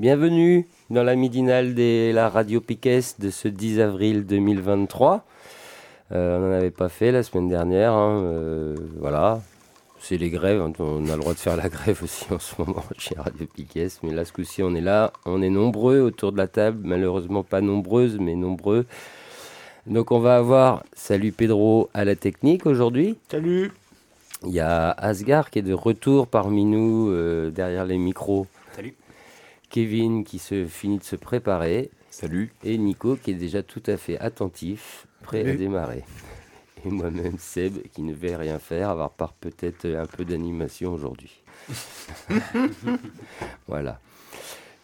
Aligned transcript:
Bienvenue 0.00 0.66
dans 0.88 1.02
la 1.02 1.14
midinale 1.14 1.74
de 1.74 2.10
la 2.14 2.30
Radio 2.30 2.62
Piquet 2.62 3.00
de 3.18 3.28
ce 3.28 3.48
10 3.48 3.80
avril 3.80 4.24
2023. 4.24 5.26
Euh, 6.12 6.38
on 6.38 6.40
n'en 6.40 6.52
avait 6.54 6.70
pas 6.70 6.88
fait 6.88 7.12
la 7.12 7.22
semaine 7.22 7.50
dernière. 7.50 7.92
hein, 7.92 8.22
euh, 8.22 8.76
voilà. 8.98 9.42
C'est 9.98 10.16
les 10.16 10.30
grèves. 10.30 10.62
hein, 10.62 10.72
On 10.78 11.06
a 11.10 11.16
le 11.16 11.20
droit 11.20 11.34
de 11.34 11.38
faire 11.38 11.54
la 11.54 11.68
grève 11.68 12.02
aussi 12.02 12.24
en 12.32 12.38
ce 12.38 12.54
moment 12.56 12.82
chez 12.96 13.14
Radio 13.14 13.46
Piquet. 13.54 13.88
Mais 14.02 14.14
là, 14.14 14.24
ce 14.24 14.32
coup-ci, 14.32 14.62
on 14.62 14.74
est 14.74 14.80
là. 14.80 15.12
On 15.26 15.42
est 15.42 15.50
nombreux 15.50 16.00
autour 16.00 16.32
de 16.32 16.38
la 16.38 16.48
table. 16.48 16.78
Malheureusement, 16.82 17.42
pas 17.42 17.60
nombreuses, 17.60 18.16
mais 18.18 18.36
nombreux. 18.36 18.86
Donc, 19.86 20.12
on 20.12 20.18
va 20.18 20.36
avoir 20.38 20.82
Salut 20.94 21.32
Pedro 21.32 21.90
à 21.92 22.06
la 22.06 22.16
technique 22.16 22.64
aujourd'hui. 22.64 23.18
Salut 23.30 23.70
Il 24.46 24.52
y 24.52 24.60
a 24.60 24.92
Asgar 24.92 25.50
qui 25.50 25.58
est 25.58 25.62
de 25.62 25.74
retour 25.74 26.26
parmi 26.26 26.64
nous 26.64 27.10
euh, 27.10 27.50
derrière 27.50 27.84
les 27.84 27.98
micros. 27.98 28.46
Salut. 28.74 28.94
Kevin 29.70 30.24
qui 30.24 30.38
se 30.38 30.66
finit 30.66 30.98
de 30.98 31.04
se 31.04 31.16
préparer. 31.16 31.90
Salut. 32.10 32.52
Et 32.64 32.76
Nico 32.76 33.16
qui 33.16 33.30
est 33.30 33.34
déjà 33.34 33.62
tout 33.62 33.82
à 33.86 33.96
fait 33.96 34.18
attentif, 34.18 35.06
prêt 35.22 35.48
à 35.48 35.54
démarrer. 35.54 36.04
Et 36.84 36.90
moi-même 36.90 37.38
Seb 37.38 37.78
qui 37.92 38.02
ne 38.02 38.12
vais 38.12 38.36
rien 38.36 38.58
faire, 38.58 38.90
à 38.90 38.96
part 38.96 39.12
part 39.12 39.32
peut-être 39.34 39.86
un 39.86 40.06
peu 40.06 40.24
d'animation 40.24 40.92
aujourd'hui. 40.92 41.42
voilà. 43.68 44.00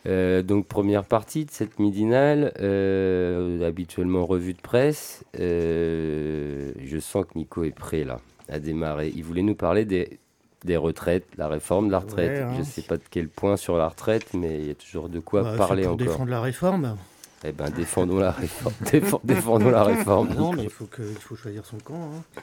Euh, 0.07 0.42
donc 0.42 0.67
première 0.67 1.05
partie 1.05 1.47
de 1.47 1.51
cette 1.51 1.81
midinale, 1.81 2.53
euh, 2.61 3.67
habituellement 3.67 4.25
revue 4.25 4.55
de 4.55 4.61
presse. 4.61 5.25
Euh, 5.39 6.73
je 6.84 6.98
sens 6.98 7.25
que 7.25 7.37
Nico 7.37 7.64
est 7.64 7.75
prêt 7.75 8.05
là 8.05 8.20
à 8.48 8.61
démarrer. 8.61 9.12
Il 9.17 9.25
voulait 9.25 9.42
nous 9.42 9.57
parler 9.57 9.84
des, 9.84 10.20
des 10.65 10.77
retraites, 10.77 11.27
la 11.37 11.49
réforme 11.49 11.87
de 11.89 11.93
la 11.93 11.99
retraite. 12.01 12.31
Ouais, 12.31 12.41
hein. 12.43 12.53
Je 12.55 12.59
ne 12.61 12.65
sais 12.65 12.83
pas 12.83 12.97
de 12.97 13.03
quel 13.11 13.29
point 13.29 13.57
sur 13.57 13.77
la 13.77 13.89
retraite, 13.89 14.35
mais 14.35 14.59
il 14.61 14.67
y 14.67 14.71
a 14.71 14.75
toujours 14.75 15.09
de 15.09 15.21
quoi 15.21 15.43
Bah, 15.43 15.55
parler 15.57 15.83
pour 15.85 15.93
encore. 15.93 16.07
défendre 16.07 16.31
la 16.31 16.41
réforme. 16.41 16.97
Eh 17.45 17.53
ben, 17.53 17.71
défendons 17.71 18.19
la 18.19 18.31
réforme. 18.33 18.75
Défend- 18.91 19.21
défendons 19.23 19.71
la 19.71 19.85
réforme. 19.85 20.35
Non, 20.35 20.53
mais 20.53 20.65
il 20.65 20.71
faut, 20.71 20.87
que, 20.87 21.03
il 21.03 21.19
faut 21.19 21.37
choisir 21.37 21.65
son 21.67 21.77
camp. 21.79 22.11
hein. 22.15 22.41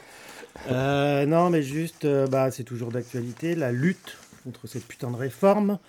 Euh, 0.72 1.26
non, 1.26 1.50
mais 1.50 1.64
juste, 1.64 2.06
euh, 2.06 2.28
bah, 2.28 2.52
c'est 2.52 2.64
toujours 2.64 2.92
d'actualité, 2.92 3.56
la 3.56 3.72
lutte 3.72 4.18
contre 4.44 4.68
cette 4.68 4.86
putain 4.86 5.10
de 5.10 5.16
réforme. 5.18 5.80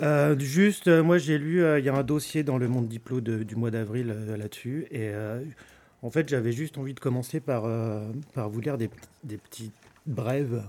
Euh, 0.00 0.38
juste, 0.38 0.88
moi 0.88 1.18
j'ai 1.18 1.38
lu, 1.38 1.62
il 1.78 1.84
y 1.84 1.88
a 1.88 1.94
un 1.94 2.02
dossier 2.04 2.44
dans 2.44 2.56
le 2.56 2.68
Monde 2.68 2.88
Diplo 2.88 3.20
de- 3.20 3.42
du 3.42 3.56
mois 3.56 3.70
d'avril 3.70 4.14
là-dessus. 4.36 4.86
Et 4.90 5.10
en 6.02 6.10
fait, 6.10 6.28
j'avais 6.28 6.52
juste 6.52 6.78
envie 6.78 6.94
de 6.94 7.00
commencer 7.00 7.40
par, 7.40 7.64
par 8.34 8.48
vous 8.48 8.60
lire 8.60 8.78
des, 8.78 8.88
des 9.24 9.36
petites 9.36 9.72
brèves 10.06 10.62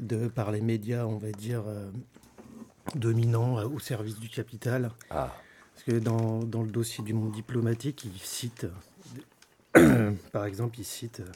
de, 0.00 0.28
par 0.28 0.50
les 0.50 0.60
médias, 0.60 1.04
on 1.06 1.16
va 1.16 1.30
dire, 1.32 1.64
euh, 1.66 1.90
dominants 2.94 3.58
euh, 3.58 3.66
au 3.66 3.78
service 3.78 4.18
du 4.18 4.28
capital. 4.28 4.90
Ah, 5.10 5.34
Parce 5.74 5.84
que 5.84 5.98
dans, 5.98 6.40
dans 6.40 6.62
le 6.62 6.70
dossier 6.70 7.02
du 7.04 7.14
monde 7.14 7.32
diplomatique, 7.32 8.04
il 8.04 8.18
cite, 8.20 8.66
par 10.32 10.44
exemple, 10.44 10.78
il 10.78 10.84
cite 10.84 11.20
euh, 11.20 11.32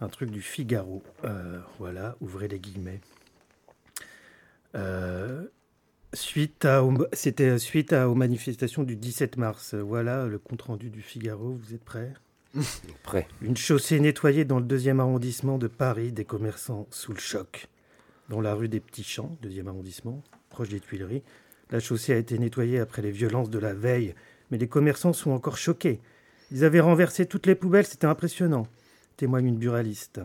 un 0.00 0.08
truc 0.08 0.30
du 0.30 0.42
Figaro. 0.42 1.02
Voilà, 1.78 2.16
ouvrez 2.20 2.48
les 2.48 2.58
guillemets. 2.58 3.00
Suite 6.12 6.64
à, 6.64 6.84
c'était 7.12 7.58
suite 7.58 7.92
à, 7.92 8.08
aux 8.08 8.14
manifestations 8.14 8.84
du 8.84 8.96
17 8.96 9.36
mars. 9.36 9.74
Voilà 9.74 10.26
le 10.26 10.38
compte 10.38 10.62
rendu 10.62 10.90
du 10.90 11.02
Figaro. 11.02 11.54
Vous 11.54 11.74
êtes 11.74 11.84
prêts? 11.84 12.12
une 13.42 13.56
chaussée 13.56 13.98
nettoyée 14.00 14.44
dans 14.44 14.58
le 14.58 14.64
deuxième 14.64 15.00
arrondissement 15.00 15.58
de 15.58 15.66
Paris, 15.66 16.12
des 16.12 16.24
commerçants 16.24 16.86
sous 16.90 17.12
le 17.12 17.18
choc. 17.18 17.68
Dans 18.28 18.40
la 18.40 18.54
rue 18.54 18.68
des 18.68 18.80
Petits 18.80 19.04
Champs, 19.04 19.36
deuxième 19.42 19.68
arrondissement, 19.68 20.22
proche 20.50 20.68
des 20.68 20.80
Tuileries, 20.80 21.22
la 21.70 21.80
chaussée 21.80 22.12
a 22.12 22.16
été 22.16 22.38
nettoyée 22.38 22.78
après 22.78 23.02
les 23.02 23.10
violences 23.10 23.50
de 23.50 23.58
la 23.58 23.74
veille, 23.74 24.14
mais 24.50 24.58
les 24.58 24.68
commerçants 24.68 25.12
sont 25.12 25.32
encore 25.32 25.56
choqués. 25.56 26.00
Ils 26.50 26.64
avaient 26.64 26.80
renversé 26.80 27.26
toutes 27.26 27.46
les 27.46 27.54
poubelles, 27.54 27.86
c'était 27.86 28.06
impressionnant, 28.06 28.66
témoigne 29.16 29.46
une 29.46 29.58
buraliste. 29.58 30.20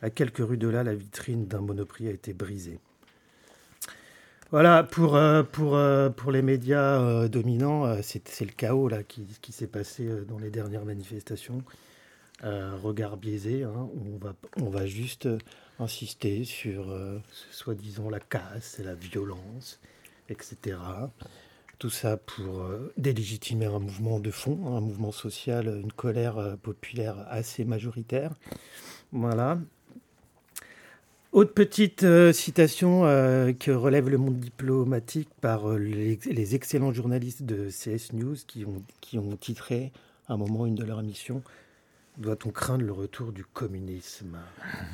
À 0.00 0.10
quelques 0.10 0.38
rues 0.38 0.58
de 0.58 0.68
là, 0.68 0.82
la 0.82 0.94
vitrine 0.94 1.46
d'un 1.46 1.60
monoprix 1.60 2.08
a 2.08 2.12
été 2.12 2.32
brisée. 2.32 2.80
Voilà, 4.52 4.82
pour, 4.82 5.16
euh, 5.16 5.42
pour, 5.42 5.76
euh, 5.76 6.10
pour 6.10 6.30
les 6.30 6.42
médias 6.42 7.00
euh, 7.00 7.26
dominants, 7.26 7.96
c'est 8.02 8.28
le 8.42 8.52
chaos 8.52 8.86
là, 8.86 9.02
qui, 9.02 9.24
qui 9.40 9.50
s'est 9.50 9.66
passé 9.66 10.06
dans 10.28 10.38
les 10.38 10.50
dernières 10.50 10.84
manifestations. 10.84 11.62
Regard 12.42 13.16
biaisé, 13.16 13.62
hein, 13.62 13.88
on, 13.94 14.18
va, 14.18 14.34
on 14.60 14.68
va 14.68 14.84
juste 14.84 15.28
insister 15.78 16.44
sur 16.44 16.92
soi-disant 17.52 18.10
la 18.10 18.18
casse 18.18 18.80
et 18.80 18.82
la 18.82 18.94
violence, 18.94 19.80
etc. 20.28 20.76
Tout 21.78 21.88
ça 21.88 22.16
pour 22.16 22.66
délégitimer 22.96 23.66
un 23.66 23.78
mouvement 23.78 24.18
de 24.18 24.32
fond, 24.32 24.58
hein, 24.66 24.78
un 24.78 24.80
mouvement 24.80 25.12
social, 25.12 25.68
une 25.68 25.92
colère 25.92 26.56
populaire 26.60 27.24
assez 27.30 27.64
majoritaire. 27.64 28.32
Voilà. 29.12 29.58
Autre 31.32 31.54
petite 31.54 32.02
euh, 32.02 32.30
citation 32.30 33.06
euh, 33.06 33.54
que 33.54 33.70
relève 33.70 34.10
le 34.10 34.18
monde 34.18 34.38
diplomatique 34.38 35.30
par 35.40 35.66
euh, 35.66 35.78
les, 35.78 36.18
les 36.26 36.54
excellents 36.54 36.92
journalistes 36.92 37.42
de 37.42 37.70
CS 37.70 38.12
News 38.12 38.36
qui 38.46 38.66
ont, 38.66 38.82
qui 39.00 39.18
ont 39.18 39.34
titré 39.38 39.92
à 40.28 40.34
un 40.34 40.36
moment 40.36 40.66
une 40.66 40.74
de 40.74 40.84
leurs 40.84 41.00
émissions 41.00 41.42
Doit-on 42.18 42.50
craindre 42.50 42.84
le 42.84 42.92
retour 42.92 43.32
du 43.32 43.46
communisme? 43.46 44.36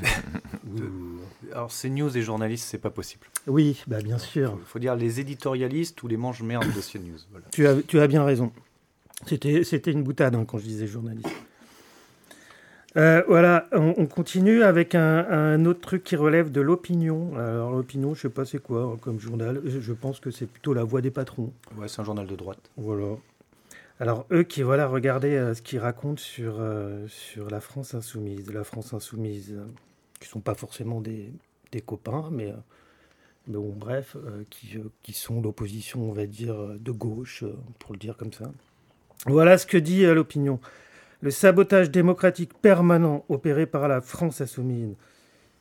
Alors, 1.53 1.72
c'est 1.72 1.91
news 1.91 2.16
et 2.16 2.22
journalistes, 2.22 2.69
c'est 2.71 2.78
pas 2.78 2.91
possible. 2.91 3.27
Oui, 3.48 3.82
bah 3.88 4.00
bien 4.00 4.19
sûr. 4.19 4.56
Il 4.60 4.65
faut 4.65 4.78
dire 4.78 4.94
les 4.94 5.19
éditorialistes 5.19 6.00
ou 6.04 6.06
les 6.06 6.16
mange-merdes 6.16 6.72
de 6.72 6.81
CNews. 6.81 7.19
Voilà. 7.32 7.47
Tu 7.50 7.66
as, 7.66 7.82
tu 7.82 7.98
as 7.98 8.06
bien 8.06 8.22
raison. 8.22 8.53
C'était, 9.27 9.65
c'était 9.65 9.91
une 9.91 10.04
boutade 10.04 10.37
hein, 10.37 10.44
quand 10.47 10.59
je 10.59 10.65
disais 10.66 10.87
journaliste. 10.87 11.28
Euh, 12.97 13.22
voilà, 13.28 13.69
on, 13.72 13.94
on 13.99 14.06
continue 14.06 14.62
avec 14.62 14.94
un, 14.94 15.26
un 15.28 15.65
autre 15.66 15.81
truc 15.81 16.03
qui 16.03 16.16
relève 16.16 16.50
de 16.50 16.60
l'opinion. 16.60 17.37
Alors 17.37 17.72
l'opinion, 17.72 18.15
je 18.15 18.22
sais 18.22 18.31
pas 18.31 18.44
c'est 18.47 18.62
quoi 18.62 18.97
comme 19.00 19.21
journal. 19.21 19.60
Je 19.65 19.93
pense 19.93 20.21
que 20.21 20.31
c'est 20.31 20.47
plutôt 20.47 20.72
la 20.72 20.84
voix 20.84 21.00
des 21.00 21.10
patrons. 21.10 21.53
Ouais, 21.77 21.87
c'est 21.87 22.00
un 22.00 22.04
journal 22.04 22.27
de 22.27 22.34
droite. 22.34 22.71
Voilà. 22.77 23.16
Alors 24.00 24.27
eux 24.32 24.43
qui 24.43 24.62
voilà, 24.62 24.87
regardez 24.87 25.37
euh, 25.37 25.54
ce 25.54 25.60
qu'ils 25.60 25.81
racontent 25.81 26.21
sur 26.21 26.56
euh, 26.60 27.06
sur 27.09 27.50
la 27.50 27.60
France 27.60 27.94
insoumise, 27.94 28.50
la 28.53 28.65
France 28.65 28.94
insoumise, 28.94 29.54
qui 30.19 30.28
sont 30.28 30.41
pas 30.41 30.54
forcément 30.54 31.00
des, 31.00 31.31
des 31.72 31.81
copains, 31.82 32.31
mais, 32.32 32.54
bon, 33.47 33.75
bref, 33.77 34.16
qui, 34.50 34.78
qui 35.03 35.12
sont 35.12 35.41
l'opposition, 35.41 36.09
on 36.09 36.12
va 36.12 36.27
dire, 36.27 36.57
de 36.80 36.91
gauche, 36.91 37.45
pour 37.78 37.92
le 37.92 37.98
dire 37.98 38.16
comme 38.16 38.33
ça. 38.33 38.51
Voilà 39.27 39.59
ce 39.59 39.66
que 39.66 39.77
dit 39.77 40.07
l'opinion. 40.07 40.59
Le 41.20 41.32
sabotage 41.32 41.91
démocratique 41.91 42.54
permanent 42.54 43.24
opéré 43.28 43.66
par 43.66 43.88
la 43.88 44.00
France 44.00 44.41
insoumise, 44.41 44.94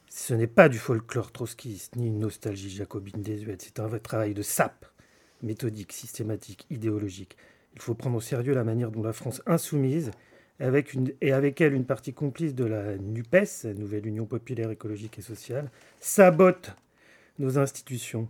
ce 0.08 0.36
n'est 0.36 0.46
pas 0.46 0.70
du 0.70 0.78
folklore 0.78 1.32
trotskiste 1.32 1.96
ni 1.96 2.08
une 2.08 2.20
nostalgie 2.20 2.70
jacobine 2.70 3.24
désuète, 3.24 3.64
c'est 3.64 3.80
un 3.80 3.90
travail 3.98 4.36
de 4.36 4.44
sape, 4.44 4.86
méthodique, 5.42 5.94
systématique, 5.94 6.68
idéologique. 6.70 7.38
Il 7.74 7.82
faut 7.82 7.96
prendre 7.96 8.18
au 8.18 8.22
sérieux 8.22 8.54
la 8.54 8.64
manière 8.64 8.92
dont 8.92 9.02
la 9.02 9.14
France 9.14 9.42
insoumise, 9.48 10.12
et 10.60 11.32
avec 11.34 11.62
elle 11.62 11.74
une 11.74 11.86
partie 11.86 12.14
complice 12.14 12.54
de 12.54 12.66
la 12.66 12.96
NUPES, 12.96 13.66
Nouvelle 13.76 14.06
Union 14.06 14.26
Populaire 14.26 14.70
Écologique 14.70 15.18
et 15.18 15.24
Sociale, 15.24 15.72
sabote 16.00 16.76
nos 17.40 17.58
institutions. 17.58 18.28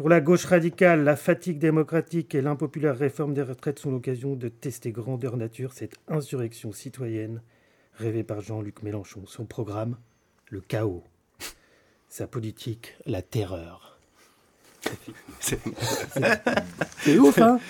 Pour 0.00 0.08
la 0.08 0.22
gauche 0.22 0.46
radicale, 0.46 1.04
la 1.04 1.14
fatigue 1.14 1.58
démocratique 1.58 2.34
et 2.34 2.40
l'impopulaire 2.40 2.96
réforme 2.96 3.34
des 3.34 3.42
retraites 3.42 3.78
sont 3.78 3.90
l'occasion 3.90 4.34
de 4.34 4.48
tester 4.48 4.92
grandeur 4.92 5.36
nature 5.36 5.74
cette 5.74 5.92
insurrection 6.08 6.72
citoyenne 6.72 7.42
rêvée 7.96 8.24
par 8.24 8.40
Jean-Luc 8.40 8.82
Mélenchon. 8.82 9.24
Son 9.26 9.44
programme, 9.44 9.98
le 10.48 10.62
chaos. 10.62 11.04
Sa 12.08 12.26
politique, 12.26 12.96
la 13.04 13.20
terreur. 13.20 13.98
C'est 15.38 17.18
ouf, 17.18 17.36
hein? 17.36 17.60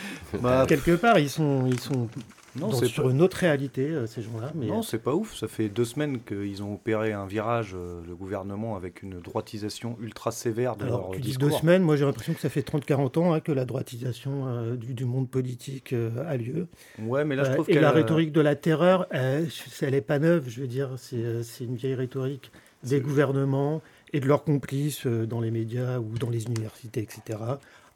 Bah, 0.40 0.66
Quelque 0.68 0.94
part, 0.94 1.18
ils 1.18 1.30
sont, 1.30 1.66
ils 1.66 1.80
sont 1.80 2.08
non, 2.56 2.72
c'est 2.72 2.86
sur 2.86 3.08
une 3.10 3.22
autre 3.22 3.36
réalité, 3.36 3.82
euh, 3.82 4.06
ces 4.06 4.22
gens-là. 4.22 4.50
Mais... 4.54 4.66
Non, 4.66 4.82
c'est 4.82 4.98
pas 4.98 5.14
ouf. 5.14 5.36
Ça 5.36 5.46
fait 5.46 5.68
deux 5.68 5.84
semaines 5.84 6.20
qu'ils 6.20 6.62
ont 6.62 6.74
opéré 6.74 7.12
un 7.12 7.26
virage, 7.26 7.74
euh, 7.74 8.00
le 8.06 8.16
gouvernement, 8.16 8.76
avec 8.76 9.02
une 9.02 9.20
droitisation 9.20 9.96
ultra 10.00 10.32
sévère 10.32 10.76
de 10.76 10.84
Alors, 10.84 11.00
leur 11.00 11.10
tu 11.12 11.20
dis 11.20 11.36
deux 11.36 11.50
semaines, 11.50 11.82
moi 11.82 11.96
j'ai 11.96 12.04
l'impression 12.04 12.34
que 12.34 12.40
ça 12.40 12.48
fait 12.48 12.68
30-40 12.68 13.18
ans 13.18 13.32
hein, 13.32 13.40
que 13.40 13.52
la 13.52 13.64
droitisation 13.64 14.48
euh, 14.48 14.76
du, 14.76 15.04
monde 15.04 15.28
politique 15.28 15.94
a 16.26 16.36
lieu. 16.36 16.66
Ouais, 17.00 17.24
mais 17.24 17.36
là 17.36 17.44
je 17.44 17.52
trouve 17.52 17.70
Et 17.70 17.78
la 17.78 17.92
rhétorique 17.92 18.32
de 18.32 18.40
la 18.40 18.56
terreur, 18.56 19.06
elle, 19.10 19.48
elle 19.80 19.94
est 19.94 20.00
pas 20.00 20.18
neuve, 20.18 20.48
je 20.48 20.60
veux 20.60 20.66
dire, 20.66 20.90
c'est 20.96 21.64
une 21.64 21.76
vieille 21.76 21.94
rhétorique 21.94 22.50
des 22.82 23.00
gouvernements 23.00 23.82
et 24.12 24.20
de 24.20 24.26
leurs 24.26 24.44
complices 24.44 25.06
dans 25.06 25.40
les 25.40 25.50
médias 25.50 25.98
ou 25.98 26.18
dans 26.18 26.30
les 26.30 26.44
universités, 26.44 27.00
etc. 27.00 27.38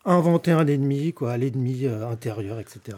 Inventer 0.05 0.53
un 0.53 0.67
ennemi, 0.67 1.13
quoi, 1.13 1.37
l'ennemi 1.37 1.87
intérieur, 1.87 2.61
etc 2.61 2.97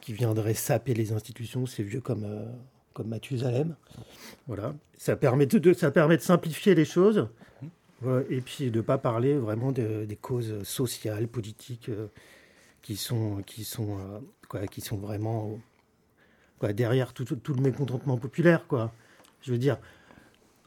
qui 0.00 0.12
viendrait 0.12 0.54
saper 0.54 0.94
les 0.94 1.12
institutions, 1.12 1.66
c'est 1.66 1.82
vieux 1.82 2.00
comme, 2.00 2.24
euh, 2.24 2.44
comme 2.92 3.08
Mathusalem. 3.08 3.76
Voilà. 4.46 4.74
Ça 4.96 5.16
permet 5.16 5.46
de, 5.46 5.72
ça 5.72 5.90
permet 5.90 6.16
de 6.16 6.22
simplifier 6.22 6.74
les 6.74 6.84
choses 6.84 7.28
et 8.30 8.40
puis 8.40 8.70
de 8.70 8.78
ne 8.78 8.82
pas 8.82 8.96
parler 8.96 9.36
vraiment 9.36 9.72
des 9.72 10.18
causes 10.20 10.62
sociales, 10.62 11.28
politiques 11.28 11.90
euh, 11.90 12.06
qui, 12.80 12.96
sont, 12.96 13.42
qui, 13.46 13.64
sont, 13.64 13.98
euh, 13.98 14.18
quoi, 14.48 14.66
qui 14.66 14.80
sont 14.80 14.96
vraiment 14.96 15.58
quoi, 16.58 16.72
derrière 16.72 17.12
tout, 17.12 17.24
tout, 17.24 17.54
le 17.54 17.60
mécontentement 17.60 18.16
populaire. 18.16 18.66
Quoi. 18.66 18.90
Je 19.42 19.52
veux 19.52 19.58
dire, 19.58 19.78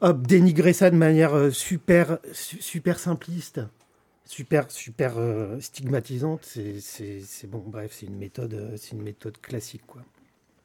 hop, 0.00 0.24
dénigrer 0.26 0.72
ça 0.72 0.90
de 0.90 0.96
manière 0.96 1.52
super, 1.52 2.18
super 2.32 3.00
simpliste 3.00 3.60
super 4.24 4.70
super 4.70 5.18
euh, 5.18 5.60
stigmatisante 5.60 6.44
c'est 6.44 7.46
bon 7.46 7.62
bref 7.66 7.92
c'est 7.92 8.06
une 8.06 8.16
méthode 8.16 8.54
euh, 8.54 8.76
c'est 8.76 8.92
une 8.92 9.02
méthode 9.02 9.38
classique 9.40 9.86
quoi. 9.86 10.02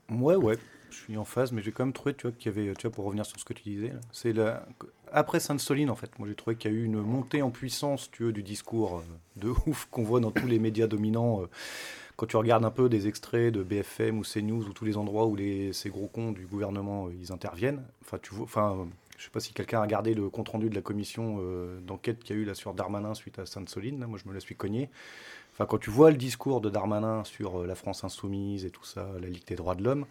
Ouais 0.09 0.35
ouais 0.35 0.57
je 0.89 0.95
suis 0.95 1.17
en 1.17 1.25
phase 1.25 1.51
mais 1.51 1.61
j'ai 1.61 1.71
quand 1.71 1.85
même 1.85 1.93
trouvé 1.93 2.13
tu 2.13 2.23
vois 2.23 2.31
qu'il 2.31 2.55
y 2.55 2.57
avait 2.57 2.73
tu 2.73 2.87
vois 2.87 2.95
pour 2.95 3.05
revenir 3.05 3.25
sur 3.25 3.39
ce 3.39 3.45
que 3.45 3.53
tu 3.53 3.63
disais 3.63 3.91
c'est 4.11 4.33
après 5.11 5.39
Sainte-Soline 5.39 5.89
en 5.89 5.95
fait 5.95 6.17
moi 6.19 6.27
j'ai 6.27 6.35
trouvé 6.35 6.55
qu'il 6.55 6.71
y 6.71 6.73
a 6.73 6.77
eu 6.77 6.83
une 6.83 7.01
montée 7.01 7.41
en 7.41 7.51
puissance 7.51 8.09
tu 8.11 8.23
veux 8.23 8.31
du 8.31 8.43
discours 8.43 8.97
euh, 8.97 9.41
de 9.41 9.49
ouf 9.67 9.87
qu'on 9.91 10.03
voit 10.03 10.21
dans 10.21 10.31
tous 10.31 10.47
les 10.47 10.57
médias 10.59 10.87
dominants 10.87 11.43
quand 12.15 12.25
tu 12.27 12.37
regardes 12.37 12.65
un 12.65 12.71
peu 12.71 12.89
des 12.89 13.07
extraits 13.07 13.53
de 13.53 13.63
BFM 13.63 14.19
ou 14.19 14.23
CNews 14.23 14.67
ou 14.67 14.73
tous 14.73 14.85
les 14.85 14.97
endroits 14.97 15.25
où 15.25 15.35
les, 15.35 15.73
ces 15.73 15.89
gros 15.89 16.07
cons 16.07 16.31
du 16.31 16.45
gouvernement 16.45 17.09
ils 17.09 17.31
interviennent 17.33 17.83
enfin 18.01 18.17
tu 18.21 18.33
vois 18.33 18.45
enfin 18.45 18.87
je 19.19 19.23
ne 19.23 19.25
sais 19.25 19.31
pas 19.31 19.41
si 19.41 19.51
quelqu'un 19.51 19.79
a 19.79 19.81
regardé 19.81 20.13
le 20.13 20.29
compte-rendu 20.29 20.69
de 20.69 20.75
la 20.75 20.81
commission 20.81 21.39
euh, 21.41 21.81
d'enquête 21.81 22.23
qu'il 22.23 22.37
y 22.37 22.39
a 22.39 22.41
eu 22.41 22.45
là 22.45 22.53
sur 22.53 22.73
Darmanin 22.73 23.13
suite 23.13 23.37
à 23.37 23.45
Sainte-Soline. 23.45 24.05
Moi, 24.05 24.17
je 24.17 24.29
me 24.29 24.33
la 24.33 24.39
suis 24.39 24.55
cogné. 24.55 24.89
Enfin, 25.51 25.65
quand 25.65 25.77
tu 25.77 25.89
vois 25.89 26.09
le 26.09 26.15
discours 26.15 26.61
de 26.61 26.69
Darmanin 26.69 27.25
sur 27.25 27.59
euh, 27.59 27.67
la 27.67 27.75
France 27.75 28.05
insoumise 28.05 28.63
et 28.63 28.69
tout 28.69 28.85
ça, 28.85 29.09
la 29.21 29.27
Ligue 29.27 29.45
des 29.45 29.55
droits 29.55 29.75
de 29.75 29.83
l'homme, 29.83 30.05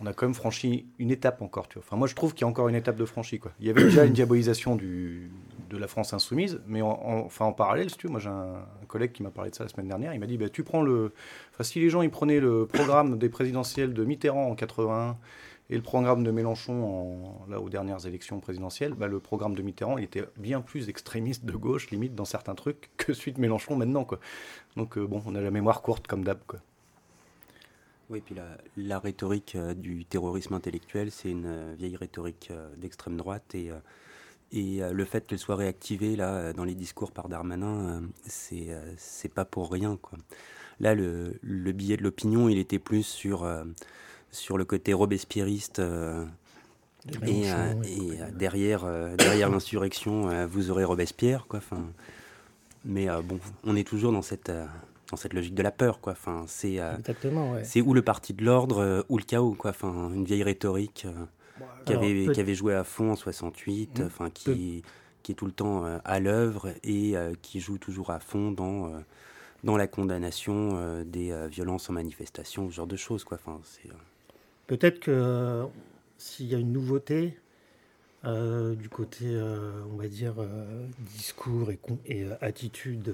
on 0.00 0.06
a 0.06 0.12
quand 0.12 0.26
même 0.26 0.34
franchi 0.34 0.86
une 0.98 1.12
étape 1.12 1.42
encore. 1.42 1.68
Enfin, 1.78 1.96
moi, 1.96 2.08
je 2.08 2.16
trouve 2.16 2.34
qu'il 2.34 2.40
y 2.40 2.44
a 2.44 2.48
encore 2.48 2.68
une 2.68 2.74
étape 2.74 2.96
de 2.96 3.04
franchie. 3.04 3.40
Il 3.60 3.68
y 3.68 3.70
avait 3.70 3.84
déjà 3.84 4.04
une 4.04 4.14
diabolisation 4.14 4.74
de 4.74 5.30
la 5.70 5.86
France 5.86 6.12
insoumise, 6.12 6.60
mais 6.66 6.82
en, 6.82 6.98
enfin, 7.24 7.44
en 7.44 7.52
parallèle, 7.52 7.88
si 7.88 7.98
tu 7.98 8.08
moi 8.08 8.18
j'ai 8.18 8.30
un, 8.30 8.64
collègue 8.88 9.12
qui 9.12 9.22
m'a 9.22 9.30
parlé 9.30 9.50
de 9.50 9.54
ça 9.54 9.62
la 9.62 9.68
semaine 9.68 9.86
dernière. 9.86 10.12
Il 10.12 10.18
m'a 10.18 10.26
dit 10.26 10.38
bah, 10.38 10.48
tu 10.48 10.64
prends 10.64 10.82
le. 10.82 11.12
Enfin, 11.52 11.62
si 11.62 11.78
les 11.78 11.88
gens 11.88 12.02
ils 12.02 12.10
prenaient 12.10 12.40
le 12.40 12.66
programme 12.66 13.16
des 13.16 13.28
présidentielles 13.28 13.94
de 13.94 14.04
Mitterrand 14.04 14.50
en 14.50 14.56
81 14.56 15.16
et 15.70 15.76
le 15.76 15.82
programme 15.82 16.24
de 16.24 16.32
Mélenchon, 16.32 17.46
là, 17.48 17.60
aux 17.60 17.68
dernières 17.68 18.04
élections 18.04 18.40
présidentielles, 18.40 18.92
bah, 18.92 19.06
le 19.06 19.20
programme 19.20 19.54
de 19.54 19.62
Mitterrand, 19.62 19.98
il 19.98 20.04
était 20.04 20.24
bien 20.36 20.60
plus 20.60 20.88
extrémiste 20.88 21.44
de 21.44 21.52
gauche, 21.52 21.90
limite, 21.90 22.16
dans 22.16 22.24
certains 22.24 22.56
trucs, 22.56 22.90
que 22.96 23.12
celui 23.12 23.32
de 23.32 23.40
Mélenchon 23.40 23.76
maintenant. 23.76 24.04
Quoi. 24.04 24.18
Donc, 24.76 24.98
euh, 24.98 25.06
bon, 25.06 25.22
on 25.26 25.34
a 25.36 25.40
la 25.40 25.52
mémoire 25.52 25.80
courte 25.80 26.08
comme 26.08 26.24
d'hab. 26.24 26.40
Oui, 28.08 28.20
puis 28.20 28.34
la, 28.34 28.58
la 28.76 28.98
rhétorique 28.98 29.54
euh, 29.54 29.72
du 29.72 30.04
terrorisme 30.04 30.54
intellectuel, 30.54 31.12
c'est 31.12 31.30
une 31.30 31.46
euh, 31.46 31.74
vieille 31.78 31.96
rhétorique 31.96 32.50
d'extrême 32.76 33.16
droite. 33.16 33.54
Et, 33.54 33.70
le 34.52 35.04
fait 35.04 35.24
qu'elle 35.28 35.38
soit 35.38 35.54
réactivée 35.54 36.16
là, 36.16 36.52
dans 36.52 36.64
les 36.64 36.74
discours 36.74 37.12
par 37.12 37.28
Darmanin, 37.28 38.02
c'est 38.26 39.32
pas 39.32 39.44
pour 39.44 39.70
rien. 39.70 39.96
Quoi. 40.02 40.18
Là, 40.80 40.96
le 40.96 41.70
billet 41.70 41.96
de 41.96 42.02
l'opinion, 42.02 42.48
il 42.48 42.58
était 42.58 42.80
plus 42.80 43.04
sur 43.04 43.46
sur 44.30 44.58
le 44.58 44.64
côté 44.64 44.92
robespierriste. 44.92 45.78
Euh, 45.78 46.24
et, 47.26 47.50
euh, 47.50 47.72
euh, 47.82 48.30
derrière, 48.32 48.86
derrière 49.16 49.50
l'insurrection, 49.50 50.46
vous 50.46 50.70
aurez 50.70 50.84
Robespierre. 50.84 51.46
Quoi, 51.48 51.60
mais 52.84 53.08
bon, 53.24 53.38
on 53.64 53.76
est 53.76 53.86
toujours 53.86 54.12
dans 54.12 54.22
cette, 54.22 54.52
dans 55.10 55.16
cette 55.16 55.34
logique 55.34 55.54
de 55.54 55.62
la 55.62 55.70
peur. 55.70 56.00
Quoi. 56.00 56.12
Enfin, 56.12 56.44
c'est 56.46 56.78
c'est 57.62 57.80
ou 57.80 57.94
le 57.94 58.02
parti 58.02 58.34
de 58.34 58.44
l'ordre 58.44 59.04
ou 59.08 59.18
le 59.18 59.24
chaos. 59.24 59.54
Quoi. 59.54 59.70
Enfin, 59.70 60.10
une 60.14 60.24
vieille 60.24 60.42
rhétorique 60.42 61.06
qui, 61.84 61.92
avait, 61.92 62.28
qui 62.32 62.40
avait 62.40 62.54
joué 62.54 62.74
à 62.74 62.84
fond 62.84 63.12
en 63.12 63.16
68, 63.16 63.98
mmh. 63.98 64.02
enfin, 64.04 64.30
qui, 64.30 64.82
qui 65.22 65.32
est 65.32 65.34
tout 65.34 65.46
le 65.46 65.52
temps 65.52 65.84
à 66.04 66.20
l'œuvre 66.20 66.68
et 66.84 67.14
qui 67.42 67.60
joue 67.60 67.78
toujours 67.78 68.10
à 68.10 68.20
fond 68.20 68.52
dans 68.52 68.92
dans 69.62 69.76
la 69.76 69.86
condamnation 69.86 71.02
des 71.04 71.34
violences 71.50 71.90
en 71.90 71.92
manifestation, 71.92 72.70
ce 72.70 72.74
genre 72.74 72.86
de 72.86 72.96
choses. 72.96 73.24
Quoi. 73.24 73.38
Enfin, 73.42 73.60
c'est, 73.62 73.90
Peut-être 74.70 75.00
que 75.00 75.10
euh, 75.10 75.64
s'il 76.16 76.46
y 76.46 76.54
a 76.54 76.58
une 76.58 76.70
nouveauté 76.70 77.36
euh, 78.24 78.76
du 78.76 78.88
côté, 78.88 79.24
euh, 79.24 79.82
on 79.92 79.96
va 79.96 80.06
dire, 80.06 80.34
discours 81.16 81.72
et, 82.06 82.26
attitude 82.40 83.12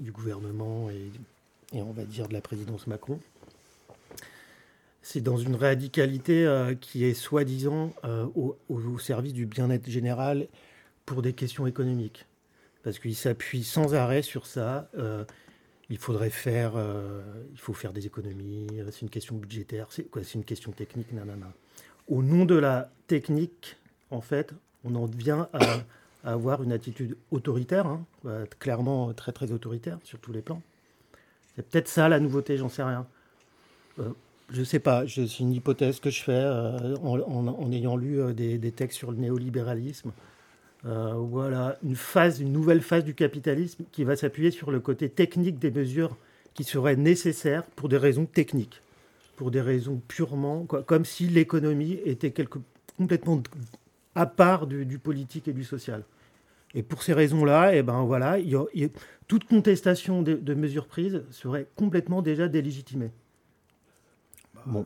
du 0.00 0.10
gouvernement 0.10 0.90
et, 0.90 1.12
on 1.80 1.92
va 1.92 2.02
dire 2.02 2.26
de 2.26 2.32
la 2.32 2.40
présidence 2.40 2.88
Macron, 2.88 3.20
c'est 5.00 5.20
dans 5.20 5.36
une 5.36 5.54
radicalité 5.54 6.74
qui 6.80 7.04
est 7.04 7.14
soi-disant 7.14 7.92
au, 8.34 8.98
service 8.98 9.34
du 9.34 9.46
bien-être 9.46 9.88
général 9.88 10.48
pour 11.06 11.22
des 11.22 11.32
questions 11.32 11.68
économiques. 11.68 12.26
Parce 12.82 12.98
qu'il 12.98 13.14
s'appuie 13.14 13.62
sans 13.62 13.94
arrêt 13.94 14.22
sur 14.22 14.48
ça 14.48 14.90
il 15.90 15.98
faudrait 15.98 16.30
faire, 16.30 16.72
euh, 16.76 17.22
il 17.52 17.58
faut 17.58 17.72
faire 17.72 17.92
des 17.92 18.06
économies, 18.06 18.66
euh, 18.74 18.90
c'est 18.90 19.02
une 19.02 19.10
question 19.10 19.36
budgétaire, 19.36 19.88
c'est 19.90 20.34
une 20.34 20.44
question 20.44 20.70
technique, 20.72 21.12
nanana. 21.12 21.50
Au 22.08 22.22
nom 22.22 22.44
de 22.44 22.54
la 22.54 22.90
technique, 23.06 23.76
en 24.10 24.20
fait, 24.20 24.52
on 24.84 24.94
en 24.94 25.06
vient 25.06 25.48
à, 25.52 25.80
avoir 26.24 26.62
une 26.62 26.72
attitude 26.72 27.16
autoritaire, 27.30 27.86
hein, 27.86 28.04
euh, 28.26 28.44
clairement 28.58 29.12
très 29.14 29.32
très 29.32 29.52
autoritaire 29.52 29.98
sur 30.04 30.18
tous 30.18 30.32
les 30.32 30.42
plans. 30.42 30.62
C'est 31.56 31.66
peut-être 31.66 31.88
ça 31.88 32.08
la 32.08 32.20
nouveauté, 32.20 32.56
j'en 32.56 32.68
sais 32.68 32.82
rien. 32.82 33.06
je 33.98 34.60
ne 34.60 34.64
sais 34.64 34.78
pas, 34.78 35.04
c'est 35.08 35.40
une 35.40 35.52
hypothèse 35.52 36.00
que 36.00 36.10
je 36.10 36.22
fais 36.22 36.44
en, 37.02 37.72
ayant 37.72 37.96
lu 37.96 38.32
des, 38.34 38.72
textes 38.72 38.98
sur 38.98 39.10
le 39.10 39.16
néolibéralisme. 39.16 40.12
Euh, 40.84 41.14
voilà, 41.14 41.76
une 41.82 41.96
phase, 41.96 42.40
une 42.40 42.52
nouvelle 42.52 42.82
phase 42.82 43.04
du 43.04 43.14
capitalisme 43.14 43.84
qui 43.90 44.04
va 44.04 44.16
s'appuyer 44.16 44.50
sur 44.50 44.70
le 44.70 44.78
côté 44.80 45.08
technique 45.08 45.58
des 45.58 45.70
mesures 45.70 46.16
qui 46.54 46.64
seraient 46.64 46.96
nécessaires 46.96 47.64
pour 47.64 47.88
des 47.88 47.96
raisons 47.96 48.26
techniques, 48.26 48.80
pour 49.36 49.50
des 49.50 49.60
raisons 49.60 50.00
purement, 50.06 50.66
comme 50.66 51.04
si 51.04 51.26
l'économie 51.26 51.98
était 52.04 52.30
quelque, 52.30 52.60
complètement 52.96 53.42
à 54.14 54.26
part 54.26 54.66
du, 54.66 54.98
politique 54.98 55.48
et 55.48 55.52
du 55.52 55.64
social. 55.64 56.04
Et 56.74 56.82
pour 56.82 57.02
ces 57.02 57.12
raisons-là, 57.12 57.74
eh 57.74 57.82
ben 57.82 58.02
voilà, 58.04 58.36
toute 59.26 59.44
contestation 59.44 60.22
de, 60.22 60.34
de 60.34 60.54
mesures 60.54 60.86
prises 60.86 61.22
serait 61.30 61.66
complètement 61.76 62.22
déjà 62.22 62.46
délégitimée. 62.46 63.10
Bon. 64.66 64.84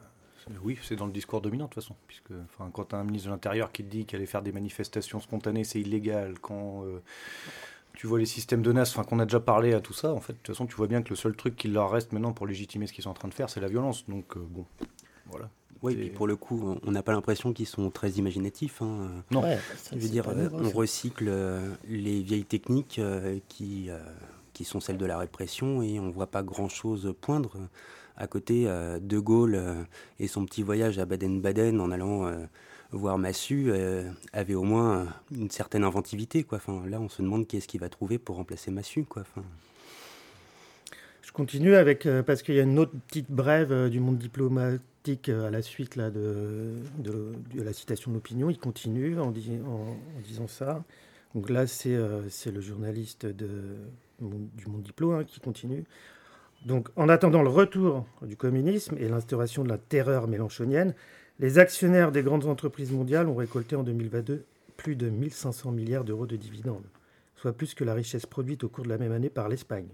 Oui, 0.63 0.79
c'est 0.83 0.97
dans 0.97 1.07
le 1.07 1.13
discours 1.13 1.41
dominant 1.41 1.65
de 1.65 1.71
toute 1.71 1.83
façon. 1.83 1.97
Puisque, 2.07 2.33
enfin, 2.45 2.71
quand 2.73 2.87
tu 2.87 2.95
as 2.95 2.99
un 2.99 3.05
ministre 3.05 3.29
de 3.29 3.33
l'Intérieur 3.33 3.73
qui 3.73 3.85
te 3.85 3.91
dit 3.91 4.05
qu'aller 4.05 4.27
faire 4.27 4.43
des 4.43 4.53
manifestations 4.53 5.21
spontanées, 5.21 5.65
c'est 5.65 5.81
illégal, 5.81 6.39
quand 6.41 6.85
euh, 6.85 7.01
tu 7.95 8.07
vois 8.07 8.19
les 8.19 8.27
systèmes 8.27 8.63
de 8.63 8.73
NAS, 8.73 8.91
enfin, 8.91 9.05
qu'on 9.05 9.19
a 9.19 9.25
déjà 9.25 9.41
parlé 9.41 9.75
à 9.75 9.81
tout 9.81 9.93
ça, 9.93 10.13
en 10.13 10.21
fait, 10.21 10.33
de 10.33 10.39
toute 10.39 10.55
façon, 10.55 10.67
tu 10.67 10.75
vois 10.75 10.87
bien 10.87 11.03
que 11.03 11.11
le 11.11 11.17
seul 11.17 11.37
truc 11.37 11.57
qui 11.57 11.69
leur 11.69 11.91
reste 11.91 12.13
maintenant 12.13 12.33
pour 12.33 12.47
légitimer 12.47 12.87
ce 12.87 12.93
qu'ils 12.93 13.05
sont 13.05 13.11
en 13.11 13.15
train 13.15 13.29
de 13.29 13.35
faire, 13.35 13.51
c'est 13.51 13.61
la 13.61 13.69
violence. 13.69 14.09
Donc, 14.09 14.37
euh, 14.37 14.41
bon, 14.49 14.65
voilà. 15.27 15.51
Oui, 15.83 15.95
et 16.01 16.11
pour 16.11 16.29
le 16.29 16.37
coup, 16.37 16.79
on 16.85 16.91
n'a 16.93 17.03
pas 17.03 17.11
l'impression 17.11 17.53
qu'ils 17.53 17.67
sont 17.67 17.91
très 17.91 18.11
imaginatifs. 18.11 18.83
Hein. 18.83 19.25
Non, 19.33 19.43
je 19.91 19.99
veux 19.99 20.09
dire, 20.09 20.29
on 20.53 20.71
recycle 20.71 21.27
euh, 21.27 21.75
les 21.89 22.23
vieilles 22.23 22.45
techniques 22.45 23.01
qui, 23.49 23.91
qui 24.53 24.65
sont 24.65 24.79
celles 24.79 24.97
de 24.97 25.07
la 25.07 25.19
répression 25.19 25.83
et 25.83 25.99
on 25.99 26.05
ne 26.05 26.13
voit 26.13 26.29
pas 26.29 26.45
grand-chose 26.45 27.13
poindre 27.21 27.57
à 28.17 28.27
côté, 28.27 28.65
euh, 28.67 28.99
De 29.01 29.19
Gaulle 29.19 29.55
euh, 29.55 29.83
et 30.19 30.29
son 30.29 30.45
petit 30.45 30.63
voyage 30.63 30.99
à 30.99 31.07
Baden-Baden 31.07 31.81
en 31.81 31.91
allant 31.91 32.27
euh, 32.27 32.45
voir 32.91 33.19
Massu 33.19 33.73
avait 34.33 34.55
au 34.55 34.65
moins 34.65 35.09
une 35.35 35.51
certaine 35.51 35.83
inventivité. 35.83 36.43
Quoi. 36.45 36.59
Enfin, 36.59 36.83
là, 36.87 37.01
on 37.01 37.09
se 37.09 37.23
demande 37.23 37.47
qui 37.47 37.57
est-ce 37.57 37.67
qu'il 37.67 37.81
va 37.81 37.89
trouver 37.89 38.19
pour 38.19 38.37
remplacer 38.37 38.71
Massu. 38.71 39.05
Quoi. 39.05 39.23
Enfin... 39.23 39.47
Je 41.23 41.33
continue 41.33 41.75
avec, 41.75 42.07
parce 42.27 42.43
qu'il 42.43 42.55
y 42.55 42.61
a 42.61 42.65
une 42.65 42.79
autre 42.79 42.93
petite 43.09 43.31
brève 43.31 43.89
du 43.89 43.99
monde 43.99 44.19
diplomatique 44.19 45.31
à 45.31 45.51
la 45.51 45.63
suite 45.63 45.97
là, 45.97 46.11
de, 46.11 46.75
la 47.55 47.73
citation 47.73 48.11
de 48.11 48.17
l'opinion. 48.17 48.51
Il 48.51 48.59
continue 48.59 49.19
en, 49.19 49.31
disant 49.31 50.49
ça. 50.49 50.85
Donc 51.35 51.49
là, 51.49 51.67
c'est 51.67 51.97
le 51.97 52.61
journaliste 52.61 53.25
de 53.25 53.49
du 54.23 54.67
monde 54.67 54.83
diplôme 54.83 55.15
hein, 55.15 55.25
qui 55.25 55.41
continue. 55.41 55.85
Donc, 56.65 56.89
en 56.97 57.09
attendant 57.09 57.43
le 57.43 57.49
retour 57.49 58.07
du 58.23 58.37
communisme 58.37 58.97
et 58.99 59.09
l'instauration 59.09 59.65
de 59.65 59.69
la 59.69 59.79
terreur 59.79 60.29
mélanchonienne, 60.29 60.95
les 61.41 61.59
actionnaires 61.59 62.13
des 62.13 62.23
grandes 62.23 62.47
entreprises 62.47 62.93
mondiales 62.93 63.29
ont 63.29 63.35
récolté 63.35 63.75
en 63.75 63.83
2022 63.83 64.45
plus 64.77 64.97
de 64.97 65.09
1500 65.09 65.73
milliards 65.73 66.05
d'euros 66.05 66.27
de 66.27 66.37
dividendes, 66.37 66.87
soit 67.37 67.53
plus 67.53 67.75
que 67.75 67.85
la 67.85 67.95
richesse 67.95 68.27
produite 68.27 68.65
au 68.65 68.69
cours 68.69 68.85
de 68.85 68.89
la 68.91 68.99
même 68.99 69.13
année 69.13 69.31
par 69.31 69.49
l'Espagne. 69.49 69.89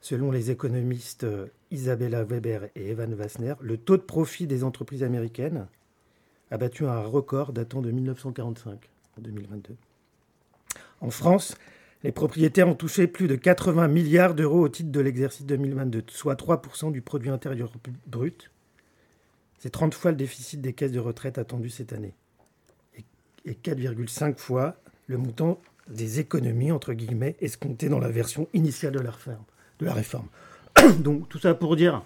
Selon 0.00 0.30
les 0.30 0.50
économistes 0.50 1.24
euh, 1.24 1.46
Isabella 1.70 2.22
Weber 2.24 2.68
et 2.76 2.90
Evan 2.90 3.14
Wassner, 3.14 3.54
le 3.60 3.76
taux 3.76 3.96
de 3.96 4.02
profit 4.02 4.46
des 4.46 4.62
entreprises 4.62 5.02
américaines 5.02 5.66
a 6.50 6.58
battu 6.58 6.86
un 6.86 7.00
record 7.00 7.52
datant 7.52 7.82
de 7.82 7.90
1945 7.90 8.88
en 9.18 9.20
2022. 9.20 9.74
En 11.00 11.10
France, 11.10 11.56
les 12.04 12.12
propriétaires 12.12 12.68
ont 12.68 12.74
touché 12.74 13.06
plus 13.06 13.26
de 13.26 13.34
80 13.34 13.88
milliards 13.88 14.34
d'euros 14.34 14.60
au 14.60 14.68
titre 14.68 14.90
de 14.90 15.00
l'exercice 15.00 15.44
2022, 15.46 16.04
soit 16.08 16.36
3% 16.36 16.92
du 16.92 17.02
produit 17.02 17.30
intérieur 17.30 17.72
brut. 18.06 18.50
C'est 19.58 19.70
30 19.70 19.94
fois 19.94 20.12
le 20.12 20.16
déficit 20.16 20.60
des 20.60 20.72
caisses 20.72 20.92
de 20.92 21.00
retraite 21.00 21.38
attendu 21.38 21.70
cette 21.70 21.92
année. 21.92 22.14
Et 23.44 23.52
4,5 23.52 24.38
fois 24.38 24.76
le 25.08 25.18
montant 25.18 25.60
des 25.88 26.20
économies, 26.20 26.70
entre 26.70 26.92
guillemets, 26.92 27.36
escomptées 27.40 27.88
dans 27.88 27.98
la 27.98 28.10
version 28.10 28.46
initiale 28.52 28.92
de 28.92 29.00
la 29.00 29.10
réforme. 29.10 29.44
De 29.80 29.86
la 29.86 29.94
réforme. 29.94 30.28
Donc 31.00 31.28
tout 31.28 31.38
ça 31.38 31.54
pour 31.54 31.74
dire 31.74 32.04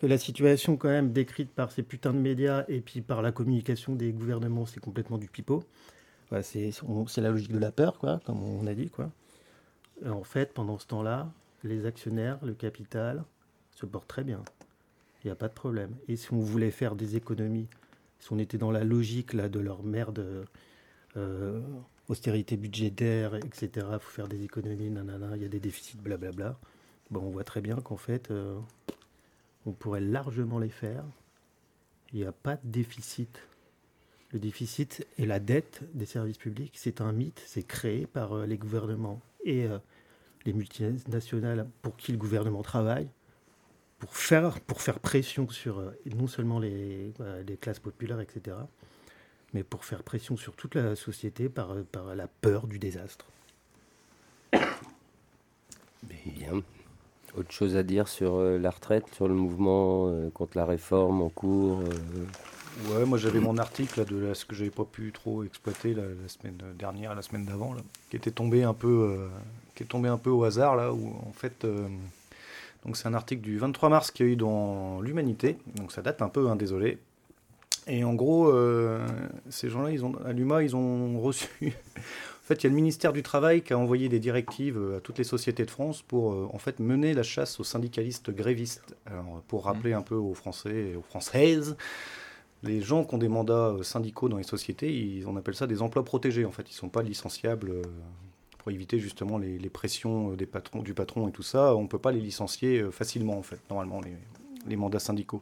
que 0.00 0.06
la 0.06 0.18
situation 0.18 0.76
quand 0.76 0.88
même 0.88 1.12
décrite 1.12 1.50
par 1.50 1.72
ces 1.72 1.82
putains 1.82 2.12
de 2.12 2.18
médias 2.18 2.64
et 2.68 2.80
puis 2.80 3.00
par 3.00 3.22
la 3.22 3.32
communication 3.32 3.94
des 3.94 4.12
gouvernements, 4.12 4.66
c'est 4.66 4.80
complètement 4.80 5.18
du 5.18 5.28
pipeau 5.28 5.64
c'est 6.42 6.72
la 7.18 7.30
logique 7.30 7.52
de 7.52 7.58
la 7.58 7.72
peur, 7.72 7.98
quoi, 7.98 8.20
comme 8.24 8.42
on 8.42 8.66
a 8.66 8.74
dit. 8.74 8.90
Quoi. 8.90 9.10
en 10.06 10.24
fait, 10.24 10.52
pendant 10.52 10.78
ce 10.78 10.86
temps-là, 10.86 11.30
les 11.64 11.86
actionnaires, 11.86 12.38
le 12.44 12.54
capital, 12.54 13.24
se 13.74 13.86
portent 13.86 14.08
très 14.08 14.24
bien. 14.24 14.42
Il 15.22 15.28
n'y 15.28 15.30
a 15.30 15.36
pas 15.36 15.48
de 15.48 15.54
problème. 15.54 15.94
Et 16.08 16.16
si 16.16 16.32
on 16.32 16.40
voulait 16.40 16.70
faire 16.70 16.94
des 16.96 17.16
économies, 17.16 17.68
si 18.18 18.32
on 18.32 18.38
était 18.38 18.58
dans 18.58 18.70
la 18.70 18.84
logique 18.84 19.34
de 19.34 19.60
leur 19.60 19.82
merde, 19.82 20.46
euh, 21.16 21.60
austérité 22.08 22.56
budgétaire, 22.56 23.34
etc., 23.34 23.86
il 23.92 23.98
faut 23.98 24.10
faire 24.10 24.28
des 24.28 24.42
économies, 24.44 24.90
nanana, 24.90 25.36
il 25.36 25.42
y 25.42 25.44
a 25.44 25.48
des 25.48 25.60
déficits, 25.60 25.96
blablabla. 25.96 26.58
Bon, 27.10 27.20
on 27.20 27.30
voit 27.30 27.44
très 27.44 27.60
bien 27.60 27.76
qu'en 27.76 27.96
fait, 27.96 28.30
euh, 28.30 28.58
on 29.66 29.72
pourrait 29.72 30.00
largement 30.00 30.58
les 30.58 30.68
faire. 30.68 31.04
Il 32.12 32.20
n'y 32.20 32.26
a 32.26 32.32
pas 32.32 32.56
de 32.56 32.68
déficit 32.68 33.42
le 34.32 34.38
déficit 34.38 35.06
et 35.18 35.26
la 35.26 35.40
dette 35.40 35.82
des 35.94 36.06
services 36.06 36.38
publics, 36.38 36.74
c'est 36.76 37.00
un 37.00 37.12
mythe, 37.12 37.42
c'est 37.46 37.66
créé 37.66 38.06
par 38.06 38.32
euh, 38.32 38.46
les 38.46 38.58
gouvernements 38.58 39.20
et 39.44 39.64
euh, 39.64 39.78
les 40.44 40.52
multinationales 40.52 41.66
pour 41.82 41.96
qui 41.96 42.12
le 42.12 42.18
gouvernement 42.18 42.62
travaille, 42.62 43.08
pour 43.98 44.14
faire, 44.14 44.60
pour 44.60 44.82
faire 44.82 45.00
pression 45.00 45.48
sur 45.48 45.78
euh, 45.78 45.90
non 46.14 46.26
seulement 46.26 46.58
les, 46.58 47.12
classes 47.60 47.80
populaires, 47.80 48.20
etc., 48.20 48.56
mais 49.54 49.62
pour 49.62 49.86
faire 49.86 50.02
pression 50.02 50.36
sur 50.36 50.54
toute 50.54 50.74
la 50.74 50.94
société 50.94 51.48
par, 51.48 51.74
par 51.90 52.14
la 52.14 52.26
peur 52.26 52.66
du 52.66 52.78
désastre. 52.78 53.26
Bien. 56.02 56.62
Autre 57.34 57.50
chose 57.50 57.76
à 57.76 57.82
dire 57.82 58.08
sur 58.08 58.40
la 58.40 58.70
retraite, 58.70 59.04
sur 59.14 59.26
le 59.26 59.34
mouvement 59.34 60.30
contre 60.32 60.56
la 60.58 60.66
réforme 60.66 61.22
en 61.22 61.28
cours 61.30 61.82
Ouais, 62.86 63.04
moi 63.04 63.18
j'avais 63.18 63.40
mon 63.40 63.58
article 63.58 64.04
de 64.04 64.32
ce 64.34 64.44
que 64.44 64.54
j'avais 64.54 64.70
pas 64.70 64.84
pu 64.84 65.10
trop 65.10 65.42
exploiter 65.42 65.94
la, 65.94 66.04
semaine 66.28 66.58
dernière, 66.78 67.14
la 67.14 67.22
semaine 67.22 67.44
d'avant, 67.44 67.74
qui 68.08 68.16
était 68.16 68.30
tombé 68.30 68.62
un 68.62 68.74
peu, 68.74 69.16
euh, 69.18 69.28
qui 69.74 69.82
est 69.82 69.86
tombé 69.86 70.08
un 70.08 70.16
peu 70.16 70.30
au 70.30 70.44
hasard 70.44 70.76
là, 70.76 70.92
où 70.92 71.08
en 71.26 71.32
fait, 71.32 71.64
euh, 71.64 71.88
donc 72.86 72.96
c'est 72.96 73.08
un 73.08 73.14
article 73.14 73.42
du 73.42 73.58
23 73.58 73.88
mars 73.88 74.10
qu'il 74.12 74.26
y 74.26 74.28
a 74.28 74.32
eu 74.32 74.36
dans 74.36 75.00
l'Humanité, 75.00 75.58
donc 75.74 75.90
ça 75.90 76.02
date 76.02 76.22
un 76.22 76.28
peu, 76.28 76.48
hein, 76.48 76.54
désolé. 76.54 76.98
Et 77.88 78.04
en 78.04 78.14
gros, 78.14 78.48
euh, 78.48 79.04
ces 79.50 79.70
gens-là, 79.70 79.90
ils 79.90 80.04
ont 80.04 80.14
à 80.24 80.32
l'UMA, 80.32 80.62
ils 80.62 80.76
ont 80.76 81.18
reçu. 81.20 81.48
en 81.62 82.46
fait, 82.46 82.62
il 82.62 82.64
y 82.64 82.66
a 82.66 82.70
le 82.70 82.76
ministère 82.76 83.12
du 83.12 83.24
Travail 83.24 83.62
qui 83.62 83.72
a 83.72 83.78
envoyé 83.78 84.08
des 84.08 84.20
directives 84.20 84.78
à 84.96 85.00
toutes 85.00 85.18
les 85.18 85.24
sociétés 85.24 85.64
de 85.64 85.70
France 85.70 86.02
pour 86.02 86.54
en 86.54 86.58
fait 86.58 86.78
mener 86.78 87.12
la 87.12 87.24
chasse 87.24 87.58
aux 87.58 87.64
syndicalistes 87.64 88.30
grévistes. 88.30 88.94
Alors, 89.06 89.42
pour 89.48 89.64
rappeler 89.64 89.94
mmh. 89.94 89.98
un 89.98 90.02
peu 90.02 90.14
aux 90.14 90.34
Français 90.34 90.90
et 90.92 90.96
aux 90.96 91.02
Françaises 91.02 91.76
les 92.62 92.80
gens 92.80 93.04
qui 93.04 93.14
ont 93.14 93.18
des 93.18 93.28
mandats 93.28 93.70
euh, 93.70 93.82
syndicaux 93.82 94.28
dans 94.28 94.38
les 94.38 94.44
sociétés, 94.44 95.22
on 95.26 95.36
appelle 95.36 95.54
ça 95.54 95.66
des 95.66 95.82
emplois 95.82 96.04
protégés. 96.04 96.44
En 96.44 96.50
fait, 96.50 96.62
ils 96.68 96.74
ne 96.74 96.78
sont 96.78 96.88
pas 96.88 97.02
licenciables 97.02 97.70
euh, 97.70 97.82
pour 98.58 98.72
éviter 98.72 98.98
justement 98.98 99.38
les, 99.38 99.58
pressions 99.70 100.32
euh, 100.32 100.36
du 100.82 100.94
patron 100.94 101.28
et 101.28 101.32
tout 101.32 101.42
ça. 101.42 101.74
On 101.76 101.82
ne 101.82 101.88
peut 101.88 101.98
pas 101.98 102.12
les 102.12 102.20
licencier 102.20 102.84
facilement, 102.90 103.38
en 103.38 103.42
fait, 103.42 103.60
normalement, 103.70 104.00
les, 104.00 104.76
mandats 104.76 104.98
syndicaux. 104.98 105.40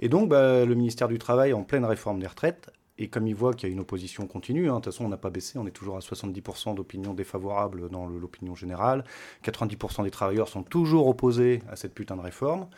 Et 0.00 0.08
donc, 0.08 0.28
bah, 0.28 0.64
le 0.64 0.74
ministère 0.74 1.08
du 1.08 1.18
Travail, 1.18 1.54
en 1.54 1.62
pleine 1.62 1.84
réforme 1.84 2.20
des 2.20 2.26
retraites, 2.26 2.70
et 2.98 3.08
comme 3.08 3.26
il 3.26 3.34
voit 3.34 3.52
qu'il 3.52 3.68
y 3.68 3.72
a 3.72 3.72
une 3.72 3.80
opposition 3.80 4.26
continue, 4.26 4.68
hein, 4.68 4.74
de 4.74 4.80
toute 4.80 4.92
façon 4.92 5.04
on 5.04 5.08
n'a 5.08 5.16
pas 5.16 5.30
baissé, 5.30 5.58
on 5.58 5.66
est 5.66 5.70
toujours 5.70 5.96
à 5.96 6.00
70% 6.00 6.74
d'opinion 6.74 7.12
défavorable 7.12 7.90
dans 7.90 8.06
l'opinion 8.06 8.54
générale, 8.54 9.04
90% 9.44 10.04
des 10.04 10.10
travailleurs 10.10 10.48
sont 10.48 10.62
toujours 10.62 11.06
opposés 11.06 11.62
à 11.70 11.76
cette 11.76 11.94
putain 11.94 12.16
de 12.16 12.22
réforme. 12.22 12.68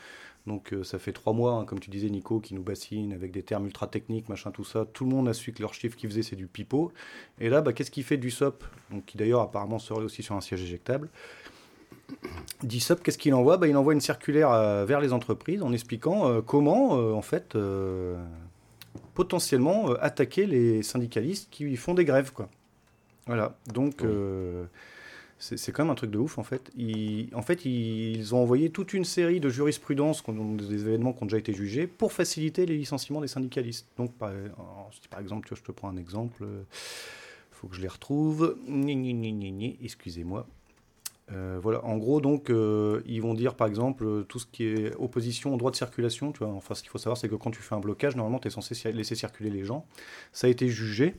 Donc 0.48 0.72
euh, 0.72 0.82
ça 0.82 0.98
fait 0.98 1.12
trois 1.12 1.32
mois, 1.32 1.52
hein, 1.52 1.64
comme 1.64 1.78
tu 1.78 1.90
disais 1.90 2.08
Nico, 2.08 2.40
qui 2.40 2.54
nous 2.54 2.62
bassine 2.62 3.12
avec 3.12 3.30
des 3.30 3.42
termes 3.42 3.66
ultra 3.66 3.86
techniques, 3.86 4.28
machin, 4.28 4.50
tout 4.50 4.64
ça. 4.64 4.86
Tout 4.92 5.04
le 5.04 5.10
monde 5.10 5.28
a 5.28 5.34
su 5.34 5.52
que 5.52 5.60
leur 5.60 5.74
chiffre 5.74 5.96
qu'ils 5.96 6.08
faisaient, 6.08 6.22
c'est 6.22 6.36
du 6.36 6.46
pipeau. 6.46 6.90
Et 7.38 7.48
là, 7.50 7.60
bah, 7.60 7.72
qu'est-ce 7.72 7.90
qu'il 7.90 8.02
fait 8.02 8.16
du 8.16 8.30
SOP 8.30 8.64
Donc, 8.90 9.04
Qui 9.04 9.18
d'ailleurs 9.18 9.42
apparemment 9.42 9.78
serait 9.78 10.02
aussi 10.02 10.22
sur 10.22 10.34
un 10.34 10.40
siège 10.40 10.62
éjectable? 10.62 11.10
DISOP, 12.62 13.02
qu'est-ce 13.02 13.18
qu'il 13.18 13.34
envoie? 13.34 13.58
Bah, 13.58 13.68
Il 13.68 13.76
envoie 13.76 13.92
une 13.92 14.00
circulaire 14.00 14.50
euh, 14.50 14.86
vers 14.86 15.00
les 15.00 15.12
entreprises 15.12 15.62
en 15.62 15.72
expliquant 15.72 16.26
euh, 16.26 16.40
comment, 16.40 16.92
en 16.92 17.22
fait, 17.22 17.56
potentiellement 19.14 19.92
attaquer 20.00 20.46
les 20.46 20.82
syndicalistes 20.82 21.48
qui 21.50 21.76
font 21.76 21.92
des 21.92 22.06
grèves. 22.06 22.32
Quoi. 22.32 22.48
Voilà. 23.26 23.54
Donc, 23.72 24.02
c'est 25.38 25.72
quand 25.72 25.84
même 25.84 25.92
un 25.92 25.94
truc 25.94 26.10
de 26.10 26.18
ouf 26.18 26.38
en 26.38 26.42
fait. 26.42 26.70
en 27.32 27.42
fait, 27.42 27.64
ils 27.64 28.34
ont 28.34 28.42
envoyé 28.42 28.70
toute 28.70 28.92
une 28.92 29.04
série 29.04 29.40
de 29.40 29.48
jurisprudences, 29.48 30.22
des 30.28 30.88
événements 30.88 31.12
qui 31.12 31.22
ont 31.22 31.26
déjà 31.26 31.38
été 31.38 31.52
jugés, 31.52 31.86
pour 31.86 32.12
faciliter 32.12 32.66
les 32.66 32.76
licenciements 32.76 33.20
des 33.20 33.28
syndicalistes. 33.28 33.86
Donc, 33.96 34.12
par, 34.14 34.32
exemple, 35.20 35.48
je 35.54 35.62
te 35.62 35.72
prends 35.72 35.88
un 35.88 35.96
exemple, 35.96 36.42
il 36.42 36.66
faut 37.52 37.68
que 37.68 37.76
je 37.76 37.80
les 37.80 37.88
retrouve. 37.88 38.56
Excusez-moi. 39.82 40.46
Euh, 41.30 41.58
voilà, 41.62 41.84
en 41.84 41.98
gros, 41.98 42.20
donc, 42.20 42.50
euh, 42.50 43.02
ils 43.06 43.20
vont 43.20 43.34
dire, 43.34 43.54
par 43.54 43.66
exemple, 43.66 44.24
tout 44.28 44.38
ce 44.38 44.46
qui 44.46 44.64
est 44.64 44.94
opposition 44.96 45.54
au 45.54 45.56
droit 45.56 45.70
de 45.70 45.76
circulation. 45.76 46.32
Enfin, 46.40 46.74
ce 46.74 46.82
qu'il 46.82 46.90
faut 46.90 46.98
savoir, 46.98 47.16
c'est 47.16 47.28
que 47.28 47.34
quand 47.34 47.50
tu 47.50 47.60
fais 47.60 47.74
un 47.74 47.80
blocage, 47.80 48.16
normalement, 48.16 48.38
tu 48.38 48.48
es 48.48 48.50
censé 48.50 48.92
laisser 48.92 49.14
circuler 49.14 49.50
les 49.50 49.64
gens. 49.64 49.86
Ça 50.32 50.46
a 50.46 50.50
été 50.50 50.68
jugé 50.68 51.14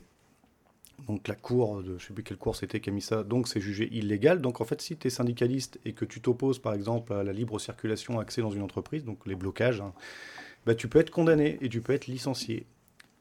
donc 1.06 1.28
la 1.28 1.34
cour, 1.34 1.82
de, 1.82 1.88
je 1.88 1.92
ne 1.92 1.98
sais 1.98 2.14
plus 2.14 2.22
quelle 2.22 2.36
cour 2.36 2.56
c'était 2.56 2.80
qui 2.80 2.90
a 2.90 2.92
mis 2.92 3.02
ça, 3.02 3.22
donc 3.22 3.48
c'est 3.48 3.60
jugé 3.60 3.88
illégal. 3.92 4.40
Donc 4.40 4.60
en 4.60 4.64
fait, 4.64 4.80
si 4.80 4.96
tu 4.96 5.06
es 5.06 5.10
syndicaliste 5.10 5.78
et 5.84 5.92
que 5.92 6.04
tu 6.04 6.20
t'opposes 6.20 6.58
par 6.58 6.74
exemple 6.74 7.12
à 7.12 7.22
la 7.22 7.32
libre 7.32 7.58
circulation 7.58 8.18
accès 8.20 8.42
dans 8.42 8.50
une 8.50 8.62
entreprise, 8.62 9.04
donc 9.04 9.26
les 9.26 9.34
blocages, 9.34 9.80
hein, 9.80 9.92
bah, 10.66 10.74
tu 10.74 10.88
peux 10.88 10.98
être 10.98 11.10
condamné 11.10 11.58
et 11.60 11.68
tu 11.68 11.80
peux 11.80 11.92
être 11.92 12.06
licencié. 12.06 12.66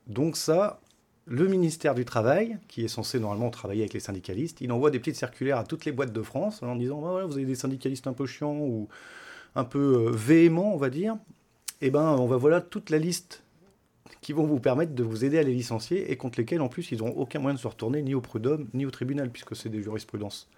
Donc 0.07 0.37
ça, 0.37 0.81
le 1.25 1.47
ministère 1.47 1.95
du 1.95 2.05
Travail, 2.05 2.57
qui 2.67 2.83
est 2.83 2.87
censé 2.87 3.19
normalement 3.19 3.49
travailler 3.49 3.81
avec 3.81 3.93
les 3.93 3.99
syndicalistes, 3.99 4.61
il 4.61 4.71
envoie 4.71 4.91
des 4.91 4.99
petites 4.99 5.15
circulaires 5.15 5.57
à 5.57 5.63
toutes 5.63 5.85
les 5.85 5.91
boîtes 5.91 6.13
de 6.13 6.21
France 6.21 6.63
en 6.63 6.75
disant 6.75 7.01
bah, 7.01 7.25
vous 7.25 7.33
avez 7.33 7.45
des 7.45 7.55
syndicalistes 7.55 8.07
un 8.07 8.13
peu 8.13 8.25
chiants 8.25 8.57
ou 8.57 8.87
un 9.55 9.63
peu 9.63 10.07
euh, 10.07 10.11
véhéments, 10.11 10.73
on 10.73 10.77
va 10.77 10.89
dire. 10.89 11.17
Eh 11.81 11.91
ben, 11.91 12.15
on 12.17 12.25
va 12.25 12.37
voilà 12.37 12.61
toute 12.61 12.89
la 12.89 12.97
liste 12.97 13.43
qui 14.21 14.33
vont 14.33 14.45
vous 14.45 14.59
permettre 14.59 14.93
de 14.93 15.03
vous 15.03 15.25
aider 15.25 15.37
à 15.37 15.43
les 15.43 15.53
licencier 15.53 16.11
et 16.11 16.17
contre 16.17 16.39
lesquels 16.39 16.61
en 16.61 16.67
plus 16.67 16.91
ils 16.91 16.99
n'ont 16.99 17.15
aucun 17.15 17.39
moyen 17.39 17.55
de 17.55 17.59
se 17.59 17.67
retourner 17.67 18.01
ni 18.01 18.15
au 18.15 18.21
prud'homme 18.21 18.67
ni 18.73 18.85
au 18.85 18.91
tribunal 18.91 19.29
puisque 19.29 19.55
c'est 19.55 19.69
des 19.69 19.81
jurisprudences. 19.81 20.49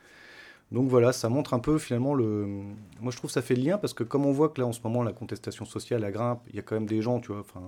Donc 0.72 0.88
voilà, 0.88 1.12
ça 1.12 1.28
montre 1.28 1.54
un 1.54 1.60
peu 1.60 1.78
finalement 1.78 2.14
le. 2.14 2.46
Moi 3.02 3.12
je 3.12 3.18
trouve 3.18 3.30
que 3.30 3.34
ça 3.34 3.42
fait 3.42 3.56
le 3.56 3.64
lien 3.64 3.78
parce 3.78 3.94
que 3.94 4.04
comme 4.04 4.26
on 4.26 4.32
voit 4.32 4.50
que 4.50 4.62
là 4.62 4.68
en 4.68 4.74
ce 4.74 4.80
moment 4.84 5.04
la 5.04 5.14
contestation 5.14 5.66
sociale 5.66 6.02
la 6.02 6.12
grimpe, 6.12 6.42
il 6.50 6.56
y 6.56 6.60
a 6.60 6.62
quand 6.62 6.76
même 6.76 6.88
des 6.88 7.02
gens, 7.02 7.20
tu 7.20 7.32
vois, 7.32 7.42
enfin. 7.42 7.62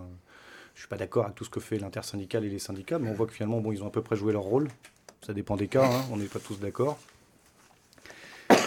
Je 0.75 0.79
suis 0.79 0.87
pas 0.87 0.97
d'accord 0.97 1.25
avec 1.25 1.35
tout 1.35 1.43
ce 1.43 1.49
que 1.49 1.59
fait 1.59 1.77
l'intersyndical 1.77 2.43
et 2.45 2.49
les 2.49 2.59
syndicats, 2.59 2.97
mais 2.97 3.09
on 3.09 3.13
voit 3.13 3.27
que 3.27 3.33
finalement, 3.33 3.61
ils 3.71 3.83
ont 3.83 3.87
à 3.87 3.91
peu 3.91 4.01
près 4.01 4.15
joué 4.15 4.33
leur 4.33 4.41
rôle. 4.41 4.69
Ça 5.21 5.33
dépend 5.33 5.55
des 5.55 5.67
cas, 5.67 5.85
hein, 5.85 6.01
on 6.11 6.17
n'est 6.17 6.25
pas 6.25 6.39
tous 6.39 6.59
d'accord. 6.59 6.97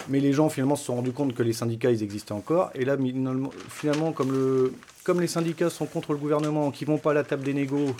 Mais 0.09 0.19
les 0.19 0.33
gens 0.33 0.49
finalement 0.49 0.75
se 0.75 0.85
sont 0.85 0.95
rendus 0.95 1.11
compte 1.11 1.33
que 1.33 1.43
les 1.43 1.53
syndicats 1.53 1.91
ils 1.91 2.03
existaient 2.03 2.33
encore. 2.33 2.71
Et 2.75 2.85
là, 2.85 2.97
finalement, 3.69 4.11
comme 4.11 4.31
le, 4.31 4.73
comme 5.03 5.19
les 5.19 5.27
syndicats 5.27 5.69
sont 5.69 5.85
contre 5.85 6.13
le 6.13 6.17
gouvernement, 6.17 6.71
qui 6.71 6.85
vont 6.85 6.97
pas 6.97 7.11
à 7.11 7.13
la 7.13 7.23
table 7.23 7.43
des 7.43 7.53
négos, 7.53 7.93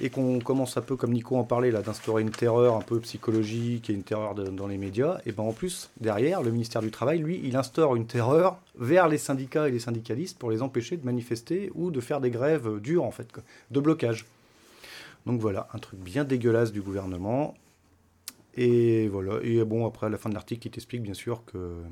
et 0.00 0.10
qu'on 0.10 0.40
commence 0.40 0.76
un 0.76 0.80
peu, 0.80 0.96
comme 0.96 1.12
Nico 1.12 1.36
en 1.36 1.44
parlait, 1.44 1.70
là, 1.70 1.82
d'instaurer 1.82 2.22
une 2.22 2.30
terreur 2.30 2.76
un 2.76 2.80
peu 2.80 2.98
psychologique 3.00 3.90
et 3.90 3.92
une 3.92 4.02
terreur 4.02 4.34
dans 4.34 4.66
les 4.66 4.78
médias, 4.78 5.18
et 5.26 5.32
ben 5.32 5.42
en 5.42 5.52
plus, 5.52 5.90
derrière, 6.00 6.42
le 6.42 6.50
ministère 6.50 6.82
du 6.82 6.90
Travail, 6.90 7.18
lui, 7.18 7.40
il 7.44 7.56
instaure 7.56 7.94
une 7.94 8.06
terreur 8.06 8.56
vers 8.78 9.06
les 9.06 9.18
syndicats 9.18 9.68
et 9.68 9.70
les 9.70 9.78
syndicalistes 9.78 10.38
pour 10.38 10.50
les 10.50 10.62
empêcher 10.62 10.96
de 10.96 11.04
manifester 11.04 11.70
ou 11.74 11.90
de 11.90 12.00
faire 12.00 12.20
des 12.20 12.30
grèves 12.30 12.80
dures, 12.80 13.04
en 13.04 13.10
fait, 13.10 13.28
de 13.70 13.80
blocage. 13.80 14.26
Donc 15.26 15.40
voilà, 15.40 15.68
un 15.72 15.78
truc 15.78 16.00
bien 16.00 16.24
dégueulasse 16.24 16.72
du 16.72 16.80
gouvernement. 16.80 17.54
Et 18.54 19.08
voilà. 19.08 19.40
Et 19.42 19.64
bon, 19.64 19.86
après, 19.86 20.06
à 20.06 20.10
la 20.10 20.18
fin 20.18 20.28
de 20.28 20.34
l'article, 20.34 20.66
il 20.66 20.70
t'explique 20.70 21.02
bien 21.02 21.14
sûr 21.14 21.44
que 21.44 21.82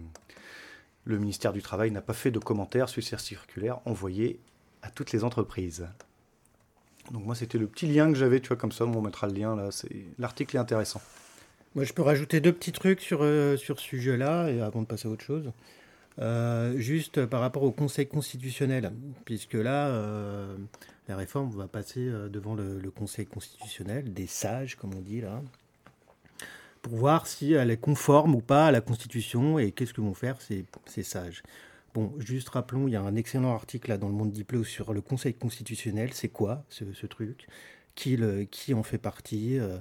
le 1.04 1.18
ministère 1.18 1.52
du 1.52 1.62
Travail 1.62 1.90
n'a 1.90 2.02
pas 2.02 2.12
fait 2.12 2.30
de 2.30 2.38
commentaires 2.38 2.88
sur 2.88 3.02
cette 3.02 3.20
circulaire 3.20 3.80
envoyée 3.86 4.38
à 4.82 4.90
toutes 4.90 5.12
les 5.12 5.24
entreprises. 5.24 5.86
Donc 7.10 7.24
moi, 7.24 7.34
c'était 7.34 7.58
le 7.58 7.66
petit 7.66 7.86
lien 7.86 8.08
que 8.12 8.18
j'avais, 8.18 8.40
tu 8.40 8.48
vois, 8.48 8.56
comme 8.56 8.72
ça, 8.72 8.84
on 8.84 9.00
mettra 9.00 9.26
le 9.26 9.34
lien 9.34 9.56
là. 9.56 9.70
L'article 10.18 10.56
est 10.56 10.60
intéressant. 10.60 11.00
Moi, 11.74 11.84
je 11.84 11.92
peux 11.92 12.02
rajouter 12.02 12.40
deux 12.40 12.52
petits 12.52 12.72
trucs 12.72 13.00
sur, 13.00 13.20
euh, 13.22 13.56
sur 13.56 13.78
ce 13.78 13.86
sujet-là, 13.86 14.50
et 14.50 14.60
avant 14.60 14.82
de 14.82 14.86
passer 14.86 15.08
à 15.08 15.10
autre 15.10 15.24
chose. 15.24 15.52
Euh, 16.18 16.76
juste 16.78 17.24
par 17.26 17.40
rapport 17.40 17.62
au 17.62 17.70
Conseil 17.70 18.06
constitutionnel, 18.06 18.92
puisque 19.24 19.54
là, 19.54 19.88
euh, 19.88 20.56
la 21.08 21.16
réforme 21.16 21.50
va 21.50 21.68
passer 21.68 22.04
devant 22.28 22.54
le, 22.54 22.90
Conseil 22.90 23.26
constitutionnel, 23.26 24.12
des 24.12 24.26
sages, 24.26 24.76
comme 24.76 24.94
on 24.94 25.00
dit 25.00 25.20
là, 25.20 25.42
pour 26.82 26.96
voir 26.96 27.26
si 27.26 27.52
elle 27.52 27.70
est 27.70 27.76
conforme 27.76 28.34
ou 28.34 28.40
pas 28.40 28.66
à 28.66 28.70
la 28.70 28.80
Constitution 28.80 29.58
et 29.58 29.72
qu'est-ce 29.72 29.94
que 29.94 30.00
vont 30.00 30.14
faire 30.14 30.40
ces, 30.40 30.64
ces 30.86 31.02
sages. 31.02 31.42
Bon, 31.92 32.12
juste 32.18 32.48
rappelons, 32.50 32.86
il 32.86 32.92
y 32.92 32.96
a 32.96 33.02
un 33.02 33.16
excellent 33.16 33.52
article 33.52 33.90
là 33.90 33.98
dans 33.98 34.06
le 34.06 34.14
Monde 34.14 34.30
Diplo 34.30 34.62
sur 34.62 34.92
le 34.92 35.00
Conseil 35.00 35.34
constitutionnel. 35.34 36.10
C'est 36.12 36.28
quoi 36.28 36.64
ce, 36.68 37.06
truc? 37.06 37.48
Qui, 37.96 38.16
en 38.72 38.82
fait 38.84 38.98
partie 38.98 39.58
euh, 39.58 39.78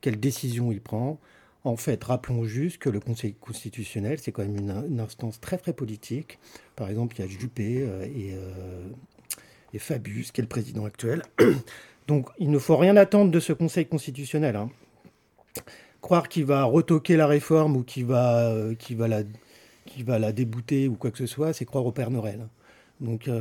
Quelle 0.00 0.18
décision 0.18 0.72
il 0.72 0.80
prend? 0.80 1.20
En 1.64 1.76
fait, 1.76 2.02
rappelons 2.02 2.44
juste 2.44 2.78
que 2.78 2.88
le 2.88 2.98
Conseil 2.98 3.34
constitutionnel, 3.34 4.18
c'est 4.18 4.32
quand 4.32 4.42
même 4.42 4.56
une, 4.56 4.98
instance 4.98 5.40
très 5.40 5.56
très 5.56 5.72
politique. 5.72 6.40
Par 6.74 6.90
exemple, 6.90 7.14
il 7.16 7.20
y 7.20 7.24
a 7.24 7.28
Juppé 7.28 7.82
euh, 7.82 8.04
et, 8.06 8.34
euh, 8.34 8.88
et, 9.72 9.78
Fabius, 9.78 10.32
qui 10.32 10.40
est 10.40 10.42
le 10.42 10.48
président 10.48 10.84
actuel. 10.84 11.22
Donc, 12.08 12.28
il 12.40 12.50
ne 12.50 12.58
faut 12.58 12.76
rien 12.76 12.96
attendre 12.96 13.30
de 13.30 13.38
ce 13.38 13.52
Conseil 13.52 13.86
constitutionnel. 13.86 14.56
Hein. 14.56 14.70
Croire 16.02 16.28
qu'il 16.28 16.44
va 16.44 16.64
retoquer 16.64 17.16
la 17.16 17.28
réforme 17.28 17.76
ou 17.76 17.84
qu'il 17.84 18.04
va, 18.04 18.48
euh, 18.48 18.74
va 18.90 19.08
la 19.08 19.22
va 20.04 20.18
la 20.18 20.32
débouter 20.32 20.88
ou 20.88 20.96
quoi 20.96 21.12
que 21.12 21.18
ce 21.18 21.26
soit, 21.26 21.52
c'est 21.52 21.64
croire 21.64 21.86
au 21.86 21.92
Père 21.92 22.10
Noël. 22.10 22.48
Donc 23.00 23.28
euh, 23.28 23.40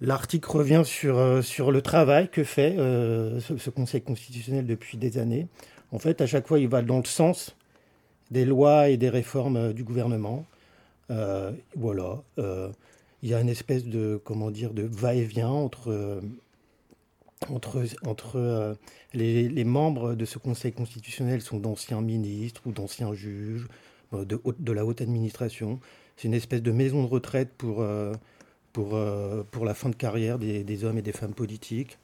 l'article 0.00 0.48
revient 0.48 0.82
sur, 0.84 1.18
euh, 1.18 1.42
sur 1.42 1.72
le 1.72 1.82
travail 1.82 2.28
que 2.28 2.44
fait 2.44 2.76
ce, 2.76 3.56
ce, 3.58 3.70
Conseil 3.70 4.00
constitutionnel 4.00 4.64
depuis 4.64 4.96
des 4.96 5.18
années. 5.18 5.48
En 5.90 5.98
fait, 5.98 6.20
à 6.20 6.26
chaque 6.26 6.46
fois, 6.46 6.60
il 6.60 6.68
va 6.68 6.82
dans 6.82 6.98
le 6.98 7.04
sens 7.04 7.56
des 8.30 8.44
lois 8.44 8.90
et 8.90 8.96
des 8.96 9.08
réformes 9.08 9.72
du 9.72 9.82
gouvernement. 9.82 10.46
Voilà. 11.08 12.22
il 12.36 13.28
y 13.28 13.34
a 13.34 13.40
une 13.40 13.48
espèce 13.48 13.84
de, 13.84 14.20
comment 14.22 14.50
dire, 14.50 14.72
de 14.72 14.82
va-et-vient 14.82 15.48
entre, 15.48 16.20
entre, 17.50 17.84
entre 18.04 18.76
les, 19.14 19.48
les 19.48 19.64
membres 19.64 20.14
de 20.14 20.24
ce 20.24 20.38
Conseil 20.38 20.72
constitutionnel 20.72 21.40
sont 21.40 21.58
d'anciens 21.58 22.00
ministres 22.00 22.62
ou 22.66 22.72
d'anciens 22.72 23.12
juges 23.14 23.66
euh, 24.14 24.24
de, 24.24 24.40
de, 24.58 24.72
la 24.72 24.84
haute 24.84 25.00
administration. 25.00 25.80
C'est 26.16 26.28
une 26.28 26.34
espèce 26.34 26.62
de 26.62 26.72
maison 26.72 27.02
de 27.02 27.08
retraite 27.08 27.50
pour, 27.56 27.82
euh, 27.82 28.14
pour, 28.72 28.96
euh, 28.96 29.44
pour 29.50 29.64
la 29.64 29.74
fin 29.74 29.88
de 29.90 29.94
carrière 29.94 30.38
des, 30.38 30.64
des 30.64 30.84
hommes 30.84 30.98
et 30.98 31.02
des 31.02 31.12
femmes 31.12 31.34
politiques. 31.34 31.98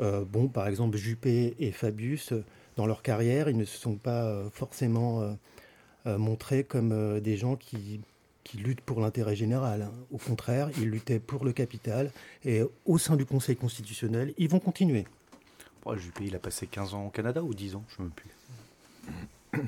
Euh, 0.00 0.24
bon, 0.24 0.48
par 0.48 0.66
exemple, 0.68 0.96
Juppé 0.96 1.54
et 1.58 1.72
Fabius, 1.72 2.32
dans 2.76 2.86
leur 2.86 3.02
carrière, 3.02 3.48
ils 3.48 3.56
ne 3.56 3.64
se 3.64 3.78
sont 3.78 3.96
pas 3.96 4.42
forcément 4.52 5.36
montrés 6.04 6.62
comme 6.62 7.20
des 7.20 7.38
gens 7.38 7.56
qui, 7.56 8.00
qui 8.46 8.58
luttent 8.58 8.80
pour 8.80 9.00
l'intérêt 9.00 9.34
général. 9.34 9.90
Au 10.12 10.18
contraire, 10.18 10.70
ils 10.78 10.88
luttaient 10.88 11.18
pour 11.18 11.44
le 11.44 11.52
capital. 11.52 12.12
Et 12.44 12.62
au 12.84 12.98
sein 12.98 13.16
du 13.16 13.26
Conseil 13.26 13.56
constitutionnel, 13.56 14.32
ils 14.38 14.48
vont 14.48 14.60
continuer. 14.60 15.04
Oh, 15.84 15.96
Juppé, 15.96 16.24
il 16.26 16.34
a 16.34 16.38
passé 16.38 16.66
15 16.66 16.94
ans 16.94 17.06
au 17.06 17.10
Canada 17.10 17.42
ou 17.42 17.54
10 17.54 17.76
ans 17.76 17.84
Je 17.88 18.02
ne 18.02 18.08
sais 18.08 18.14
plus. 18.14 19.60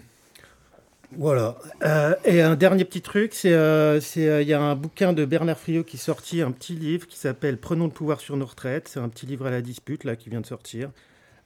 Voilà. 1.17 1.57
Euh, 1.85 2.15
et 2.25 2.43
un 2.43 2.55
dernier 2.55 2.85
petit 2.85 3.01
truc, 3.01 3.33
c'est 3.33 3.49
il 3.49 3.55
euh, 3.55 4.01
euh, 4.19 4.43
y 4.43 4.53
a 4.53 4.61
un 4.61 4.75
bouquin 4.75 5.13
de 5.15 5.25
Bernard 5.25 5.59
Friot 5.59 5.85
qui 5.85 5.97
est 5.97 6.01
sorti, 6.01 6.43
un 6.43 6.51
petit 6.51 6.75
livre 6.75 7.07
qui 7.07 7.17
s'appelle 7.19 7.57
Prenons 7.57 7.87
le 7.87 7.91
pouvoir 7.91 8.21
sur 8.21 8.37
nos 8.37 8.45
retraites. 8.45 8.89
C'est 8.89 9.01
un 9.01 9.09
petit 9.09 9.25
livre 9.25 9.47
à 9.47 9.51
la 9.51 9.63
dispute 9.63 10.05
là 10.05 10.17
qui 10.17 10.29
vient 10.29 10.41
de 10.41 10.47
sortir. 10.47 10.91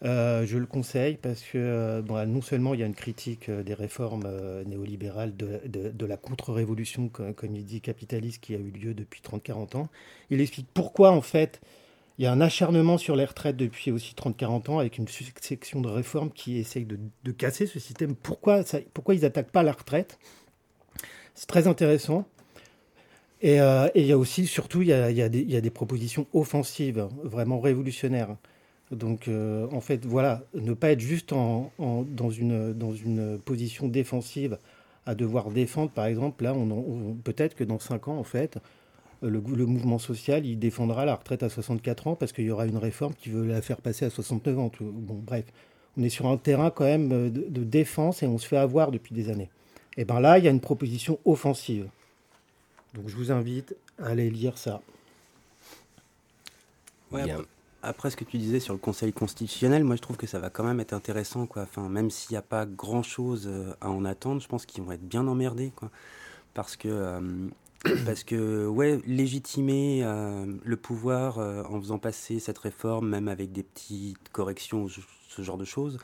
Euh, 0.05 0.45
je 0.47 0.59
le 0.59 0.67
conseille 0.67 1.17
parce 1.17 1.43
que 1.43 2.01
bon, 2.01 2.27
non 2.27 2.43
seulement 2.43 2.75
il 2.75 2.81
y 2.81 2.83
a 2.83 2.87
une 2.87 2.95
critique 2.95 3.51
des 3.51 3.75
réformes 3.75 4.29
néolibérales 4.67 5.37
de, 5.37 5.61
de, 5.65 6.07
la 6.07 6.17
contre-révolution, 6.17 7.09
comme, 7.09 7.55
il 7.55 7.65
dit, 7.65 7.81
capitaliste 7.81 8.43
qui 8.43 8.55
a 8.55 8.59
eu 8.59 8.71
lieu 8.71 8.95
depuis 8.95 9.21
30-40 9.21 9.77
ans. 9.77 9.89
Il 10.31 10.41
explique 10.41 10.67
pourquoi 10.75 11.13
en 11.13 11.21
fait 11.21 11.61
il 12.19 12.25
y 12.25 12.27
a 12.27 12.33
un 12.33 12.41
acharnement 12.41 12.99
sur 12.99 13.17
les 13.17 13.25
retraites 13.25 13.57
depuis 13.57 13.91
aussi 13.91 14.15
30-40 14.15 14.71
ans 14.71 14.79
avec 14.79 14.99
une 14.99 15.09
succession 15.09 15.81
de 15.81 15.89
réformes 15.89 16.31
qui 16.31 16.59
essayent 16.59 16.85
de, 16.85 16.99
de 17.25 17.33
casser 17.33 17.67
ce 17.67 17.79
système. 17.79 18.15
Pourquoi, 18.15 18.63
pourquoi 18.93 19.15
ils 19.15 19.23
n'attaquent 19.23 19.51
pas 19.51 19.63
la 19.63 19.73
retraite? 19.73 20.19
C'est 21.35 21.47
très 21.47 21.67
intéressant. 21.67 22.27
Et, 23.41 23.61
euh, 23.61 23.89
il 23.95 24.07
y 24.07 24.13
a 24.13 24.19
aussi, 24.19 24.47
surtout, 24.47 24.83
il 24.83 24.89
y 24.89 24.91
y 24.91 25.57
a 25.57 25.61
des 25.61 25.71
propositions 25.71 26.27
offensives, 26.33 27.09
vraiment 27.25 27.61
révolutionnaires. 27.61 28.37
Donc, 28.93 29.27
euh, 29.29 29.67
en 29.73 29.81
fait, 29.81 30.05
voilà, 30.05 30.43
ne 30.55 30.75
pas 30.75 30.91
être 30.91 31.01
juste 31.01 31.33
en, 31.33 31.73
en, 31.79 32.03
dans, 32.03 32.31
une, 32.31 32.75
dans 32.75 32.93
une 32.93 33.39
position 33.39 33.89
défensive 33.89 34.59
à 35.07 35.15
devoir 35.15 35.51
défendre, 35.51 35.91
par 35.91 36.07
exemple, 36.07 36.45
là, 36.45 36.55
on, 36.55 36.71
on 36.71 37.15
peut-être 37.15 37.55
que 37.55 37.65
dans 37.65 37.79
5 37.79 38.09
ans, 38.09 38.19
en 38.19 38.25
fait, 38.25 38.59
le, 39.23 39.43
le, 39.55 39.67
mouvement 39.67 39.99
social, 39.99 40.45
il 40.45 40.59
défendra 40.59 41.05
la 41.05 41.15
retraite 41.15 41.43
à 41.43 41.49
64 41.49 42.07
ans 42.07 42.17
parce 42.17 42.33
qu'il 42.33 42.45
y 42.45 42.51
aura 42.51 42.67
une 42.67 42.77
réforme 42.77 43.15
qui 43.15 43.31
veut 43.31 43.47
la 43.47 43.63
faire 43.63 43.81
passer 43.81 44.05
à 44.05 44.11
69 44.11 44.59
ans. 44.59 44.69
Tout. 44.69 44.85
Bon, 44.85 45.21
bref, 45.25 45.45
on 45.97 46.03
est 46.03 46.09
sur 46.09 46.27
un 46.27 46.37
terrain 46.37 46.71
quand 46.71 46.85
même 46.85 47.09
de, 47.09 47.29
de, 47.29 47.65
défense 47.65 48.23
et 48.23 48.27
on 48.27 48.39
se 48.39 48.47
fait 48.47 48.57
avoir 48.57 48.91
depuis 48.91 49.15
des 49.15 49.31
années. 49.31 49.51
Et 49.97 50.05
bien 50.05 50.21
là, 50.21 50.39
il 50.39 50.45
y 50.45 50.49
a 50.49 50.51
une 50.51 50.61
proposition 50.61 51.19
offensive. 51.25 51.89
Donc 52.95 53.09
je 53.09 53.17
vous 53.17 53.33
invite 53.33 53.75
à 53.99 54.09
aller 54.09 54.31
lire 54.31 54.59
ça. 54.59 54.83
Ouais, 57.11 57.23
après, 57.23 57.45
après, 57.83 58.11
ce 58.11 58.17
que 58.17 58.25
tu 58.25 58.39
disais 58.39 58.61
sur 58.61 58.75
le 58.75 58.79
Conseil 58.79 59.13
constitutionnel, 59.13 59.85
moi 59.85 59.97
je 59.97 60.03
trouve 60.03 60.17
que 60.17 60.27
ça 60.27 60.39
va 60.39 60.51
quand 60.51 60.65
même 60.65 60.81
être 60.81 60.93
intéressant. 60.93 61.47
Quoi. 61.47 61.67
Même 61.89 62.11
s'il 62.11 62.33
n'y 62.33 62.39
a 62.39 62.43
pas 62.43 62.67
grand-chose 62.67 63.51
à 63.81 63.91
en 63.91 64.05
attendre, 64.05 64.41
je 64.41 64.49
pense 64.49 64.67
qu'ils 64.67 64.85
vont 64.85 64.93
être 64.93 65.07
bien 65.07 65.27
emmerdés. 65.27 65.73
Parce 66.55 66.77
que 66.77 66.89
euh, 66.89 67.49
légitimer 69.07 70.03
euh, 70.05 70.47
le 70.63 70.77
pouvoir 70.77 71.39
euh, 71.39 71.63
en 71.65 71.81
faisant 71.81 71.99
passer 71.99 72.39
cette 72.39 72.59
réforme, 72.59 73.09
même 73.09 73.29
avec 73.29 73.53
des 73.53 73.63
petites 73.63 74.29
corrections, 74.31 74.89
ce 74.89 75.43
genre 75.43 75.59
de 75.59 75.65
choses, 75.65 75.99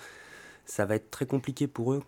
ça 0.64 0.86
va 0.86 0.96
être 0.96 1.10
très 1.10 1.26
compliqué 1.26 1.66
pour 1.66 1.92
eux. 1.92 2.02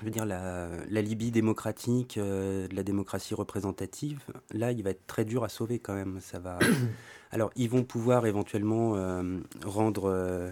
Je 0.00 0.04
veux 0.04 0.10
dire, 0.10 0.24
la, 0.24 1.02
Libye 1.02 1.30
démocratique, 1.30 2.16
euh, 2.16 2.66
la 2.72 2.82
démocratie 2.82 3.34
représentative, 3.34 4.20
là, 4.52 4.72
il 4.72 4.82
va 4.82 4.90
être 4.90 5.06
très 5.06 5.24
dur 5.24 5.44
à 5.44 5.48
sauver 5.48 5.78
quand 5.78 5.94
même. 5.94 6.18
Ça 6.20 6.38
va... 6.38 6.58
Alors, 7.30 7.50
ils 7.56 7.68
vont 7.68 7.84
pouvoir 7.84 8.26
éventuellement 8.26 8.96
euh, 8.96 9.38
rendre 9.64 10.10
euh, 10.10 10.50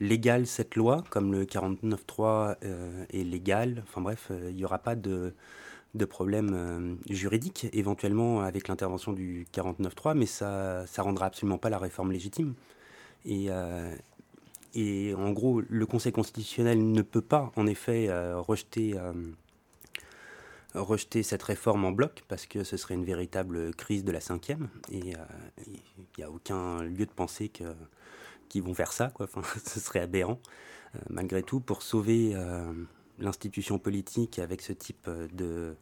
légale 0.00 0.46
cette 0.46 0.76
loi, 0.76 1.04
comme 1.10 1.32
le 1.32 1.44
49.3 1.44 2.56
est 3.10 3.24
légal. 3.24 3.82
Enfin 3.86 4.00
bref, 4.00 4.30
il 4.48 4.54
n'y 4.54 4.64
aura 4.64 4.78
pas 4.78 4.94
de 4.94 5.34
de 5.94 6.04
problèmes 6.04 6.54
euh, 6.54 6.94
juridiques, 7.12 7.66
éventuellement 7.72 8.40
avec 8.40 8.68
l'intervention 8.68 9.12
du 9.12 9.46
49.3, 9.52 10.14
mais 10.16 10.26
ça 10.26 10.84
ne 10.84 11.02
rendra 11.02 11.26
absolument 11.26 11.58
pas 11.58 11.70
la 11.70 11.78
réforme 11.78 12.12
légitime. 12.12 12.54
Et, 13.24 13.48
et 14.74 15.14
en 15.14 15.30
gros, 15.32 15.60
le 15.60 15.86
Conseil 15.86 16.12
constitutionnel 16.12 16.92
ne 16.92 17.02
peut 17.02 17.22
pas, 17.22 17.52
en 17.56 17.66
effet, 17.66 18.08
euh, 18.08 18.40
rejeter, 18.40 18.94
euh, 18.96 19.12
rejeter 20.74 21.22
cette 21.22 21.42
réforme 21.42 21.84
en 21.84 21.92
bloc, 21.92 22.22
parce 22.28 22.46
que 22.46 22.64
ce 22.64 22.76
serait 22.76 22.94
une 22.94 23.04
véritable 23.04 23.74
crise 23.74 24.04
de 24.04 24.12
la 24.12 24.20
cinquième, 24.20 24.68
et 24.90 25.14
il 25.66 25.74
n'y 26.18 26.24
a 26.24 26.30
aucun 26.30 26.82
lieu 26.82 27.06
de 27.06 27.10
penser 27.10 27.48
que 27.48 27.64
qu'ils 28.48 28.62
vont 28.62 28.74
faire 28.74 28.92
ça, 28.92 29.08
quoi. 29.08 29.26
Enfin, 29.26 29.42
ce 29.64 29.80
serait 29.80 30.00
aberrant. 30.00 30.38
malgré 31.08 31.42
tout, 31.42 31.60
pour 31.60 31.82
sauver 31.82 32.34
l'institution 33.18 33.78
politique 33.78 34.38
avec 34.38 34.60
ce 34.62 34.72
type 34.72 35.08
de 35.32 35.74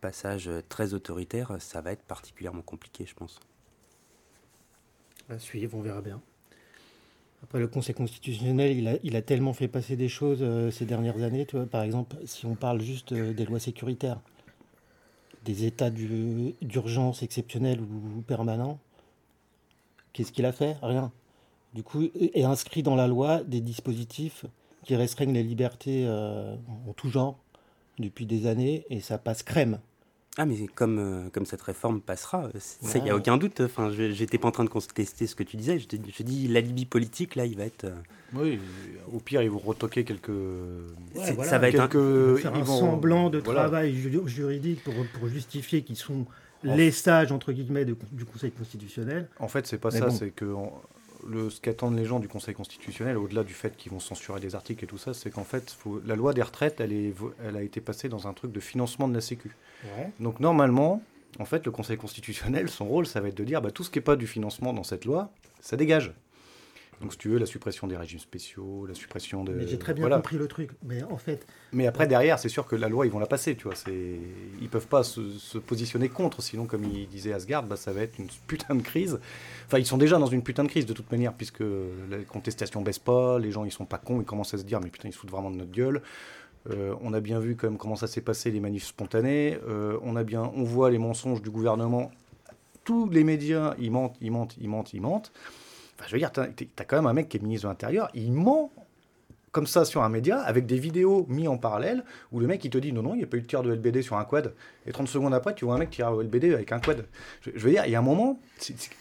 passage 0.00 0.50
très 0.68 0.94
autoritaire, 0.94 1.56
ça 1.60 1.80
va 1.80 1.92
être 1.92 2.02
particulièrement 2.02 2.62
compliqué, 2.62 3.04
je 3.06 3.14
pense. 3.14 3.40
À 5.28 5.38
suivre, 5.38 5.76
on 5.76 5.82
verra 5.82 6.02
bien. 6.02 6.20
Après, 7.44 7.58
le 7.58 7.68
Conseil 7.68 7.94
constitutionnel, 7.94 8.98
il 9.02 9.16
a, 9.16 9.22
tellement 9.22 9.52
fait 9.52 9.68
passer 9.68 9.96
des 9.96 10.08
choses 10.08 10.38
euh, 10.40 10.70
ces 10.70 10.86
dernières 10.86 11.22
années. 11.22 11.44
Tu 11.44 11.56
vois, 11.56 11.66
par 11.66 11.82
exemple, 11.82 12.16
si 12.24 12.46
on 12.46 12.54
parle 12.54 12.80
juste 12.80 13.12
euh, 13.12 13.34
des 13.34 13.44
lois 13.44 13.60
sécuritaires, 13.60 14.18
des 15.44 15.66
états 15.66 15.90
d'urgence 15.90 17.22
exceptionnels 17.22 17.80
ou 17.82 18.22
permanents, 18.22 18.78
qu'est-ce 20.14 20.32
qu'il 20.32 20.46
a 20.46 20.52
fait? 20.52 20.78
Rien. 20.80 21.12
Du 21.74 21.82
coup, 21.82 22.04
est 22.14 22.44
inscrit 22.44 22.82
dans 22.82 22.96
la 22.96 23.06
loi 23.06 23.44
des 23.44 23.60
dispositifs 23.60 24.46
qui 24.82 24.96
restreignent 24.96 25.34
les 25.34 25.42
libertés 25.42 26.06
euh, 26.06 26.56
en 26.88 26.94
tout 26.94 27.10
genre 27.10 27.38
depuis 27.98 28.24
des 28.24 28.46
années 28.46 28.86
et 28.88 29.00
ça 29.00 29.18
passe 29.18 29.42
crème. 29.42 29.80
Ah, 30.36 30.46
mais 30.46 30.66
comme, 30.74 30.98
euh, 30.98 31.28
comme 31.32 31.46
cette 31.46 31.62
réforme 31.62 32.00
passera, 32.00 32.48
il 32.94 33.02
n'y 33.02 33.10
a 33.10 33.16
aucun 33.16 33.36
doute. 33.36 33.60
Enfin, 33.60 33.90
j'étais 33.92 34.36
pas 34.36 34.48
en 34.48 34.50
train 34.50 34.64
de 34.64 34.68
contester 34.68 35.26
ce 35.26 35.34
que 35.36 35.44
tu 35.44 35.56
disais. 35.56 35.78
Je, 35.78 35.86
je 35.90 36.22
dis, 36.24 36.48
l'alibi 36.48 36.86
politique, 36.86 37.36
là, 37.36 37.46
il 37.46 37.56
va 37.56 37.64
être. 37.64 37.84
Euh, 37.84 37.94
oui, 38.34 38.58
au 39.12 39.20
pire, 39.20 39.42
ils 39.42 39.50
vont 39.50 39.58
retoquer 39.58 40.04
quelques. 40.04 40.32
ça 41.14 41.58
va 41.58 41.68
être 41.68 41.80
un... 41.80 42.36
faire 42.36 42.54
un 42.54 42.64
semblant 42.64 43.30
de 43.30 43.40
travail 43.40 43.94
juridique 44.26 44.82
pour, 44.82 44.94
pour 45.18 45.28
justifier 45.28 45.82
qu'ils 45.82 45.96
sont 45.96 46.26
les 46.64 46.90
sages, 46.90 47.30
entre 47.30 47.52
guillemets, 47.52 47.84
du 47.84 48.24
Conseil 48.24 48.50
constitutionnel. 48.50 49.28
En 49.38 49.48
fait, 49.48 49.66
c'est 49.66 49.78
pas 49.78 49.90
ça. 49.90 50.10
C'est 50.10 50.30
que 50.30 50.46
le, 51.28 51.50
ce 51.50 51.60
qu'attendent 51.60 51.96
les 51.96 52.04
gens 52.04 52.20
du 52.20 52.28
Conseil 52.28 52.54
constitutionnel, 52.54 53.16
au-delà 53.16 53.44
du 53.44 53.54
fait 53.54 53.76
qu'ils 53.76 53.92
vont 53.92 54.00
censurer 54.00 54.40
des 54.40 54.54
articles 54.54 54.84
et 54.84 54.86
tout 54.86 54.98
ça, 54.98 55.14
c'est 55.14 55.30
qu'en 55.30 55.44
fait, 55.44 55.76
la 56.04 56.16
loi 56.16 56.32
des 56.34 56.42
retraites, 56.42 56.80
elle, 56.80 56.92
est, 56.92 57.14
elle 57.44 57.56
a 57.56 57.62
été 57.62 57.80
passée 57.80 58.08
dans 58.08 58.26
un 58.26 58.32
truc 58.32 58.52
de 58.52 58.60
financement 58.60 59.08
de 59.08 59.14
la 59.14 59.20
Sécu. 59.20 59.56
Donc 60.20 60.40
normalement, 60.40 61.02
en 61.38 61.44
fait, 61.44 61.64
le 61.66 61.72
Conseil 61.72 61.96
constitutionnel, 61.96 62.68
son 62.68 62.86
rôle, 62.86 63.06
ça 63.06 63.20
va 63.20 63.28
être 63.28 63.36
de 63.36 63.44
dire 63.44 63.60
bah, 63.60 63.70
tout 63.70 63.84
ce 63.84 63.90
qui 63.90 63.98
n'est 63.98 64.04
pas 64.04 64.16
du 64.16 64.26
financement 64.26 64.72
dans 64.72 64.84
cette 64.84 65.04
loi, 65.04 65.30
ça 65.60 65.76
dégage. 65.76 66.12
Donc, 67.04 67.12
si 67.12 67.18
tu 67.18 67.28
veux, 67.28 67.38
la 67.38 67.44
suppression 67.44 67.86
des 67.86 67.98
régimes 67.98 68.18
spéciaux, 68.18 68.86
la 68.86 68.94
suppression 68.94 69.44
de. 69.44 69.52
Mais 69.52 69.66
j'ai 69.66 69.78
très 69.78 69.92
bien 69.92 70.08
compris 70.08 70.38
le 70.38 70.48
truc. 70.48 70.70
Mais 70.82 71.02
en 71.02 71.18
fait. 71.18 71.46
Mais 71.72 71.86
après, 71.86 72.06
derrière, 72.06 72.38
c'est 72.38 72.48
sûr 72.48 72.66
que 72.66 72.76
la 72.76 72.88
loi, 72.88 73.04
ils 73.04 73.12
vont 73.12 73.18
la 73.18 73.26
passer, 73.26 73.56
tu 73.56 73.64
vois. 73.64 73.74
Ils 73.86 74.68
peuvent 74.70 74.86
pas 74.86 75.02
se, 75.02 75.58
positionner 75.58 76.08
contre, 76.08 76.40
sinon, 76.40 76.64
comme 76.64 76.84
il 76.84 77.06
disait 77.06 77.34
Asgard, 77.34 77.64
bah, 77.64 77.76
ça 77.76 77.92
va 77.92 78.00
être 78.00 78.18
une 78.18 78.28
putain 78.46 78.74
de 78.74 78.80
crise. 78.80 79.20
Enfin, 79.66 79.78
ils 79.78 79.84
sont 79.84 79.98
déjà 79.98 80.18
dans 80.18 80.26
une 80.26 80.42
putain 80.42 80.64
de 80.64 80.68
crise, 80.68 80.86
de 80.86 80.94
toute 80.94 81.12
manière, 81.12 81.34
puisque 81.34 81.60
les 81.60 82.24
contestations 82.26 82.80
baissent 82.80 82.98
pas, 82.98 83.38
les 83.38 83.50
gens, 83.50 83.66
ils 83.66 83.72
sont 83.72 83.84
pas 83.84 83.98
cons, 83.98 84.22
ils 84.22 84.24
commencent 84.24 84.54
à 84.54 84.58
se 84.58 84.64
dire, 84.64 84.80
mais 84.80 84.88
putain, 84.88 85.10
ils 85.10 85.12
se 85.12 85.18
foutent 85.18 85.30
vraiment 85.30 85.50
de 85.50 85.56
notre 85.56 85.72
gueule. 85.72 86.00
Euh, 86.70 86.94
on 87.02 87.12
a 87.12 87.20
bien 87.20 87.38
vu 87.38 87.56
comme 87.56 87.76
comment 87.76 87.96
ça 87.96 88.06
s'est 88.06 88.22
passé 88.22 88.50
les 88.50 88.60
manifs 88.60 88.86
spontanés. 88.86 89.58
Euh, 89.68 89.98
on 90.02 90.16
a 90.16 90.24
bien, 90.24 90.50
on 90.54 90.64
voit 90.64 90.90
les 90.90 90.96
mensonges 90.96 91.42
du 91.42 91.50
gouvernement. 91.50 92.10
Tous 92.84 93.10
les 93.10 93.24
médias, 93.24 93.74
ils 93.78 93.90
mentent, 93.90 94.16
ils 94.22 94.30
mentent, 94.30 94.56
ils 94.58 94.68
mentent, 94.68 94.94
ils 94.94 95.02
mentent. 95.02 95.32
Enfin, 96.04 96.10
je 96.10 96.16
veux 96.16 96.18
dire, 96.18 96.32
tu 96.32 96.40
as, 96.78 96.84
quand 96.84 96.96
même 96.96 97.06
un 97.06 97.14
mec 97.14 97.30
qui 97.30 97.38
est 97.38 97.40
ministre 97.40 97.66
de 97.66 97.70
l'Intérieur, 97.70 98.10
il 98.12 98.30
ment 98.30 98.70
comme 99.52 99.66
ça 99.68 99.84
sur 99.84 100.02
un 100.02 100.08
média, 100.08 100.40
avec 100.40 100.66
des 100.66 100.78
vidéos 100.78 101.26
mis 101.28 101.46
en 101.46 101.56
parallèle, 101.56 102.04
où 102.32 102.40
le 102.40 102.48
mec 102.48 102.64
il 102.64 102.70
te 102.70 102.78
dit 102.78 102.92
non, 102.92 103.02
non, 103.02 103.14
il 103.14 103.18
n'y 103.18 103.22
a 103.22 103.26
pas 103.28 103.36
eu 103.36 103.40
de 103.40 103.46
tir 103.46 103.62
de 103.62 103.72
LBD 103.72 104.02
sur 104.02 104.16
un 104.16 104.24
quad, 104.24 104.52
et 104.84 104.90
30 104.90 105.06
secondes 105.06 105.32
après, 105.32 105.54
tu 105.54 105.64
vois 105.64 105.76
un 105.76 105.78
mec 105.78 105.90
tirer 105.90 106.10
au 106.10 106.20
LBD 106.20 106.52
avec 106.52 106.72
un 106.72 106.80
quad. 106.80 107.06
Je, 107.40 107.50
veux 107.52 107.70
dire, 107.70 107.84
il 107.86 107.92
y 107.92 107.94
a 107.94 108.00
un 108.00 108.02
moment, 108.02 108.40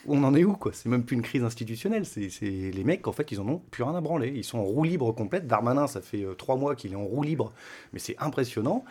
on 0.08 0.24
en 0.24 0.36
est 0.36 0.44
où 0.44 0.54
quoi? 0.54 0.72
C'est 0.72 0.90
même 0.90 1.04
plus 1.04 1.16
une 1.16 1.24
crise 1.24 1.44
institutionnelle, 1.44 2.06
c'est 2.06 2.30
les 2.40 2.84
mecs, 2.84 3.08
en 3.08 3.12
fait, 3.12 3.32
ils 3.32 3.42
en 3.42 3.48
ont 3.48 3.64
plus 3.72 3.82
rien 3.82 3.96
à 3.96 4.02
branler, 4.02 4.32
ils 4.34 4.44
sont 4.44 4.60
en 4.60 4.64
roue 4.64 4.84
libre 4.84 5.12
complète. 5.12 5.48
Darmanin, 5.48 5.88
ça 5.88 6.02
fait 6.02 6.24
euh, 6.24 6.36
trois 6.36 6.56
mois 6.56 6.76
qu'il 6.76 6.94
est 6.94 6.96
en 6.96 7.04
roue 7.04 7.24
libre, 7.24 7.52
mais 7.92 8.00
c'est 8.00 8.16
impressionnant. 8.20 8.86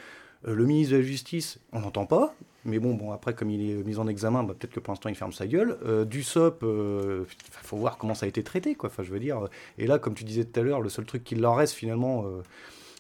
Euh, 0.46 0.54
le 0.54 0.64
ministre 0.64 0.92
de 0.92 0.98
la 0.98 1.02
Justice, 1.02 1.58
on 1.72 1.80
n'entend 1.80 2.06
pas. 2.06 2.34
Mais 2.64 2.78
bon, 2.78 2.94
bon, 2.94 3.10
après, 3.10 3.34
comme 3.34 3.50
il 3.50 3.70
est 3.70 3.82
mis 3.84 3.98
en 3.98 4.06
examen, 4.06 4.44
bah, 4.44 4.54
peut-être 4.56 4.72
que 4.72 4.80
pour 4.80 4.92
l'instant, 4.92 5.08
il 5.08 5.14
ferme 5.14 5.32
sa 5.32 5.46
gueule. 5.46 5.78
Euh, 5.84 6.04
du 6.04 6.22
SOP, 6.22 6.58
il 6.62 6.68
euh, 6.68 7.24
faut 7.62 7.76
voir 7.76 7.98
comment 7.98 8.14
ça 8.14 8.26
a 8.26 8.28
été 8.28 8.42
traité, 8.42 8.74
quoi. 8.74 8.88
Enfin, 8.88 9.02
je 9.02 9.10
veux 9.10 9.20
dire. 9.20 9.48
Et 9.78 9.86
là, 9.86 9.98
comme 9.98 10.14
tu 10.14 10.24
disais 10.24 10.44
tout 10.44 10.60
à 10.60 10.62
l'heure, 10.62 10.80
le 10.80 10.88
seul 10.88 11.04
truc 11.04 11.24
qu'il 11.24 11.40
leur 11.40 11.56
reste, 11.56 11.74
finalement, 11.74 12.24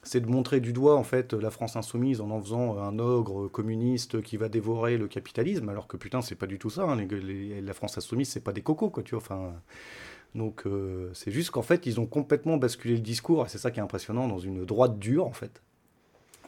c'est 0.02 0.20
de 0.20 0.26
montrer 0.26 0.60
du 0.60 0.72
doigt, 0.72 0.96
en 0.96 1.04
fait, 1.04 1.32
la 1.32 1.50
France 1.50 1.76
insoumise 1.76 2.20
en 2.20 2.30
en 2.30 2.40
faisant 2.40 2.78
un 2.78 2.98
ogre 2.98 3.48
communiste 3.48 4.20
qui 4.22 4.36
va 4.36 4.48
dévorer 4.48 4.98
le 4.98 5.06
capitalisme. 5.06 5.68
Alors 5.68 5.86
que, 5.86 5.96
putain, 5.96 6.22
c'est 6.22 6.34
pas 6.34 6.46
du 6.46 6.58
tout 6.58 6.70
ça. 6.70 6.82
Hein. 6.82 7.06
la 7.62 7.72
France 7.72 7.98
insoumise, 7.98 8.28
c'est 8.28 8.40
pas 8.40 8.52
des 8.52 8.62
cocos, 8.62 8.90
quoi, 8.90 9.02
tu 9.02 9.14
vois. 9.14 9.22
Enfin. 9.22 9.52
Donc, 10.34 10.64
c'est 11.12 11.30
juste 11.30 11.50
qu'en 11.50 11.62
fait, 11.62 11.86
ils 11.86 12.00
ont 12.00 12.06
complètement 12.06 12.56
basculé 12.56 12.94
le 12.94 13.00
discours, 13.00 13.46
et 13.46 13.48
c'est 13.48 13.58
ça 13.58 13.70
qui 13.70 13.78
est 13.78 13.82
impressionnant, 13.82 14.26
dans 14.26 14.38
une 14.38 14.64
droite 14.64 14.98
dure, 14.98 15.26
en 15.26 15.32
fait 15.32 15.62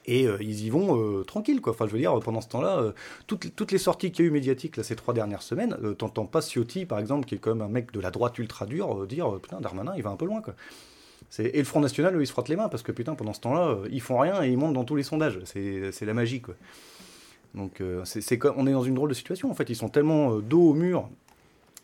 et 0.06 0.26
euh, 0.26 0.36
ils 0.40 0.64
y 0.64 0.70
vont 0.70 0.98
euh, 0.98 1.24
tranquille 1.24 1.60
quoi. 1.60 1.72
Enfin, 1.72 1.86
je 1.86 1.92
veux 1.92 1.98
dire, 1.98 2.18
pendant 2.20 2.40
ce 2.40 2.48
temps-là, 2.48 2.78
euh, 2.78 2.92
toutes, 3.26 3.72
les 3.72 3.78
sorties 3.78 4.12
qu'il 4.12 4.24
y 4.24 4.28
a 4.28 4.30
eu 4.30 4.32
médiatiques 4.32 4.76
là, 4.76 4.82
ces 4.82 4.96
trois 4.96 5.14
dernières 5.14 5.42
semaines, 5.42 5.76
t'entends 5.96 6.26
pas 6.26 6.40
Ciotti, 6.40 6.86
par 6.86 6.98
exemple, 6.98 7.26
qui 7.26 7.34
est 7.34 7.38
quand 7.38 7.54
même 7.54 7.62
un 7.62 7.68
mec 7.68 7.92
de 7.92 8.00
la 8.00 8.10
droite 8.10 8.38
ultra 8.38 8.66
dure, 8.66 9.06
dire 9.06 9.38
putain, 9.40 9.60
Darmanin, 9.60 9.94
il 9.96 10.02
va 10.02 10.10
un 10.10 10.16
peu 10.16 10.26
loin 10.26 10.40
quoi. 10.40 10.54
Et 11.38 11.58
le 11.58 11.64
Front 11.64 11.80
National, 11.80 12.14
eux, 12.14 12.22
ils 12.22 12.26
se 12.26 12.32
frottent 12.32 12.48
les 12.48 12.54
mains 12.54 12.68
parce 12.68 12.84
que 12.84 12.92
putain, 12.92 13.14
pendant 13.16 13.32
ce 13.32 13.40
temps-là, 13.40 13.78
ils 13.90 14.00
font 14.00 14.18
rien 14.18 14.44
et 14.44 14.50
ils 14.50 14.56
montent 14.56 14.74
dans 14.74 14.84
tous 14.84 14.94
les 14.94 15.02
sondages. 15.02 15.40
C'est 15.44 16.04
la 16.04 16.14
magie 16.14 16.40
quoi. 16.40 16.54
Donc, 17.54 17.82
on 17.82 18.66
est 18.66 18.72
dans 18.72 18.82
une 18.82 18.94
drôle 18.94 19.08
de 19.08 19.14
situation 19.14 19.50
en 19.50 19.54
fait. 19.54 19.68
Ils 19.68 19.74
sont 19.74 19.88
tellement 19.88 20.38
dos 20.38 20.70
au 20.70 20.74
mur 20.74 21.08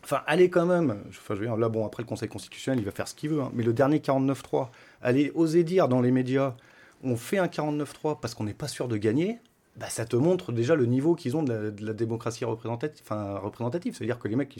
Enfin, 0.03 0.21
allez 0.25 0.49
quand 0.49 0.65
même. 0.65 0.97
Je 1.11 1.19
veux 1.33 1.39
dire, 1.39 1.55
là, 1.57 1.69
bon, 1.69 1.85
après 1.85 2.03
le 2.03 2.07
Conseil 2.07 2.29
constitutionnel, 2.29 2.79
il 2.79 2.85
va 2.85 2.91
faire 2.91 3.07
ce 3.07 3.15
qu'il 3.15 3.29
veut. 3.29 3.41
Hein, 3.41 3.51
mais 3.53 3.63
le 3.63 3.73
dernier 3.73 3.99
49-3, 3.99 4.69
allez 5.01 5.31
oser 5.35 5.63
dire 5.63 5.87
dans 5.87 6.01
les 6.01 6.11
médias 6.11 6.55
on 7.03 7.15
fait 7.15 7.37
un 7.37 7.47
49-3 7.47 8.19
parce 8.19 8.33
qu'on 8.35 8.43
n'est 8.43 8.53
pas 8.53 8.67
sûr 8.67 8.87
de 8.87 8.97
gagner, 8.97 9.39
bah, 9.77 9.89
ça 9.89 10.05
te 10.05 10.15
montre 10.15 10.51
déjà 10.51 10.75
le 10.75 10.85
niveau 10.85 11.15
qu'ils 11.15 11.37
ont 11.37 11.43
de 11.43 11.73
la, 11.79 11.93
démocratie 11.93 12.45
représentative. 12.45 13.95
C'est-à-dire 13.95 14.19
que 14.19 14.27
les 14.27 14.35
mecs 14.35 14.57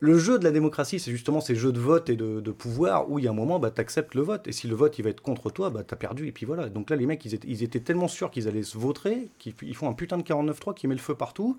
le 0.00 0.18
jeu 0.18 0.38
de 0.38 0.44
la 0.44 0.50
démocratie, 0.50 0.98
c'est 0.98 1.10
justement 1.10 1.40
ces 1.40 1.54
jeux 1.54 1.72
de 1.72 1.80
vote 1.80 2.08
et 2.08 2.16
de, 2.16 2.50
pouvoir 2.52 3.10
où 3.10 3.18
il 3.18 3.24
y 3.24 3.28
a 3.28 3.30
un 3.30 3.34
moment, 3.34 3.58
bah, 3.58 3.70
tu 3.70 3.80
acceptes 3.80 4.14
le 4.14 4.22
vote. 4.22 4.46
Et 4.48 4.52
si 4.52 4.66
le 4.66 4.74
vote 4.74 4.98
il 4.98 5.02
va 5.02 5.10
être 5.10 5.20
contre 5.20 5.50
toi, 5.50 5.70
bah, 5.70 5.82
tu 5.86 5.92
as 5.92 5.96
perdu. 5.96 6.26
Et 6.26 6.32
puis 6.32 6.46
voilà. 6.46 6.68
Donc 6.68 6.90
là, 6.90 6.96
les 6.96 7.06
mecs, 7.06 7.24
ils 7.24 7.62
étaient, 7.62 7.80
tellement 7.80 8.08
sûrs 8.08 8.30
qu'ils 8.30 8.48
allaient 8.48 8.62
se 8.62 8.78
voter 8.78 9.28
qu'ils 9.38 9.74
font 9.74 9.88
un 9.88 9.92
putain 9.92 10.16
de 10.16 10.22
49-3 10.22 10.74
qui 10.74 10.88
met 10.88 10.94
le 10.94 11.00
feu 11.00 11.14
partout. 11.14 11.58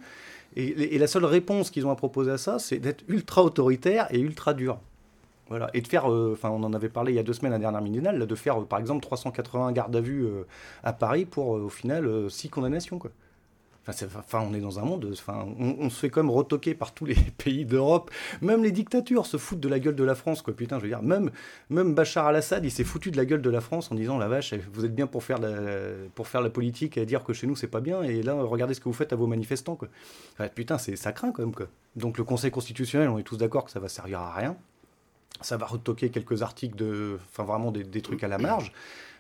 et 0.55 0.97
la 0.97 1.07
seule 1.07 1.25
réponse 1.25 1.69
qu'ils 1.69 1.85
ont 1.85 1.91
à 1.91 1.95
proposer 1.95 2.31
à 2.31 2.37
ça, 2.37 2.59
c'est 2.59 2.79
d'être 2.79 3.03
ultra 3.07 3.43
autoritaire 3.43 4.07
et 4.11 4.19
ultra 4.19 4.53
dur. 4.53 4.79
Voilà. 5.49 5.69
Et 5.73 5.81
de 5.81 5.87
faire, 5.87 6.11
euh, 6.11 6.31
enfin, 6.33 6.49
on 6.49 6.63
en 6.63 6.73
avait 6.73 6.89
parlé 6.89 7.11
il 7.11 7.15
y 7.15 7.19
a 7.19 7.23
deux 7.23 7.33
semaines 7.33 7.53
à 7.53 7.57
la 7.57 7.61
dernière 7.61 7.81
minimale, 7.81 8.25
de 8.25 8.35
faire 8.35 8.61
euh, 8.61 8.65
par 8.65 8.79
exemple 8.79 9.01
380 9.01 9.71
gardes 9.73 9.95
à 9.95 10.01
vue 10.01 10.25
euh, 10.25 10.43
à 10.83 10.91
Paris 10.93 11.25
pour 11.25 11.49
au 11.49 11.69
final 11.69 12.29
six 12.29 12.49
condamnations. 12.49 12.97
Quoi. 12.97 13.11
Enfin, 13.87 14.39
on 14.41 14.55
est 14.55 14.59
dans 14.59 14.79
un 14.79 14.83
monde, 14.83 15.07
enfin, 15.11 15.47
on, 15.59 15.91
se 15.91 15.99
fait 15.99 16.09
comme 16.09 16.31
retoquer 16.31 16.73
par 16.73 16.91
tous 16.95 17.05
les 17.05 17.13
pays 17.37 17.65
d'Europe. 17.65 18.09
Même 18.41 18.63
les 18.63 18.71
dictatures 18.71 19.27
se 19.27 19.37
foutent 19.37 19.59
de 19.59 19.69
la 19.69 19.79
gueule 19.79 19.95
de 19.95 20.03
la 20.03 20.15
France, 20.15 20.41
quoi. 20.41 20.55
Putain, 20.55 20.79
je 20.79 20.83
veux 20.83 20.89
dire, 20.89 21.03
même, 21.03 21.29
même 21.69 21.93
Bachar 21.93 22.25
al-Assad, 22.25 22.65
il 22.65 22.71
s'est 22.71 22.83
foutu 22.83 23.11
de 23.11 23.17
la 23.17 23.25
gueule 23.25 23.43
de 23.43 23.49
la 23.51 23.61
France 23.61 23.91
en 23.91 23.95
disant 23.95 24.17
la 24.17 24.27
vache, 24.27 24.55
vous 24.73 24.85
êtes 24.85 24.95
bien 24.95 25.05
pour 25.05 25.23
faire 25.23 25.37
la, 25.37 25.53
pour 26.15 26.27
faire 26.27 26.41
la 26.41 26.49
politique 26.49 26.97
et 26.97 27.05
dire 27.05 27.23
que 27.23 27.33
chez 27.33 27.45
nous 27.45 27.55
c'est 27.55 27.67
pas 27.67 27.79
bien, 27.79 28.01
et 28.01 28.23
là, 28.23 28.33
regardez 28.33 28.73
ce 28.73 28.79
que 28.79 28.85
vous 28.85 28.93
faites 28.93 29.13
à 29.13 29.15
vos 29.15 29.27
manifestants, 29.27 29.75
quoi. 29.75 29.87
putain, 30.49 30.79
ça 30.79 31.11
craint 31.11 31.31
quand 31.31 31.43
même, 31.43 31.53
quoi. 31.53 31.67
Donc 31.95 32.17
le 32.17 32.23
Conseil 32.23 32.49
constitutionnel, 32.49 33.09
on 33.09 33.19
est 33.19 33.23
tous 33.23 33.37
d'accord 33.37 33.65
que 33.65 33.71
ça 33.71 33.79
va 33.79 33.87
servir 33.87 34.19
à 34.19 34.33
rien 34.33 34.57
ça 35.41 35.57
va 35.57 35.65
retoquer 35.65 36.09
quelques 36.09 36.41
articles, 36.41 36.75
de, 36.75 37.17
enfin 37.29 37.43
vraiment 37.43 37.71
des, 37.71 38.01
trucs 38.01 38.23
à 38.23 38.27
la 38.27 38.37
marge. 38.37 38.71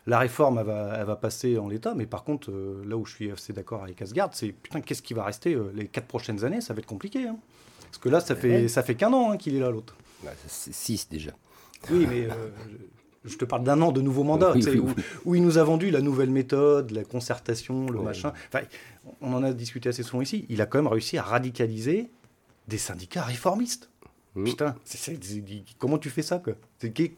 La 0.07 0.19
réforme, 0.19 0.59
elle 0.59 0.67
va, 0.67 0.97
elle 0.99 1.05
va 1.05 1.15
passer 1.15 1.57
en 1.57 1.67
l'état, 1.67 1.95
mais 1.95 2.05
par 2.05 2.23
contre, 2.23 2.51
euh, 2.51 2.83
là 2.87 2.95
où 2.95 3.05
je 3.05 3.15
suis 3.15 3.31
assez 3.31 3.53
d'accord 3.53 3.83
avec 3.83 3.99
Asgard, 4.03 4.29
c'est 4.33 4.51
putain, 4.51 4.81
qu'est-ce 4.81 5.01
qui 5.01 5.15
va 5.15 5.23
rester 5.23 5.55
euh, 5.55 5.71
les 5.73 5.87
quatre 5.87 6.05
prochaines 6.05 6.43
années 6.45 6.61
Ça 6.61 6.75
va 6.75 6.79
être 6.79 6.85
compliqué. 6.85 7.27
Hein. 7.27 7.37
Parce 7.81 7.97
que 7.97 8.09
là, 8.09 8.19
ça 8.19 8.35
fait, 8.35 8.67
ça 8.67 8.83
fait 8.83 8.93
qu'un 8.93 9.11
an 9.13 9.31
hein, 9.31 9.37
qu'il 9.37 9.55
est 9.55 9.59
là, 9.59 9.71
l'autre. 9.71 9.95
Bah, 10.23 10.31
c'est 10.47 10.73
six 10.73 11.09
déjà. 11.09 11.31
Oui, 11.89 12.05
mais 12.07 12.25
euh, 12.25 12.49
je, 13.23 13.35
te 13.35 13.45
parle 13.45 13.63
d'un 13.63 13.81
an 13.81 13.91
de 13.91 14.01
nouveau 14.01 14.23
mandat, 14.23 14.53
où, 15.25 15.35
il 15.35 15.41
nous 15.41 15.57
a 15.57 15.63
vendu 15.63 15.89
la 15.89 16.01
nouvelle 16.01 16.29
méthode, 16.29 16.91
la 16.91 17.03
concertation, 17.03 17.87
le 17.89 17.99
machin. 18.01 18.31
Enfin, 18.47 18.65
on 19.21 19.33
en 19.33 19.43
a 19.43 19.53
discuté 19.53 19.89
assez 19.89 20.03
souvent 20.03 20.21
ici. 20.21 20.45
Il 20.49 20.61
a 20.61 20.67
quand 20.67 20.77
même 20.77 20.87
réussi 20.87 21.17
à 21.17 21.23
radicaliser 21.23 22.11
des 22.67 22.77
syndicats 22.77 23.23
réformistes. 23.23 23.89
Mmh. 24.35 24.43
Putain, 24.43 24.75
comment 25.79 25.97
tu 25.97 26.09
fais 26.09 26.21
ça 26.21 26.39
quoi? 26.39 26.53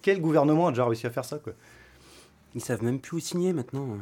Quel 0.02 0.22
gouvernement 0.22 0.68
a 0.68 0.72
déjà 0.72 0.86
réussi 0.86 1.08
à 1.08 1.10
faire 1.10 1.26
ça 1.26 1.40
quoi? 1.40 1.54
Ils 2.54 2.62
savent 2.62 2.84
même 2.84 3.00
plus 3.00 3.18
où 3.18 3.20
signer 3.20 3.54
maintenant. 3.54 3.98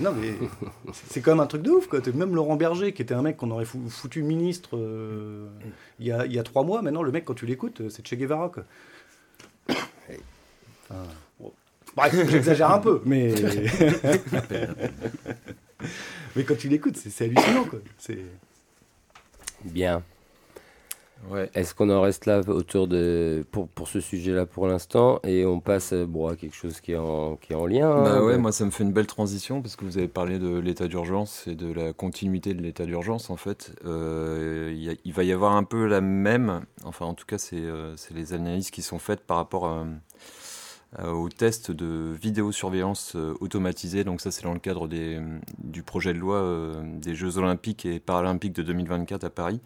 Non 0.00 0.12
mais 0.12 0.34
c'est 0.92 1.20
quand 1.20 1.32
même 1.32 1.40
un 1.40 1.46
truc 1.46 1.62
de 1.62 1.70
ouf 1.70 1.86
quoi. 1.86 2.00
Même 2.14 2.34
Laurent 2.34 2.56
Berger, 2.56 2.92
qui 2.92 3.02
était 3.02 3.14
un 3.14 3.22
mec 3.22 3.36
qu'on 3.36 3.52
aurait 3.52 3.64
foutu 3.64 4.24
ministre 4.24 4.76
euh, 4.76 5.46
il, 6.00 6.06
y 6.06 6.12
a, 6.12 6.26
il, 6.26 6.32
y 6.32 6.38
a, 6.38 6.42
trois 6.42 6.64
mois, 6.64 6.82
maintenant 6.82 7.04
le 7.04 7.12
mec 7.12 7.24
quand 7.24 7.34
tu 7.34 7.46
l'écoutes, 7.46 7.88
c'est 7.88 8.06
Che 8.06 8.14
Guevara 8.14 8.48
quoi. 8.48 8.64
Bref, 11.94 12.28
j'exagère 12.28 12.72
un 12.72 12.80
peu, 12.80 13.02
mais 13.04 13.32
mais 16.34 16.42
quand 16.42 16.58
tu 16.58 16.68
l'écoutes, 16.68 16.96
c'est 16.96 17.24
hallucinant 17.24 17.64
quoi. 17.64 17.78
C'est 17.98 18.18
bien. 19.64 20.02
Est-ce 21.54 21.74
qu'on 21.74 21.90
en 21.90 22.00
reste 22.00 22.26
là 22.26 22.40
autour 22.48 22.88
de 22.88 23.46
pour, 23.50 23.68
pour 23.68 23.88
ce 23.88 24.00
sujet-là 24.00 24.46
pour 24.46 24.66
l'instant 24.66 25.20
et 25.24 25.46
on 25.46 25.60
passe 25.60 25.92
bon, 25.92 26.26
à 26.26 26.36
quelque 26.36 26.56
chose 26.56 26.80
qui 26.80 26.92
est 26.92 26.96
en, 26.96 27.36
qui 27.36 27.52
est 27.52 27.56
en 27.56 27.66
lien 27.66 28.02
Bah 28.02 28.14
hein, 28.14 28.22
ouais, 28.22 28.38
moi 28.38 28.52
ça 28.52 28.64
me 28.64 28.70
fait 28.70 28.84
une 28.84 28.92
belle 28.92 29.06
transition 29.06 29.62
parce 29.62 29.76
que 29.76 29.84
vous 29.84 29.98
avez 29.98 30.08
parlé 30.08 30.38
de 30.38 30.58
l'état 30.58 30.88
d'urgence 30.88 31.46
et 31.46 31.54
de 31.54 31.72
la 31.72 31.92
continuité 31.92 32.54
de 32.54 32.62
l'état 32.62 32.84
d'urgence 32.86 33.30
en 33.30 33.36
fait. 33.36 33.72
Euh, 33.86 34.94
il 35.04 35.12
va 35.12 35.24
y 35.24 35.32
avoir 35.32 35.52
un 35.52 35.64
peu 35.64 35.86
la 35.86 36.00
même, 36.00 36.62
enfin 36.84 37.06
en 37.06 37.14
tout 37.14 37.26
cas 37.26 37.38
c'est 37.38 37.56
euh, 37.56 37.94
les 38.14 38.32
analyses 38.32 38.70
qui 38.70 38.82
sont 38.82 38.98
faites 38.98 39.20
par 39.20 39.36
rapport 39.36 39.66
à, 39.66 39.86
au 41.08 41.28
test 41.30 41.70
de 41.70 42.12
vidéosurveillance 42.20 43.14
euh, 43.16 43.34
automatisée. 43.40 44.04
Donc 44.04 44.20
ça, 44.20 44.30
c'est 44.30 44.42
dans 44.42 44.52
le 44.52 44.58
cadre 44.58 44.88
des, 44.88 45.18
du 45.58 45.82
projet 45.82 46.12
de 46.12 46.18
loi 46.18 46.82
des 46.84 47.14
Jeux 47.14 47.38
olympiques 47.38 47.86
et 47.86 47.98
paralympiques 47.98 48.52
de 48.52 48.62
2024 48.62 49.24
à 49.24 49.30
Paris. 49.30 49.60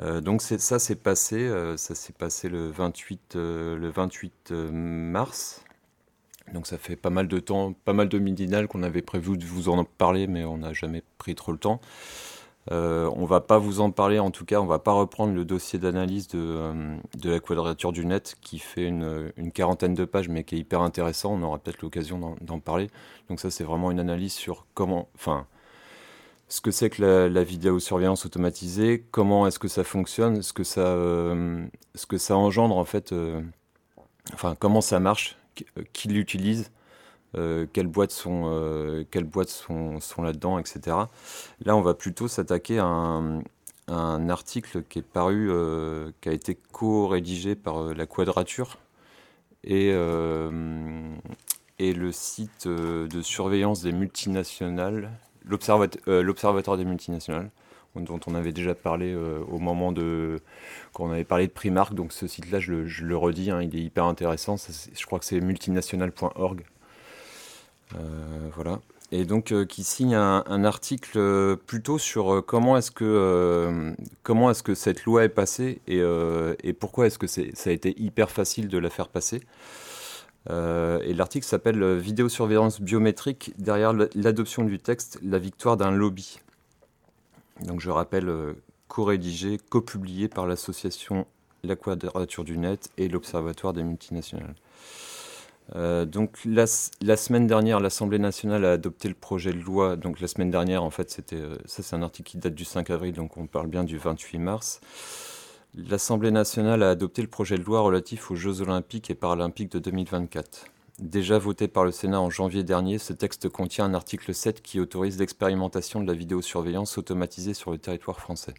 Euh, 0.00 0.20
donc 0.20 0.42
ça 0.42 0.78
s'est 0.78 0.96
passé, 0.96 1.36
euh, 1.36 1.76
ça 1.76 1.94
s'est 1.94 2.12
passé 2.12 2.48
le 2.48 2.68
28, 2.68 3.36
euh, 3.36 3.76
le 3.76 3.88
28 3.88 4.52
mars. 4.52 5.62
Donc 6.52 6.66
ça 6.66 6.78
fait 6.78 6.96
pas 6.96 7.10
mal 7.10 7.28
de 7.28 7.38
temps, 7.40 7.72
pas 7.72 7.92
mal 7.92 8.08
de 8.08 8.18
midinal 8.18 8.68
qu'on 8.68 8.82
avait 8.82 9.02
prévu 9.02 9.36
de 9.36 9.44
vous 9.44 9.68
en 9.68 9.84
parler, 9.84 10.26
mais 10.26 10.44
on 10.44 10.58
n'a 10.58 10.72
jamais 10.72 11.02
pris 11.18 11.34
trop 11.34 11.52
le 11.52 11.58
temps. 11.58 11.80
On 12.70 13.26
va 13.26 13.40
pas 13.40 13.58
vous 13.58 13.80
en 13.80 13.90
parler, 13.92 14.18
en 14.18 14.30
tout 14.30 14.44
cas, 14.44 14.60
on 14.60 14.66
va 14.66 14.80
pas 14.80 14.92
reprendre 14.92 15.34
le 15.34 15.44
dossier 15.44 15.78
d'analyse 15.78 16.28
de, 16.28 16.72
de, 17.16 17.30
la 17.30 17.38
quadrature 17.40 17.92
du 17.92 18.04
net 18.04 18.36
qui 18.40 18.58
fait 18.58 18.86
une, 18.86 19.32
une, 19.36 19.52
quarantaine 19.52 19.94
de 19.94 20.04
pages, 20.04 20.28
mais 20.28 20.42
qui 20.42 20.56
est 20.56 20.58
hyper 20.58 20.80
intéressant. 20.82 21.32
On 21.34 21.42
aura 21.42 21.58
peut-être 21.58 21.82
l'occasion 21.82 22.36
d'en 22.40 22.58
parler. 22.60 22.90
Donc 23.28 23.38
ça, 23.40 23.50
c'est 23.50 23.64
vraiment 23.64 23.92
une 23.92 24.00
analyse 24.00 24.32
sur 24.32 24.66
comment, 24.74 25.08
enfin, 25.14 25.46
ce 26.48 26.60
que 26.60 26.70
c'est 26.70 26.90
que 26.90 27.02
la, 27.02 27.28
la 27.28 27.44
vidéosurveillance 27.44 28.24
automatisée, 28.26 29.04
comment 29.10 29.46
est-ce 29.46 29.58
que 29.58 29.68
ça 29.68 29.84
fonctionne, 29.84 30.42
ce 30.42 30.52
que 30.52 30.64
ça, 30.64 30.80
euh, 30.80 31.66
ce 31.94 32.06
que 32.06 32.18
ça 32.18 32.36
engendre 32.36 32.76
en 32.76 32.84
fait, 32.84 33.12
euh, 33.12 33.40
enfin 34.32 34.54
comment 34.58 34.80
ça 34.80 35.00
marche, 35.00 35.36
qui 35.92 36.08
l'utilise, 36.08 36.70
euh, 37.36 37.66
quelles 37.72 37.88
boîtes 37.88 38.12
sont, 38.12 39.04
quelles 39.10 39.24
boîtes 39.24 39.48
sont, 39.48 40.22
là-dedans, 40.22 40.58
etc. 40.58 40.96
Là, 41.64 41.76
on 41.76 41.82
va 41.82 41.94
plutôt 41.94 42.28
s'attaquer 42.28 42.78
à 42.78 42.84
un, 42.84 43.42
un, 43.88 44.28
article 44.28 44.84
qui 44.88 45.00
est 45.00 45.02
paru, 45.02 45.50
qui 46.20 46.28
a 46.28 46.32
été 46.32 46.56
co-rédigé 46.72 47.56
par 47.56 47.94
la 47.94 48.06
Quadrature 48.06 48.78
et, 49.64 49.88
et 51.78 51.92
le 51.92 52.12
site 52.12 52.68
de 52.68 53.22
surveillance 53.22 53.82
des 53.82 53.92
multinationales, 53.92 55.10
l'Observatoire 55.46 56.76
des 56.76 56.84
multinationales 56.84 57.50
dont 57.94 58.20
on 58.26 58.34
avait 58.34 58.52
déjà 58.52 58.74
parlé 58.74 59.14
au 59.14 59.58
moment 59.58 59.90
de 59.90 60.40
quand 60.92 61.04
on 61.04 61.12
avait 61.12 61.24
parlé 61.24 61.46
de 61.46 61.52
Primark. 61.52 61.94
Donc 61.94 62.12
ce 62.12 62.26
site-là, 62.26 62.60
je, 62.60 62.72
le 62.72 63.16
redis, 63.16 63.50
hein, 63.50 63.62
il 63.62 63.74
est 63.74 63.82
hyper 63.82 64.04
intéressant. 64.04 64.56
je 64.56 65.06
crois 65.06 65.18
que 65.18 65.24
c'est 65.24 65.40
multinational.org. 65.40 66.64
Euh, 67.94 68.48
voilà. 68.54 68.80
Et 69.12 69.24
donc 69.24 69.52
euh, 69.52 69.64
qui 69.64 69.84
signe 69.84 70.16
un, 70.16 70.64
article 70.64 71.12
euh, 71.16 71.54
plutôt 71.54 71.96
sur 71.98 72.42
comment 72.44 72.76
est-ce 72.76 72.90
que 72.90 73.94
comment 74.24 74.50
est-ce 74.50 74.64
que 74.64 74.74
cette 74.74 75.04
loi 75.04 75.22
est 75.22 75.28
passée 75.28 75.80
et, 75.86 76.72
pourquoi 76.72 77.06
est-ce 77.06 77.18
que 77.18 77.28
ça 77.28 77.70
a 77.70 77.72
été 77.72 77.94
hyper 78.00 78.30
facile 78.30 78.68
de 78.68 78.78
la 78.78 78.90
faire 78.90 79.08
passer. 79.08 79.42
Et 80.48 81.14
l'article 81.14 81.46
s'appelle 81.46 81.96
Vidéosurveillance 81.96 82.80
biométrique 82.80 83.52
derrière 83.58 83.92
l'adoption 84.14 84.64
du 84.64 84.78
texte, 84.78 85.18
la 85.22 85.38
victoire 85.38 85.76
d'un 85.76 85.90
lobby. 85.90 86.40
Donc 87.62 87.80
je 87.80 87.90
rappelle, 87.90 88.30
co-rédigé, 88.88 89.58
co-publié 89.70 90.28
par 90.28 90.46
l'association 90.46 91.26
La 91.64 91.76
Quadrature 91.76 92.44
du 92.44 92.58
Net 92.58 92.90
et 92.96 93.08
l'Observatoire 93.08 93.72
des 93.72 93.82
multinationales. 93.82 94.54
Euh, 95.74 96.04
donc 96.04 96.38
la, 96.44 96.66
semaine 96.66 97.46
dernière, 97.46 97.80
l'Assemblée 97.80 98.18
nationale 98.18 98.64
a 98.64 98.72
adopté 98.72 99.08
le 99.08 99.14
projet 99.14 99.52
de 99.52 99.58
loi. 99.58 99.96
Donc 99.96 100.20
la 100.20 100.28
semaine 100.28 100.50
dernière, 100.50 100.82
en 100.82 100.90
fait, 100.90 101.10
c'était 101.10 101.36
euh, 101.36 101.56
ça, 101.64 101.82
c'est 101.82 101.96
un 101.96 102.02
article 102.02 102.30
qui 102.30 102.38
date 102.38 102.54
du 102.54 102.64
5 102.64 102.90
avril, 102.90 103.12
donc 103.12 103.36
on 103.36 103.46
parle 103.46 103.66
bien 103.66 103.84
du 103.84 103.98
28 103.98 104.38
mars. 104.38 104.80
L'Assemblée 105.78 106.30
nationale 106.30 106.82
a 106.82 106.88
adopté 106.88 107.20
le 107.20 107.28
projet 107.28 107.58
de 107.58 107.62
loi 107.62 107.80
relatif 107.80 108.30
aux 108.30 108.34
Jeux 108.34 108.62
olympiques 108.62 109.10
et 109.10 109.14
paralympiques 109.14 109.72
de 109.72 109.78
2024. 109.78 110.68
Déjà 111.00 111.38
voté 111.38 111.68
par 111.68 111.84
le 111.84 111.92
Sénat 111.92 112.18
en 112.18 112.30
janvier 112.30 112.62
dernier, 112.62 112.96
ce 112.96 113.12
texte 113.12 113.50
contient 113.50 113.84
un 113.84 113.92
article 113.92 114.32
7 114.32 114.62
qui 114.62 114.80
autorise 114.80 115.18
l'expérimentation 115.18 116.00
de 116.00 116.06
la 116.06 116.14
vidéosurveillance 116.14 116.96
automatisée 116.96 117.52
sur 117.52 117.72
le 117.72 117.76
territoire 117.76 118.18
français. 118.20 118.54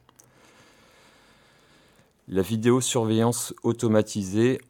La 2.28 2.44
vidéosurveillance 2.44 3.56
automatisée, 3.64 4.62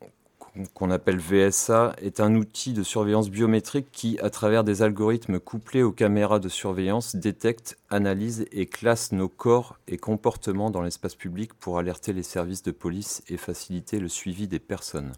qu'on 0.73 0.91
appelle 0.91 1.17
VSA, 1.17 1.95
est 2.01 2.19
un 2.19 2.35
outil 2.35 2.73
de 2.73 2.83
surveillance 2.83 3.29
biométrique 3.29 3.87
qui, 3.91 4.19
à 4.19 4.29
travers 4.29 4.63
des 4.63 4.81
algorithmes 4.81 5.39
couplés 5.39 5.83
aux 5.83 5.91
caméras 5.91 6.39
de 6.39 6.49
surveillance, 6.49 7.15
détecte, 7.15 7.77
analyse 7.89 8.45
et 8.51 8.65
classe 8.65 9.11
nos 9.11 9.29
corps 9.29 9.77
et 9.87 9.97
comportements 9.97 10.71
dans 10.71 10.81
l'espace 10.81 11.15
public 11.15 11.53
pour 11.53 11.77
alerter 11.77 12.13
les 12.13 12.23
services 12.23 12.63
de 12.63 12.71
police 12.71 13.23
et 13.29 13.37
faciliter 13.37 13.99
le 13.99 14.07
suivi 14.07 14.47
des 14.47 14.59
personnes. 14.59 15.13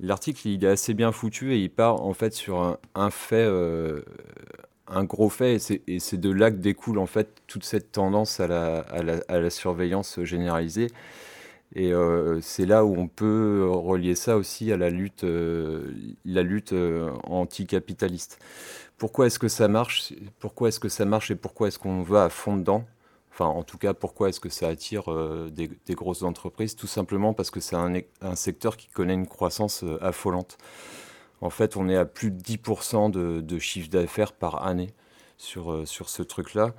L'article 0.00 0.48
il 0.48 0.64
est 0.64 0.68
assez 0.68 0.94
bien 0.94 1.12
foutu 1.12 1.52
et 1.52 1.58
il 1.58 1.70
part 1.70 2.02
en 2.02 2.12
fait 2.12 2.32
sur 2.32 2.78
un, 2.94 3.10
fait, 3.10 3.44
euh, 3.46 4.02
un 4.88 5.04
gros 5.04 5.28
fait, 5.28 5.58
et 5.86 6.00
c'est 6.00 6.16
de 6.16 6.30
là 6.30 6.50
que 6.50 6.56
découle 6.56 6.98
en 6.98 7.06
fait 7.06 7.28
toute 7.46 7.64
cette 7.64 7.92
tendance 7.92 8.40
à 8.40 8.48
la, 8.48 8.78
à 8.80 9.38
la 9.38 9.50
surveillance 9.50 10.22
généralisée. 10.24 10.88
Et 11.74 11.92
euh, 11.92 12.40
c'est 12.42 12.66
là 12.66 12.84
où 12.84 12.94
on 12.98 13.08
peut 13.08 13.66
relier 13.70 14.14
ça 14.14 14.36
aussi 14.36 14.72
à 14.72 14.76
la 14.76 14.90
lutte, 14.90 15.24
euh, 15.24 15.90
la 16.24 16.42
lutte 16.42 16.74
euh, 16.74 17.10
anticapitaliste. 17.24 18.38
Pourquoi 18.98 19.26
est-ce 19.26 19.38
que 19.38 19.48
ça 19.48 19.68
marche? 19.68 20.12
Pourquoi 20.38 20.68
est-ce 20.68 20.80
que 20.80 20.90
ça 20.90 21.04
marche 21.06 21.30
et 21.30 21.34
pourquoi 21.34 21.68
est-ce 21.68 21.78
qu'on 21.78 22.02
va 22.02 22.24
à 22.24 22.28
fond 22.28 22.56
dedans? 22.56 22.84
Enfin, 23.32 23.46
en 23.46 23.62
tout 23.62 23.78
cas, 23.78 23.94
pourquoi 23.94 24.28
est-ce 24.28 24.40
que 24.40 24.50
ça 24.50 24.68
attire 24.68 25.04
des, 25.50 25.70
grosses 25.94 26.22
entreprises? 26.22 26.76
Tout 26.76 26.86
simplement 26.86 27.32
parce 27.32 27.50
que 27.50 27.60
c'est 27.60 27.76
un, 27.76 27.94
un, 28.20 28.36
secteur 28.36 28.76
qui 28.76 28.88
connaît 28.88 29.14
une 29.14 29.26
croissance 29.26 29.84
affolante. 30.02 30.58
En 31.40 31.48
fait, 31.48 31.78
on 31.78 31.88
est 31.88 31.96
à 31.96 32.04
plus 32.04 32.30
de 32.30 32.38
10% 32.38 33.10
de, 33.10 33.40
de 33.40 33.58
chiffre 33.58 33.88
d'affaires 33.88 34.34
par 34.34 34.66
année 34.66 34.90
sur, 35.38 35.88
sur 35.88 36.10
ce 36.10 36.22
truc-là. 36.22 36.74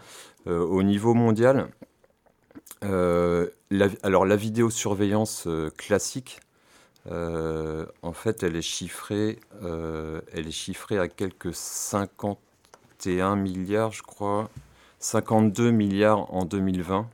au 0.46 0.84
niveau 0.84 1.16
mondial, 1.16 1.70
euh, 2.84 3.50
alors 4.04 4.26
la 4.26 4.36
vidéosurveillance 4.36 5.48
euh, 5.48 5.70
classique, 5.72 6.40
euh, 7.12 7.86
en 8.02 8.14
fait, 8.14 8.44
elle 8.44 8.56
est 8.56 8.62
chiffrée, 8.62 9.40
elle 9.62 10.48
est 10.48 10.52
chiffrée 10.52 10.98
à 10.98 11.08
quelques 11.08 11.54
51 11.54 13.36
milliards, 13.36 13.92
je 13.92 14.04
crois, 14.04 14.50
52 15.00 15.72
milliards 15.72 16.34
en 16.34 16.46
2020. 16.46 17.10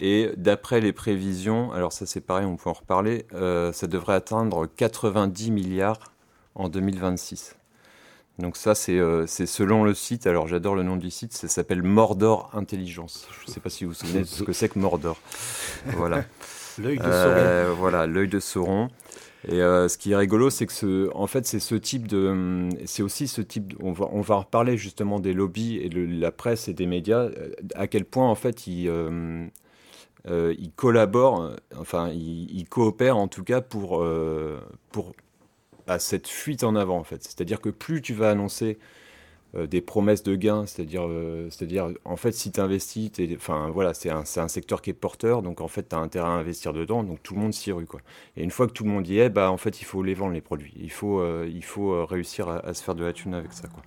Et 0.00 0.30
d'après 0.36 0.80
les 0.80 0.92
prévisions, 0.92 1.72
alors 1.72 1.92
ça 1.92 2.04
c'est 2.04 2.20
pareil, 2.20 2.44
on 2.44 2.56
peut 2.56 2.68
en 2.68 2.74
reparler, 2.74 3.26
ça 3.30 3.86
devrait 3.86 4.14
atteindre 4.14 4.66
90 4.66 5.50
milliards 5.50 6.12
en 6.54 6.68
2026. 6.68 7.56
Donc 8.38 8.56
ça, 8.56 8.72
euh, 8.88 9.24
c'est 9.26 9.46
selon 9.46 9.84
le 9.84 9.94
site. 9.94 10.26
Alors 10.26 10.48
j'adore 10.48 10.74
le 10.74 10.82
nom 10.82 10.96
du 10.96 11.10
site. 11.10 11.32
Ça 11.32 11.46
s'appelle 11.48 11.82
Mordor 11.82 12.50
Intelligence. 12.52 13.28
Je 13.40 13.48
ne 13.48 13.52
sais 13.52 13.60
pas 13.60 13.70
si 13.70 13.84
vous 13.84 13.90
vous 13.90 13.96
souvenez 13.96 14.20
de 14.20 14.26
ce 14.26 14.42
que 14.42 14.52
c'est 14.52 14.68
que 14.68 14.78
Mordor. 14.78 15.20
Voilà. 15.86 16.24
l'œil 16.78 16.98
de 16.98 17.04
euh, 17.04 17.66
Sauron. 17.66 17.76
voilà, 17.78 18.06
l'œil 18.06 18.28
de 18.28 18.40
Sauron. 18.40 18.88
Et 19.46 19.60
euh, 19.60 19.88
ce 19.88 19.98
qui 19.98 20.12
est 20.12 20.16
rigolo, 20.16 20.50
c'est 20.50 20.66
que 20.66 20.72
ce, 20.72 21.10
en 21.14 21.26
fait, 21.26 21.46
c'est 21.46 21.60
ce 21.60 21.74
type 21.74 22.08
de, 22.08 22.68
c'est 22.86 23.02
aussi 23.02 23.28
ce 23.28 23.42
type. 23.42 23.74
on 23.80 23.92
va, 23.92 24.08
on 24.10 24.22
va 24.22 24.36
reparler 24.36 24.78
justement 24.78 25.20
des 25.20 25.34
lobbies 25.34 25.76
et 25.76 25.88
de 25.88 26.00
la 26.00 26.32
presse 26.32 26.66
et 26.66 26.72
des 26.72 26.86
médias. 26.86 27.28
À 27.74 27.86
quel 27.86 28.04
point 28.04 28.28
en 28.28 28.34
fait 28.34 28.66
ils, 28.66 28.90
ils 30.26 30.72
collaborent, 30.74 31.52
enfin 31.78 32.08
ils, 32.08 32.50
ils, 32.50 32.66
coopèrent 32.66 33.18
en 33.18 33.28
tout 33.28 33.44
cas 33.44 33.60
pour, 33.60 34.02
pour 34.90 35.12
à 35.86 35.98
cette 35.98 36.28
fuite 36.28 36.64
en 36.64 36.76
avant 36.76 36.98
en 36.98 37.04
fait. 37.04 37.22
C'est-à-dire 37.22 37.60
que 37.60 37.68
plus 37.68 38.02
tu 38.02 38.14
vas 38.14 38.30
annoncer 38.30 38.78
euh, 39.56 39.66
des 39.66 39.80
promesses 39.80 40.24
de 40.24 40.34
gains, 40.34 40.66
c'est-à-dire, 40.66 41.06
euh, 41.06 41.48
c'est-à-dire 41.50 41.90
en 42.04 42.16
fait 42.16 42.32
si 42.32 42.50
tu 42.50 42.60
investis, 42.60 43.12
enfin 43.36 43.70
voilà, 43.70 43.94
c'est 43.94 44.10
un, 44.10 44.24
un, 44.36 44.48
secteur 44.48 44.82
qui 44.82 44.90
est 44.90 44.94
porteur, 44.94 45.42
donc 45.42 45.60
en 45.60 45.68
fait 45.68 45.88
tu 45.90 45.94
as 45.94 45.98
intérêt 45.98 46.26
à 46.26 46.32
investir 46.32 46.72
dedans, 46.72 47.04
donc 47.04 47.22
tout 47.22 47.34
le 47.34 47.40
monde 47.40 47.54
s'y 47.54 47.70
rue 47.70 47.86
quoi. 47.86 48.00
Et 48.36 48.42
une 48.42 48.50
fois 48.50 48.66
que 48.66 48.72
tout 48.72 48.82
le 48.82 48.90
monde 48.90 49.06
y 49.06 49.20
est, 49.20 49.28
bah 49.28 49.52
en 49.52 49.56
fait 49.56 49.80
il 49.80 49.84
faut 49.84 50.02
les 50.02 50.14
vendre 50.14 50.32
les 50.32 50.40
produits, 50.40 50.72
il 50.76 50.90
faut, 50.90 51.20
euh, 51.20 51.48
il 51.48 51.62
faut 51.62 52.04
réussir 52.04 52.48
à, 52.48 52.74
se 52.74 52.82
faire 52.82 52.96
de 52.96 53.04
la 53.04 53.12
thune 53.12 53.34
avec 53.34 53.52
ça 53.52 53.68
quoi. 53.68 53.82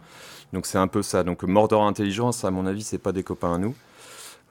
Donc 0.54 0.66
c'est 0.68 0.78
un 0.78 0.88
peu 0.88 1.02
ça. 1.02 1.24
Donc 1.24 1.44
Mordor 1.44 1.84
Intelligence, 1.84 2.46
à 2.46 2.52
mon 2.52 2.66
avis, 2.66 2.84
c'est 2.84 2.98
pas 2.98 3.12
des 3.12 3.24
copains 3.24 3.56
à 3.56 3.58
nous. 3.58 3.76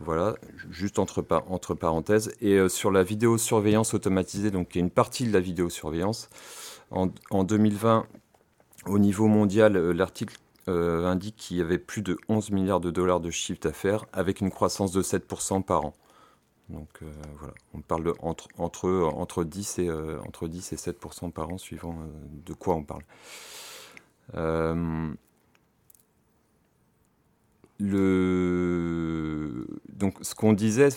Voilà, 0.00 0.34
juste 0.70 0.98
entre, 0.98 1.24
entre 1.48 1.72
parenthèses. 1.72 2.30
Et 2.42 2.68
sur 2.68 2.90
la 2.90 3.02
vidéosurveillance 3.02 3.94
automatisée, 3.94 4.50
donc 4.50 4.74
y 4.74 4.78
a 4.78 4.82
une 4.82 4.90
partie 4.90 5.26
de 5.26 5.32
la 5.32 5.40
vidéosurveillance. 5.40 6.28
En, 6.90 7.44
2020, 7.44 8.06
au 8.86 8.98
niveau 8.98 9.26
mondial, 9.26 9.76
euh, 9.76 9.92
l'article 9.92 10.36
euh, 10.68 11.06
indique 11.06 11.36
qu'il 11.36 11.56
y 11.56 11.60
avait 11.60 11.78
plus 11.78 12.02
de 12.02 12.16
11 12.28 12.50
milliards 12.50 12.80
de 12.80 12.90
dollars 12.90 13.20
de 13.20 13.30
chiffre 13.30 13.60
d'affaires 13.60 14.04
avec 14.12 14.40
une 14.40 14.50
croissance 14.50 14.92
de 14.92 15.02
7% 15.02 15.62
par 15.62 15.84
an. 15.84 15.94
Donc 16.68 16.88
euh, 17.02 17.06
voilà, 17.38 17.54
on 17.74 17.80
parle 17.80 18.12
entre, 18.20 18.48
entre, 18.58 18.88
entre, 19.14 19.44
10 19.44 19.78
et, 19.80 19.90
entre 19.90 20.48
10 20.48 20.72
et 20.72 20.76
7% 20.76 21.30
par 21.32 21.50
an 21.50 21.58
suivant 21.58 21.96
de 22.44 22.52
quoi 22.52 22.74
on 22.74 22.84
parle. 22.84 23.04
le... 27.78 29.66
Donc 29.92 30.16
ce 30.22 30.34
qu'on 30.34 30.52
disait, 30.52 30.90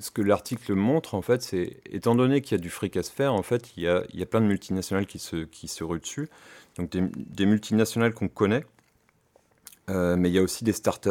ce 0.00 0.10
que 0.10 0.22
l'article 0.22 0.74
montre, 0.74 1.14
en 1.14 1.22
fait, 1.22 1.42
c'est, 1.42 1.80
étant 1.90 2.14
donné 2.14 2.40
qu'il 2.40 2.56
y 2.56 2.60
a 2.60 2.62
du 2.62 2.70
fric 2.70 2.96
à 2.96 3.02
se 3.02 3.10
faire, 3.10 3.34
en 3.34 3.42
fait, 3.42 3.72
il 3.76 3.82
y 3.82 3.88
a, 3.88 4.26
plein 4.26 4.40
de 4.40 4.46
multinationales 4.46 5.06
qui 5.06 5.18
se, 5.18 5.84
ruent 5.84 6.00
dessus. 6.00 6.28
Donc 6.76 6.90
des, 6.90 7.02
des 7.16 7.46
multinationales 7.46 8.14
qu'on 8.14 8.28
connaît, 8.28 8.64
euh, 9.90 10.16
mais 10.16 10.30
il 10.30 10.34
y 10.34 10.38
a 10.38 10.42
aussi 10.42 10.64
des 10.64 10.72
startups, 10.72 11.10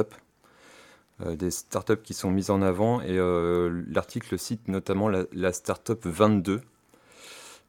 euh, 1.22 1.36
des 1.36 1.52
startups 1.52 2.02
qui 2.04 2.14
sont 2.14 2.32
mises 2.32 2.50
en 2.50 2.62
avant. 2.62 3.02
Et 3.02 3.18
euh, 3.18 3.84
l'article 3.88 4.38
cite 4.40 4.68
notamment 4.68 5.10
la, 5.10 5.26
la 5.34 5.54
startup 5.54 6.06
22, 6.06 6.62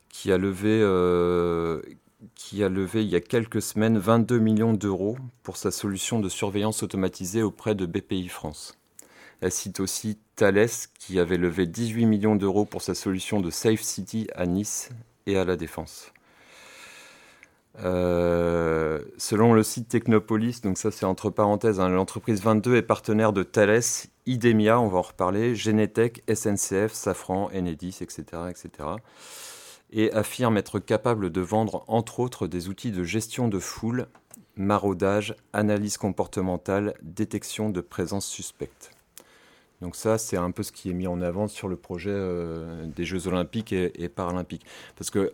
qui 0.09 0.31
a 0.33 0.39
levé, 0.39 0.79
qui 2.35 2.63
a 2.63 2.69
levé 2.69 3.03
il 3.03 3.09
y 3.09 3.17
a 3.17 3.21
quelques 3.21 3.63
semaines 3.63 3.99
22 3.99 4.39
millions 4.39 4.75
d'euros 4.75 5.17
pour 5.43 5.57
sa 5.57 5.71
solution 5.71 6.21
de 6.21 6.29
surveillance 6.29 6.83
automatisée 6.83 7.43
auprès 7.43 7.75
de 7.75 7.87
BPI 7.87 8.29
France. 8.29 8.77
Elle 9.43 9.51
cite 9.51 9.81
aussi 9.81 10.19
Thales 10.37 10.69
qui 11.01 11.19
avait 11.19 11.37
levé 11.37 11.67
18 11.67 12.07
millions 12.07 12.37
d'euros 12.37 12.65
pour 12.65 12.81
sa 12.81 12.95
solution 12.95 13.41
de 13.41 13.51
Safe 13.51 13.83
City 13.83 14.29
à 14.37 14.47
Nice 14.47 14.91
et 15.27 15.37
à 15.37 15.45
la 15.45 15.57
Défense. 15.57 16.13
Euh, 17.81 19.01
selon 19.19 19.53
le 19.53 19.65
site 19.65 19.89
Technopolis, 19.89 20.61
donc 20.63 20.79
ça 20.79 20.93
c'est 20.93 21.07
entre 21.07 21.29
parenthèses, 21.29 21.81
hein, 21.81 21.89
l'entreprise 21.89 22.41
22 22.41 22.77
est 22.77 22.83
partenaire 22.83 23.33
de 23.33 23.43
Thales, 23.43 23.83
Idemia, 24.27 24.79
on 24.79 24.87
va 24.87 24.99
en 24.99 25.03
reparler, 25.03 25.57
Genetech, 25.57 26.23
SNCF, 26.33 26.93
Safran, 26.93 27.51
Enedis, 27.53 27.99
etc., 28.01 28.23
etc. 28.49 28.91
Et 29.91 30.13
affirme 30.13 30.57
être 30.57 30.79
capable 30.79 31.31
de 31.31 31.41
vendre 31.41 31.85
entre 31.89 32.21
autres 32.21 32.47
des 32.47 32.69
outils 32.69 32.93
de 32.93 33.03
gestion 33.03 33.49
de 33.49 33.59
foule, 33.59 34.07
maraudage, 34.55 35.35
analyse 35.53 35.97
comportementale, 35.97 36.95
détection 37.03 37.71
de 37.71 37.81
présence 37.81 38.27
suspecte. 38.27 38.93
Donc 39.83 39.97
ça, 39.97 40.17
c'est 40.17 40.37
un 40.37 40.53
peu 40.53 40.63
ce 40.63 40.71
qui 40.71 40.91
est 40.91 40.95
mis 40.95 41.09
en 41.09 41.21
avant 41.21 41.49
sur 41.49 41.67
le 41.67 41.75
projet 41.75 42.13
euh, 42.13 42.87
des 42.87 43.05
Jeux 43.05 43.27
Olympiques 43.27 43.73
et, 43.73 44.09
paralympiques. 44.09 44.65
Parce 44.97 45.11
que 45.11 45.33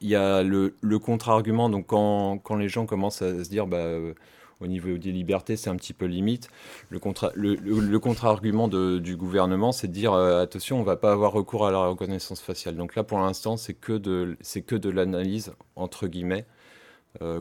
il 0.00 0.08
y 0.08 0.14
a 0.14 0.44
le, 0.44 0.72
contre-argument, 1.00 1.68
donc 1.68 1.88
quand, 1.88 2.56
les 2.56 2.68
gens 2.68 2.86
commencent 2.86 3.22
à 3.22 3.42
se 3.42 3.50
dire, 3.50 3.66
bah, 3.66 3.78
euh, 3.78 4.14
au 4.60 4.68
niveau 4.68 4.96
des 4.96 5.10
libertés, 5.10 5.56
c'est 5.56 5.68
un 5.68 5.74
petit 5.74 5.92
peu 5.92 6.06
limite, 6.06 6.48
le, 6.90 7.98
contre-argument 7.98 8.68
du 8.68 9.16
gouvernement, 9.16 9.72
c'est 9.72 9.88
de 9.88 9.92
dire, 9.92 10.12
euh, 10.12 10.42
attention, 10.44 10.76
on 10.76 10.80
ne 10.82 10.86
va 10.86 10.96
pas 10.96 11.10
avoir 11.10 11.32
recours 11.32 11.66
à 11.66 11.72
la 11.72 11.78
reconnaissance 11.88 12.40
faciale. 12.40 12.76
Donc 12.76 12.94
là, 12.94 13.02
pour 13.02 13.18
l'instant, 13.18 13.56
c'est 13.56 13.74
que 13.74 13.94
de, 13.94 14.36
que 14.64 14.76
de 14.76 14.90
l'analyse, 14.90 15.52
entre 15.74 16.06
guillemets, 16.06 16.46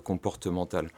comportementale. 0.03 0.89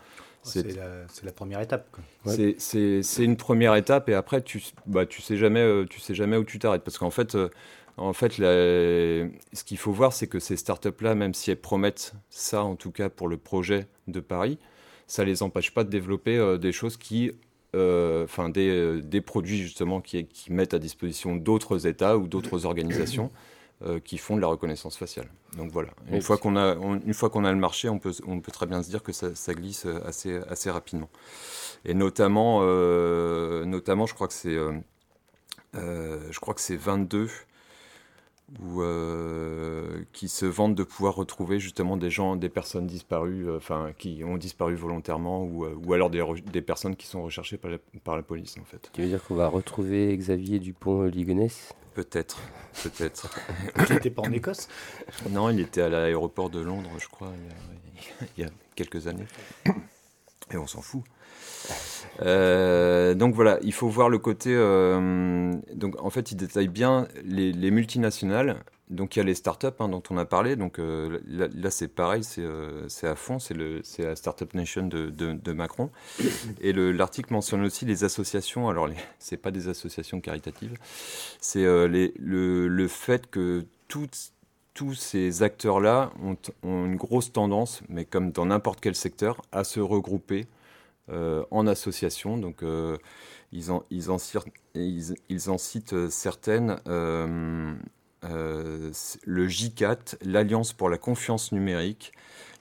C'est 0.43 0.75
la, 1.23 1.31
première 1.31 1.61
étape. 1.61 1.97
C'est 2.25 3.03
une 3.19 3.37
première 3.37 3.75
étape 3.75 4.09
et 4.09 4.13
après 4.13 4.41
tu 4.41 4.63
bah, 4.85 5.05
tu 5.05 5.21
sais 5.21 5.37
jamais 5.37 5.61
euh, 5.61 5.85
tu 5.85 5.99
sais 5.99 6.15
jamais 6.15 6.37
où 6.37 6.43
tu 6.43 6.59
t'arrêtes. 6.59 6.83
Parce 6.83 6.97
qu'en 6.97 7.09
fait 7.09 7.35
euh, 7.35 7.49
en 7.97 8.13
fait 8.13 8.33
ce 8.33 9.63
qu'il 9.65 9.77
faut 9.77 9.91
voir 9.91 10.13
c'est 10.13 10.27
que 10.27 10.39
ces 10.39 10.57
startups 10.57 11.01
là 11.01 11.15
même 11.15 11.33
si 11.33 11.51
elles 11.51 11.59
promettent 11.59 12.13
ça 12.29 12.63
en 12.63 12.75
tout 12.75 12.91
cas 12.91 13.09
pour 13.09 13.27
le 13.27 13.37
projet 13.37 13.87
de 14.07 14.19
Paris 14.19 14.57
ça 15.07 15.23
les 15.23 15.43
empêche 15.43 15.73
pas 15.73 15.83
de 15.83 15.89
développer 15.89 16.37
euh, 16.37 16.57
des 16.57 16.71
choses 16.71 16.97
qui 16.97 17.31
enfin 17.75 18.49
des, 18.49 18.99
des, 19.03 19.21
produits 19.21 19.59
justement 19.59 20.01
qui, 20.01 20.25
qui 20.25 20.51
mettent 20.51 20.73
à 20.73 20.79
disposition 20.79 21.35
d'autres 21.35 21.85
États 21.85 22.17
ou 22.17 22.27
d'autres 22.27 22.65
organisations 22.65 23.29
euh, 23.81 24.01
qui 24.01 24.17
font 24.17 24.35
de 24.35 24.41
la 24.41 24.47
reconnaissance 24.47 24.97
faciale. 24.97 25.29
Donc 25.55 25.71
voilà, 25.71 25.91
une 26.11 26.21
fois 26.21 26.37
qu'on 26.37 26.57
a, 26.57 26.75
une 26.75 27.13
fois 27.13 27.29
qu'on 27.29 27.45
a 27.45 27.51
le 27.53 27.57
marché, 27.57 27.87
on 27.87 27.97
peut, 27.97 28.11
on 28.27 28.41
peut 28.41 28.51
très 28.51 28.65
bien 28.65 28.83
se 28.83 28.89
dire 28.89 29.01
que 29.01 29.13
ça, 29.13 29.33
ça 29.35 29.53
glisse 29.53 29.85
assez, 30.03 30.35
assez 30.49 30.69
rapidement. 30.69 31.07
Et 31.85 31.93
notamment, 31.93 32.59
euh, 32.61 33.63
notamment 33.63 34.05
je 34.05 34.13
crois 34.13 34.27
que 34.27 34.33
c'est, 34.33 34.57
euh, 34.57 34.81
je 36.29 36.39
crois 36.41 36.53
que 36.53 36.59
c'est 36.59 36.75
22 36.75 37.29
ou 38.61 38.81
qui 40.11 40.27
se 40.27 40.45
vantent 40.45 40.75
de 40.75 40.83
pouvoir 40.83 41.15
retrouver 41.15 41.61
justement 41.61 41.95
des 41.95 42.09
gens, 42.09 42.35
des 42.35 42.49
personnes 42.49 42.85
disparues, 42.85 43.49
enfin 43.55 43.93
qui 43.97 44.25
ont 44.25 44.35
disparu 44.35 44.75
volontairement, 44.75 45.45
ou, 45.45 45.65
ou 45.65 45.93
alors 45.93 46.09
des, 46.09 46.21
des, 46.51 46.61
personnes 46.61 46.97
qui 46.97 47.07
sont 47.07 47.23
recherchées 47.23 47.57
par 47.57 47.71
la, 47.71 47.77
par 48.03 48.17
la, 48.17 48.23
police 48.23 48.57
en 48.59 48.65
fait. 48.65 48.89
Tu 48.91 49.03
veux 49.03 49.07
dire 49.07 49.23
qu'on 49.23 49.35
va 49.35 49.47
retrouver 49.47 50.17
Xavier 50.17 50.59
Dupont-Ligonnès? 50.59 51.73
Peut-être, 51.99 52.39
peut-être. 52.81 53.29
Il 53.75 53.93
n'était 53.93 54.09
pas 54.09 54.21
en 54.21 54.31
Écosse 54.31 54.69
Non, 55.29 55.49
il 55.49 55.59
était 55.59 55.81
à 55.81 55.89
l'aéroport 55.89 56.49
de 56.49 56.61
Londres, 56.61 56.91
je 56.97 57.09
crois, 57.09 57.33
il 58.37 58.43
y 58.43 58.47
a, 58.47 58.49
quelques 58.73 59.07
années. 59.07 59.27
Et 60.49 60.55
on 60.55 60.65
s'en 60.65 60.81
fout. 60.81 61.03
Euh, 62.21 63.15
donc 63.15 63.35
voilà, 63.35 63.59
il 63.63 63.73
faut 63.73 63.89
voir 63.89 64.07
le 64.07 64.17
côté. 64.17 64.51
Euh, 64.55 65.53
donc 65.73 66.01
en 66.01 66.09
fait, 66.09 66.31
il 66.31 66.35
détaille 66.35 66.69
bien 66.69 67.09
les 67.25 67.69
multinationales 67.69 68.63
donc 68.89 69.15
il 69.15 69.19
y 69.19 69.21
a 69.21 69.25
les 69.25 69.35
startups 69.35 69.67
hein, 69.79 69.87
dont 69.87 70.01
on 70.09 70.17
a 70.17 70.25
parlé. 70.25 70.55
Donc 70.55 70.79
euh, 70.79 71.19
là, 71.27 71.69
c'est 71.69 71.87
pareil, 71.87 72.23
euh, 72.39 72.85
c'est 72.87 73.07
à 73.07 73.15
fond, 73.15 73.37
c'est 73.39 73.55
la 73.99 74.15
Startup 74.15 74.51
Nation 74.53 74.87
de, 74.87 75.53
Macron. 75.53 75.91
Et 76.61 76.73
l'article 76.73 77.33
mentionne 77.33 77.63
aussi 77.63 77.85
les 77.85 78.03
associations. 78.03 78.69
Alors 78.69 78.89
c'est 79.19 79.37
pas 79.37 79.51
des 79.51 79.67
associations 79.67 80.21
caritatives, 80.21 80.73
c'est 81.39 81.65
euh, 81.65 81.87
le, 81.87 82.87
fait 82.87 83.27
que 83.27 83.65
tous 83.87 84.93
ces 84.95 85.43
acteurs-là 85.43 86.11
ont, 86.23 86.37
une 86.63 86.95
grosse 86.95 87.31
tendance, 87.31 87.81
mais 87.89 88.05
comme 88.05 88.31
dans 88.31 88.45
n'importe 88.47 88.79
quel 88.81 88.95
secteur, 88.95 89.41
à 89.51 89.63
se 89.63 89.79
regrouper 89.79 90.47
en 91.11 91.65
association. 91.65 92.37
Donc 92.37 92.63
ils 93.51 93.71
en 93.71 95.57
citent 95.57 96.09
certaines. 96.09 96.79
Euh, 98.25 98.91
le 99.25 99.47
J4, 99.47 100.15
l'Alliance 100.23 100.73
pour 100.73 100.89
la 100.89 100.97
confiance 100.97 101.51
numérique, 101.51 102.11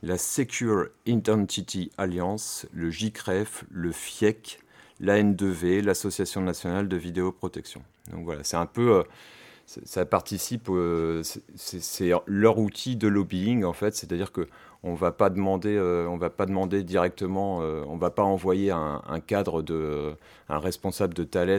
la 0.03 0.19
Secure 0.19 0.87
Identity 1.07 1.91
Alliance, 1.99 2.67
le 2.73 2.91
JCREF, 2.91 3.65
le 3.71 3.91
FIEC, 3.91 4.61
l'AN2V, 5.01 5.83
l'Association 5.83 6.41
nationale 6.41 6.89
de 6.89 6.97
vidéoprotection. 6.97 7.83
Donc 8.13 8.25
voilà, 8.25 8.45
c'est 8.45 8.57
un 8.57 8.67
peu, 8.67 8.99
euh, 8.99 9.03
ça 9.67 10.05
participe, 10.05 10.71
c'est 11.57 12.13
leur 12.27 12.59
outil 12.59 12.97
de 12.97 13.09
lobbying 13.09 13.65
en 13.65 13.73
fait, 13.73 13.97
c'est-à-dire 13.97 14.33
que 14.33 14.49
on 14.83 14.95
va 14.95 15.13
pas 15.13 15.31
demander, 15.31 15.77
euh, 15.77 16.07
on 16.09 16.17
va 16.17 16.29
va 17.97 18.11
pas 18.11 18.23
envoyer 18.23 18.71
un, 18.71 19.03
un 19.07 19.21
cadre 19.21 19.63
de, 19.63 20.15
un 20.49 20.59
responsable 20.59 21.15
de 21.15 21.25
Thales 21.25 21.59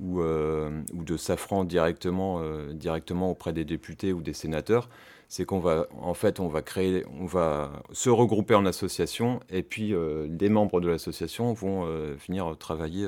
ou, 0.00 0.20
euh, 0.20 0.82
ou 0.94 1.04
de 1.04 1.16
Safran 1.16 1.64
directement, 1.64 2.40
euh, 2.40 2.72
directement 2.72 3.30
auprès 3.30 3.52
des 3.52 3.64
députés 3.64 4.12
ou 4.12 4.22
des 4.22 4.32
sénateurs, 4.32 4.88
c'est 5.28 5.44
qu'on 5.44 5.60
va, 5.60 5.86
en 6.00 6.14
fait, 6.14 6.40
on 6.40 6.48
va 6.48 6.62
créer, 6.62 7.04
on 7.20 7.26
va 7.26 7.70
se 7.92 8.10
regrouper 8.10 8.54
en 8.54 8.66
association 8.66 9.40
et 9.48 9.62
puis 9.62 9.94
euh, 9.94 10.26
les 10.40 10.48
membres 10.48 10.80
de 10.80 10.88
l'association 10.88 11.52
vont 11.52 11.84
venir 12.26 12.56
travailler 12.58 13.06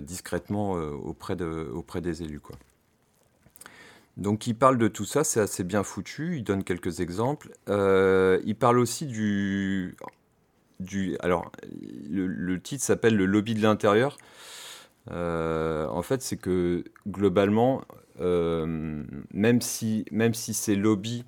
discrètement 0.00 0.72
auprès, 0.72 1.36
de, 1.36 1.68
auprès 1.74 2.00
des 2.00 2.22
élus. 2.22 2.40
Donc 4.16 4.46
il 4.46 4.54
parle 4.54 4.78
de 4.78 4.88
tout 4.88 5.04
ça, 5.04 5.24
c'est 5.24 5.40
assez 5.40 5.64
bien 5.64 5.82
foutu, 5.82 6.36
il 6.36 6.44
donne 6.44 6.64
quelques 6.64 7.00
exemples. 7.00 7.50
il 7.68 8.56
parle 8.58 8.78
aussi 8.78 9.06
du... 9.06 9.96
du 10.80 11.16
alors, 11.20 11.50
le, 12.08 12.26
le 12.26 12.60
titre 12.62 12.84
s'appelle 12.84 13.16
Le 13.16 13.26
lobby 13.26 13.54
de 13.54 13.62
l'intérieur. 13.62 14.16
Euh, 15.10 15.86
en 15.88 16.02
fait, 16.02 16.22
c'est 16.22 16.36
que 16.36 16.84
globalement, 17.06 17.82
euh, 18.20 19.04
même 19.32 19.60
si, 19.60 20.04
même 20.10 20.34
si 20.34 20.54
ces 20.54 20.76
lobbies 20.76 21.24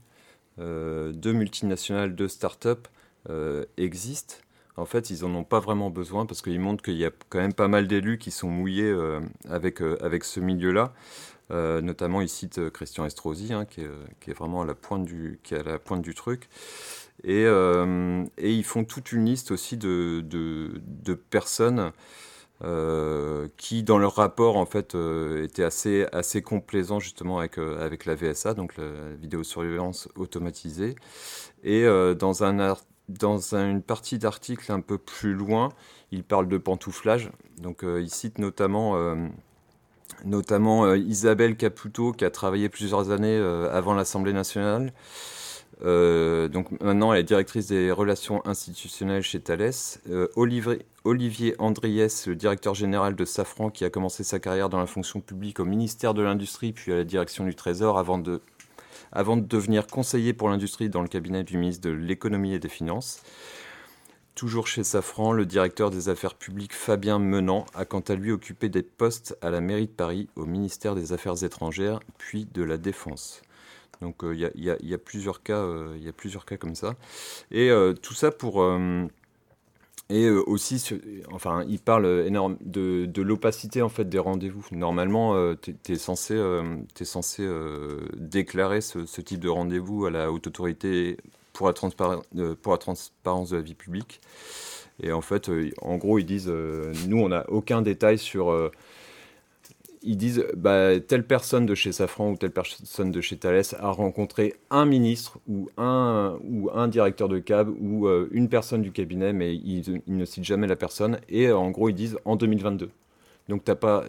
euh, 0.58 1.12
de 1.12 1.32
multinationales, 1.32 2.14
de 2.14 2.26
start-up 2.28 2.88
existent, 3.76 4.36
en 4.78 4.86
fait, 4.86 5.10
ils 5.10 5.20
n'en 5.20 5.34
ont 5.34 5.44
pas 5.44 5.60
vraiment 5.60 5.90
besoin 5.90 6.24
parce 6.24 6.40
qu'ils 6.40 6.60
montrent 6.60 6.82
qu'il 6.82 6.96
y 6.96 7.04
a 7.04 7.10
quand 7.28 7.40
même 7.40 7.52
pas 7.52 7.68
mal 7.68 7.86
d'élus 7.86 8.16
qui 8.16 8.30
sont 8.30 8.48
mouillés 8.48 8.90
avec, 9.50 9.82
avec 10.00 10.24
ce 10.24 10.40
milieu-là. 10.40 10.94
notamment, 11.50 12.22
il 12.22 12.28
cite 12.30 12.70
Christian 12.70 13.04
Estrosi, 13.04 13.52
hein, 13.52 13.66
qui, 13.66 13.82
est, 13.82 14.32
vraiment 14.32 14.62
à 14.62 14.64
la 14.64 14.74
pointe 14.74 15.04
du, 15.04 15.40
qui 15.42 15.52
est 15.52 15.58
à 15.58 15.62
la 15.62 15.78
pointe 15.78 16.00
du 16.00 16.14
truc. 16.14 16.48
Et, 17.22 17.42
et 17.44 18.52
ils 18.54 18.64
font 18.64 18.84
toute 18.84 19.12
une 19.12 19.26
liste 19.26 19.50
aussi 19.50 19.76
de, 19.76 20.22
de, 20.22 21.14
personnes 21.14 21.92
qui 23.56 23.84
dans 23.84 23.98
leur 23.98 24.16
rapport 24.16 24.56
en 24.56 24.66
fait 24.66 24.96
euh, 24.96 25.44
était 25.44 25.62
assez 25.62 26.06
assez 26.10 26.42
complaisant 26.42 26.98
justement 26.98 27.38
avec 27.38 27.56
euh, 27.56 27.84
avec 27.84 28.04
la 28.04 28.16
VSA 28.16 28.54
donc 28.54 28.76
la 28.76 29.14
vidéosurveillance 29.20 30.08
automatisée. 30.16 30.96
Et 31.62 31.84
dans 32.18 32.44
un 32.44 32.76
dans 33.08 33.54
une 33.54 33.82
partie 33.82 34.18
d'article 34.18 34.70
un 34.72 34.80
peu 34.80 34.98
plus 34.98 35.34
loin 35.34 35.70
il 36.12 36.24
parle 36.24 36.48
de 36.48 36.58
pantouflage. 36.58 37.30
Donc 37.58 37.82
il 37.82 38.10
cite 38.10 38.38
notamment 38.38 38.96
notamment 40.24 40.94
Isabelle 40.94 41.56
Caputo 41.56 42.12
qui 42.12 42.24
a 42.24 42.30
travaillé 42.30 42.68
plusieurs 42.68 43.10
années 43.10 43.38
avant 43.72 43.94
l'Assemblée 43.94 44.32
nationale 44.32 44.92
euh, 45.84 46.48
donc 46.48 46.80
maintenant, 46.80 47.12
elle 47.12 47.20
est 47.20 47.24
directrice 47.24 47.68
des 47.68 47.92
relations 47.92 48.44
institutionnelles 48.46 49.22
chez 49.22 49.40
Thales. 49.40 49.70
Euh, 50.10 50.28
Olivier, 50.34 51.54
Andriès, 51.58 52.26
le 52.26 52.34
directeur 52.34 52.74
général 52.74 53.14
de 53.14 53.24
Safran, 53.24 53.70
qui 53.70 53.84
a 53.84 53.90
commencé 53.90 54.24
sa 54.24 54.38
carrière 54.38 54.68
dans 54.68 54.80
la 54.80 54.86
fonction 54.86 55.20
publique 55.20 55.60
au 55.60 55.64
ministère 55.64 56.14
de 56.14 56.22
l'Industrie, 56.22 56.72
puis 56.72 56.92
à 56.92 56.96
la 56.96 57.04
direction 57.04 57.44
du 57.44 57.54
Trésor, 57.54 57.98
avant 57.98 58.18
de 58.18 58.40
devenir 59.14 59.86
conseiller 59.86 60.32
pour 60.32 60.48
l'industrie 60.48 60.88
dans 60.88 61.02
le 61.02 61.08
cabinet 61.08 61.44
du 61.44 61.58
ministre 61.58 61.88
de 61.88 61.94
l'Économie 61.94 62.54
et 62.54 62.58
des 62.58 62.68
Finances. 62.68 63.22
Toujours 64.34 64.68
chez 64.68 64.84
Safran, 64.84 65.32
le 65.32 65.46
directeur 65.46 65.90
des 65.90 66.08
Affaires 66.08 66.36
publiques 66.36 66.72
Fabien 66.72 67.18
Menant 67.18 67.66
a 67.74 67.84
quant 67.84 68.00
à 68.00 68.14
lui 68.14 68.30
occupé 68.30 68.68
des 68.68 68.82
postes 68.82 69.36
à 69.42 69.50
la 69.50 69.60
mairie 69.60 69.88
de 69.88 69.92
Paris, 69.92 70.28
au 70.36 70.46
ministère 70.46 70.94
des 70.94 71.12
Affaires 71.12 71.42
étrangères, 71.42 71.98
puis 72.18 72.46
de 72.52 72.62
la 72.62 72.78
Défense. 72.78 73.42
Donc 74.00 74.22
il 74.22 74.38
y, 74.38 74.70
a, 74.70 74.98
plusieurs 74.98 75.42
cas, 75.42 75.66
il 75.96 76.02
y 76.02 76.08
a 76.08 76.12
plusieurs 76.12 76.44
cas 76.44 76.56
comme 76.56 76.74
ça. 76.74 76.94
Et 77.50 77.70
tout 78.02 78.14
ça 78.14 78.30
pour 78.30 78.62
et 80.10 80.24
euh, 80.24 80.42
aussi, 80.46 80.82
enfin, 81.32 81.64
il 81.68 81.78
parle 81.80 82.24
énorme 82.26 82.56
de, 82.62 83.04
de 83.04 83.22
l'opacité 83.22 83.82
en 83.82 83.90
fait 83.90 84.08
des 84.08 84.18
rendez-vous. 84.18 84.64
Normalement, 84.72 85.34
euh, 85.34 85.54
tu 85.60 85.74
es, 85.92 85.96
censé, 85.96 86.34
es 86.34 87.04
censé 87.04 87.42
euh, 87.42 88.00
déclarer 88.16 88.80
ce, 88.80 89.20
type 89.20 89.40
de 89.40 89.50
rendez-vous 89.50 90.06
à 90.06 90.10
la 90.10 90.32
haute 90.32 90.46
autorité 90.46 91.18
pour 91.52 91.66
la, 91.66 91.74
pour 92.54 92.72
la 92.72 92.78
transparence 92.78 93.50
de 93.50 93.56
la 93.56 93.62
vie 93.62 93.74
publique. 93.74 94.20
Et 95.02 95.12
en 95.12 95.20
fait, 95.20 95.50
en 95.82 95.96
gros, 95.96 96.18
ils 96.18 96.24
disent, 96.24 96.48
nous, 96.48 97.18
on 97.18 97.28
n'a 97.28 97.48
aucun 97.50 97.82
détail 97.82 98.18
sur 98.18 98.70
ils 100.02 100.16
disent 100.16 100.44
bah, 100.56 100.98
telle 101.00 101.26
personne 101.26 101.66
de 101.66 101.74
chez 101.74 101.92
Safran 101.92 102.30
ou 102.30 102.36
telle 102.36 102.50
personne 102.50 103.10
de 103.10 103.20
chez 103.20 103.36
Thales 103.36 103.62
a 103.78 103.90
rencontré 103.90 104.54
un 104.70 104.84
ministre 104.84 105.38
ou 105.48 105.68
un, 105.76 106.38
ou 106.44 106.70
un 106.72 106.88
directeur 106.88 107.28
de 107.28 107.38
cab 107.38 107.68
ou 107.80 108.06
euh, 108.06 108.28
une 108.32 108.48
personne 108.48 108.82
du 108.82 108.92
cabinet, 108.92 109.32
mais 109.32 109.54
ils, 109.54 110.02
ne 110.06 110.24
citent 110.24 110.44
jamais 110.44 110.66
la 110.66 110.76
personne. 110.76 111.18
Et 111.28 111.46
euh, 111.46 111.56
en 111.56 111.70
gros, 111.70 111.88
ils 111.88 111.94
disent 111.94 112.18
en 112.24 112.36
2022. 112.36 112.90
Donc, 113.48 113.64
tu 113.64 113.70
n'as 113.70 113.76
pas, 113.76 114.04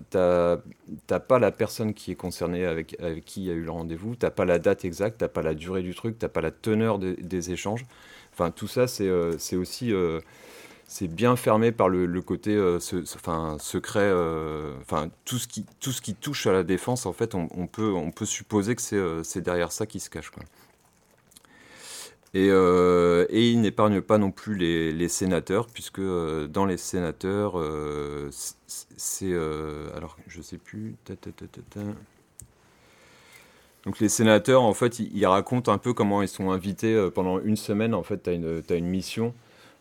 pas 1.20 1.40
la 1.40 1.52
personne 1.52 1.94
qui 1.94 2.12
est 2.12 2.16
concernée 2.16 2.66
avec, 2.66 2.98
avec 3.02 3.24
qui 3.24 3.42
il 3.42 3.48
y 3.48 3.52
a 3.52 3.54
eu 3.54 3.64
le 3.64 3.72
rendez-vous, 3.72 4.16
tu 4.16 4.26
n'as 4.26 4.32
pas 4.32 4.44
la 4.44 4.60
date 4.60 4.84
exacte, 4.84 5.20
tu 5.20 5.24
n'as 5.24 5.30
pas 5.30 5.42
la 5.42 5.54
durée 5.54 5.82
du 5.82 5.96
truc, 5.96 6.20
tu 6.20 6.26
n'as 6.26 6.30
pas 6.30 6.42
la 6.42 6.52
teneur 6.52 7.00
des 7.00 7.52
échanges. 7.52 7.86
Enfin, 8.34 8.52
tout 8.52 8.68
ça, 8.68 8.88
c'est 8.88 9.08
euh, 9.08 9.38
aussi 9.54 9.94
c'est 10.90 11.08
bien 11.08 11.36
fermé 11.36 11.72
par 11.72 11.88
le, 11.88 12.22
côté 12.22 12.56
euh, 12.56 12.80
enfin, 13.16 13.58
secret. 13.60 14.00
Euh, 14.02 14.74
tout, 15.24 15.38
ce 15.38 15.48
qui, 15.48 15.64
tout 15.80 15.92
ce 15.92 16.02
qui 16.02 16.16
touche 16.16 16.48
à 16.48 16.52
la 16.52 16.64
défense, 16.64 17.06
en 17.06 17.14
fait, 17.14 17.36
on, 17.36 17.68
peut, 17.68 17.94
on 17.94 18.10
peut 18.10 18.26
supposer 18.26 18.76
que 18.76 18.82
c'est 18.82 18.96
euh, 18.96 19.22
derrière 19.36 19.72
ça 19.72 19.86
qui 19.86 20.00
se 20.00 20.10
cache. 20.10 20.32
Et, 22.34 22.48
et, 22.48 23.52
il 23.52 23.62
n'épargne 23.62 24.02
pas 24.02 24.18
non 24.18 24.32
plus 24.32 24.56
les, 24.56 25.08
sénateurs, 25.10 25.68
puisque 25.68 26.02
dans 26.02 26.66
les 26.66 26.78
sénateurs, 26.78 27.54
c'est. 28.98 29.34
alors, 29.96 30.18
je 30.26 30.42
sais 30.42 30.58
plus. 30.58 30.96
donc 33.86 34.00
les 34.00 34.10
sénateurs, 34.10 34.64
en 34.64 34.74
fait, 34.74 34.98
ils, 34.98 35.26
racontent 35.28 35.72
un 35.72 35.78
peu 35.78 35.94
comment 35.94 36.24
ils 36.24 36.28
sont 36.28 36.50
invités 36.50 37.10
pendant 37.14 37.40
une 37.40 37.58
semaine. 37.58 37.94
En 37.94 38.04
fait, 38.04 38.24
tu 38.24 38.32
as, 38.32 38.74
as, 38.74 38.76
une 38.76 38.88
mission 38.88 39.36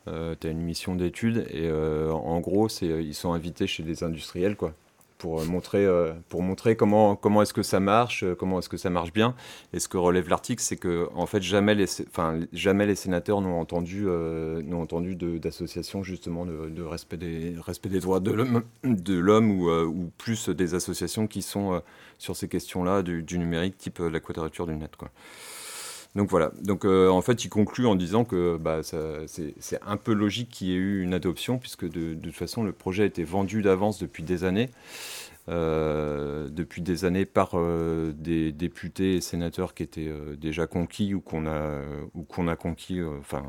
euh, 0.09 0.35
tu 0.39 0.47
as 0.47 0.51
une 0.51 0.61
mission 0.61 0.95
d'étude 0.95 1.47
et 1.51 1.67
euh, 1.69 2.11
en 2.11 2.41
gros, 2.41 2.69
c'est, 2.69 2.87
ils 2.87 3.15
sont 3.15 3.33
invités 3.33 3.67
chez 3.67 3.83
des 3.83 4.03
industriels 4.03 4.57
quoi, 4.57 4.73
pour 5.19 5.45
montrer, 5.45 5.85
euh, 5.85 6.13
pour 6.29 6.43
montrer 6.43 6.77
comment, 6.77 7.17
comment 7.17 7.43
est-ce 7.43 7.53
que 7.53 7.63
ça 7.63 7.81
marche, 7.81 8.25
comment 8.39 8.59
est-ce 8.59 8.69
que 8.69 8.77
ça 8.77 8.91
marche 8.91 9.13
bien. 9.13 9.35
Et 9.73 9.81
ce 9.81 9.89
que 9.89 9.97
relève 9.97 10.29
l'article, 10.29 10.63
c'est 10.63 10.77
que 10.77 11.09
en 11.15 11.27
fait, 11.27 11.43
jamais 11.43 11.75
les, 11.75 11.87
enfin, 12.09 12.41
jamais 12.53 12.87
les 12.87 12.95
sénateurs 12.95 13.41
n'ont 13.41 13.61
entendu, 13.61 14.05
n'ont 14.05 14.83
entendu 14.83 15.15
d'associations 15.15 16.03
justement 16.03 16.47
de, 16.47 16.83
respect, 16.83 17.17
des, 17.17 17.55
respect 17.61 17.89
des 17.89 18.01
droits 18.01 18.21
de 18.21 18.33
l'homme, 18.33 19.51
ou, 19.51 20.11
plus 20.17 20.49
des 20.49 20.75
associations 20.75 21.27
qui 21.27 21.43
sont 21.43 21.83
sur 22.19 22.37
ces 22.37 22.49
questions-là 22.49 23.03
du, 23.03 23.23
du 23.23 23.39
numérique, 23.39 23.77
type 23.79 23.99
la 23.99 24.21
quadrature 24.21 24.67
du 24.67 24.75
net. 24.75 24.97
Quoi. 24.97 25.11
Donc 26.15 26.31
voilà. 26.31 26.53
Donc 26.63 26.85
euh, 26.85 27.09
en 27.09 27.23
fait, 27.23 27.45
il 27.45 27.49
conclut 27.49 27.87
en 27.87 27.95
disant 27.95 28.25
que 28.25 28.57
bah, 28.57 28.81
c'est 28.83 29.81
un 29.87 29.97
peu 29.97 30.13
logique 30.13 30.49
qu'il 30.51 30.69
y 30.69 30.73
ait 30.73 30.77
eu 30.77 31.03
une 31.03 31.15
adoption, 31.15 31.59
puisque 31.59 31.89
de, 31.89 32.15
toute 32.15 32.35
façon, 32.35 32.65
le 32.65 32.73
projet 32.73 33.05
a 33.05 33.07
été 33.07 33.25
vendu 33.25 33.63
d'avance 33.63 33.99
depuis 33.99 34.23
des 34.23 34.45
années. 34.45 34.71
Euh, 35.49 36.51
depuis 36.51 36.83
des 36.83 37.07
années 37.07 37.25
par 37.25 37.53
euh, 37.55 38.13
des 38.13 38.53
députés 38.53 39.15
et 39.15 39.23
sénateurs 39.23 39.73
qui 39.73 39.83
étaient 39.83 40.13
déjà 40.37 40.67
conquis 40.67 41.15
ou 41.15 41.21
qu'on 41.21 41.47
a, 41.47 41.81
ou 42.15 42.23
qu'on 42.23 42.49
a 42.49 42.57
conquis. 42.57 43.01
Enfin, 43.21 43.43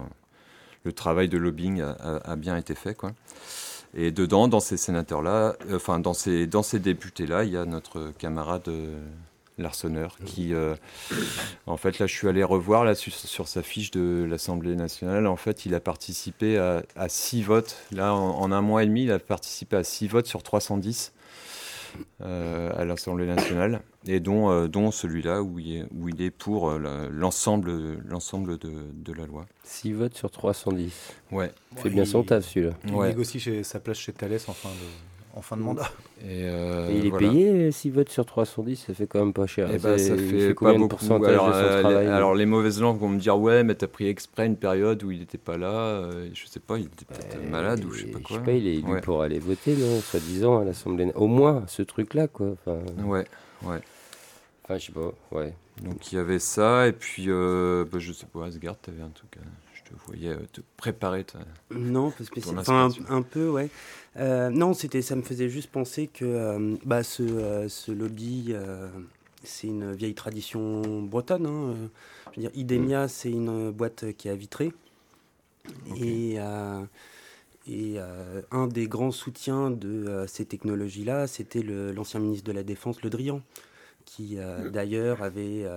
le 0.85 0.93
travail 0.93 1.27
de 1.27 1.37
lobbying 1.37 1.81
a, 1.81 2.35
bien 2.35 2.55
été 2.55 2.75
fait. 2.75 2.95
Quoi. 2.95 3.13
Et 3.95 4.11
dedans, 4.11 4.47
dans 4.47 4.59
ces 4.59 4.77
sénateurs-là, 4.77 5.55
enfin, 5.73 5.99
dans 5.99 6.13
ces, 6.13 6.47
dans 6.47 6.63
ces 6.63 6.79
députés-là, 6.79 7.43
il 7.43 7.51
y 7.51 7.57
a 7.57 7.65
notre 7.65 8.13
camarade 8.17 8.69
l'arseneur, 9.59 10.17
qui, 10.25 10.53
euh, 10.53 10.75
en 11.65 11.77
fait, 11.77 11.99
là, 11.99 12.07
je 12.07 12.13
suis 12.13 12.27
allé 12.27 12.43
revoir 12.43 12.83
là, 12.85 12.95
sur, 12.95 13.47
sa 13.47 13.61
fiche 13.61 13.91
de 13.91 14.25
l'Assemblée 14.29 14.75
nationale. 14.75 15.27
En 15.27 15.35
fait, 15.35 15.65
il 15.65 15.75
a 15.75 15.79
participé 15.79 16.57
à, 16.57 17.09
six 17.09 17.43
votes. 17.43 17.77
Là, 17.91 18.13
en, 18.13 18.51
un 18.51 18.61
mois 18.61 18.83
et 18.83 18.85
demi, 18.85 19.03
il 19.03 19.11
a 19.11 19.19
participé 19.19 19.77
à 19.77 19.83
six 19.83 20.07
votes 20.07 20.27
sur 20.27 20.43
310 20.43 21.13
euh, 22.21 22.71
à 22.77 22.85
l'Assemblée 22.85 23.25
nationale, 23.25 23.81
et 24.05 24.19
dont, 24.19 24.51
euh, 24.51 24.67
dont 24.67 24.91
celui-là 24.91 25.41
où, 25.41 25.57
il 25.57 25.77
est, 25.77 25.85
où 25.95 26.07
il 26.07 26.21
est 26.21 26.29
pour 26.29 26.71
l'ensemble 26.77 27.99
l'ensemble 28.07 28.57
de, 28.59 28.71
de, 28.93 29.13
la 29.13 29.25
loi. 29.25 29.47
Six 29.63 29.93
votes 29.93 30.15
sur 30.15 30.29
310. 30.29 30.93
Ouais. 31.31 31.51
C'est 31.77 31.89
bien 31.89 32.05
son 32.05 32.23
taf, 32.23 32.45
celui-là. 32.45 32.73
Il 32.85 32.93
négocie 32.93 33.39
chez, 33.39 33.63
sa 33.63 33.79
place 33.79 33.97
chez 33.97 34.13
Thalès 34.13 34.47
en 34.47 34.53
fin 34.53 34.69
de 34.69 35.08
en 35.35 35.41
fin 35.41 35.57
de 35.57 35.61
mandat. 35.61 35.89
Et, 36.21 36.43
euh, 36.43 36.91
il 36.93 37.05
est 37.05 37.17
payé 37.17 37.71
6 37.71 37.91
votes 37.91 38.09
sur 38.09 38.25
310, 38.25 38.85
ça 38.87 38.93
fait 38.93 39.07
quand 39.07 39.19
même 39.19 39.33
pas 39.33 39.45
cher. 39.45 39.69
Et 39.69 39.77
bah, 39.77 39.91
ben, 39.91 39.97
ça 39.97 40.17
fait, 40.17 40.53
pas 40.53 40.73
beaucoup. 40.73 41.05
Alors, 41.23 41.51
euh, 41.53 42.15
alors, 42.15 42.35
les 42.35 42.45
mauvaises 42.45 42.81
langues 42.81 42.99
vont 42.99 43.09
me 43.09 43.19
dire 43.19 43.39
ouais, 43.39 43.63
mais 43.63 43.75
t'as 43.75 43.87
pris 43.87 44.07
exprès 44.07 44.47
une 44.47 44.57
période 44.57 45.03
où 45.03 45.11
il 45.11 45.19
n'était 45.19 45.37
pas 45.37 45.57
là. 45.57 45.71
Euh, 45.71 46.29
je 46.33 46.45
sais 46.47 46.59
pas, 46.59 46.77
il 46.77 46.85
était 46.85 47.05
peut-être 47.05 47.37
euh, 47.37 47.49
malade 47.49 47.85
ou 47.85 47.91
je 47.91 48.01
sais 48.01 48.07
pas 48.07 48.19
quoi. 48.19 48.27
Je 48.29 48.33
sais 48.35 48.45
pas, 48.45 48.51
il 48.51 48.67
est 48.67 48.75
élu 48.75 49.01
pour 49.01 49.21
aller 49.21 49.39
voter, 49.39 49.75
non, 49.75 49.99
soi-disant 50.01 50.59
à 50.59 50.65
l'Assemblée. 50.65 51.11
Au 51.15 51.27
moins 51.27 51.63
ce 51.67 51.83
truc-là, 51.83 52.27
quoi. 52.27 52.47
Enfin, 52.53 52.79
ouais, 53.03 53.25
ouais. 53.63 53.79
Enfin, 54.63 54.77
je 54.77 54.85
sais 54.85 54.91
pas, 54.91 55.11
ouais. 55.31 55.53
Donc 55.83 56.11
il 56.11 56.15
y 56.15 56.19
avait 56.19 56.39
ça, 56.39 56.87
et 56.87 56.91
puis 56.91 57.27
bah, 57.27 57.99
je 57.99 58.11
sais 58.11 58.25
pas, 58.25 58.45
Asgard, 58.45 58.77
t'avais 58.77 59.03
un 59.03 59.09
truc. 59.09 59.37
je 59.68 59.68
te 59.89 60.05
voyais 60.07 60.35
te 60.51 60.61
préparer. 60.77 61.23
Ta, 61.23 61.39
non, 61.71 62.13
Enfin, 62.57 62.89
un, 62.89 63.15
un, 63.15 63.21
peu, 63.21 63.49
ouais. 63.49 63.69
Euh, 64.17 64.49
non, 64.49 64.73
c'était, 64.73 65.01
ça 65.01 65.15
me 65.15 65.21
faisait 65.21 65.49
juste 65.49 65.71
penser 65.71 66.07
que 66.07 66.25
euh, 66.25 66.75
bah, 66.85 67.03
ce, 67.03 67.23
euh, 67.23 67.69
ce, 67.69 67.91
lobby, 67.91 68.53
c'est 69.43 69.67
une 69.67 69.93
vieille 69.93 70.15
tradition 70.15 71.01
bretonne. 71.01 71.45
Hein, 71.45 71.75
je 72.31 72.41
veux 72.41 72.47
dire, 72.47 72.51
Idemia, 72.55 73.05
mm. 73.05 73.09
c'est 73.09 73.31
une 73.31 73.71
boîte 73.71 74.05
qui 74.17 74.29
a 74.29 74.35
vitré. 74.35 74.71
Et, 75.97 76.37
et 77.67 77.97
un 78.51 78.67
des 78.67 78.87
grands 78.87 79.11
soutiens 79.11 79.69
de 79.69 80.25
ces 80.27 80.45
technologies-là, 80.45 81.27
c'était 81.27 81.61
l'ancien 81.61 82.19
ministre 82.19 82.45
de 82.45 82.53
la 82.53 82.63
Défense, 82.63 83.01
Le 83.01 83.09
Drian 83.09 83.41
qui 84.09 84.37
mm. 84.37 84.69
d'ailleurs 84.69 85.21
avait, 85.21 85.67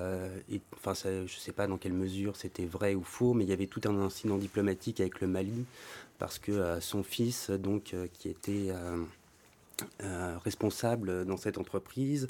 enfin 0.75 0.95
je 0.95 1.23
ne 1.23 1.27
sais 1.27 1.53
pas 1.53 1.67
dans 1.67 1.77
quelle 1.77 1.93
mesure 1.93 2.37
c'était 2.37 2.65
vrai 2.65 2.95
ou 2.95 3.03
faux, 3.03 3.35
mais 3.35 3.45
il 3.45 3.51
y 3.51 3.53
avait 3.53 3.67
tout 3.67 3.83
un 3.85 3.99
incident 4.01 4.39
diplomatique 4.39 5.01
avec 5.01 5.21
le 5.21 5.27
Mali 5.27 5.67
parce 6.23 6.39
que 6.39 6.53
euh, 6.53 6.81
son 6.81 7.03
fils, 7.03 7.51
donc, 7.51 7.95
euh, 7.95 8.07
qui 8.13 8.29
était 8.29 8.69
euh, 8.71 10.39
responsable 10.45 11.25
dans 11.25 11.37
cette 11.37 11.59
entreprise, 11.59 12.29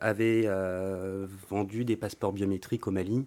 avait 0.00 0.48
vendu 1.48 1.84
des 1.84 1.94
passeports 1.94 2.32
biométriques 2.32 2.88
au 2.88 2.90
Mali. 2.90 3.24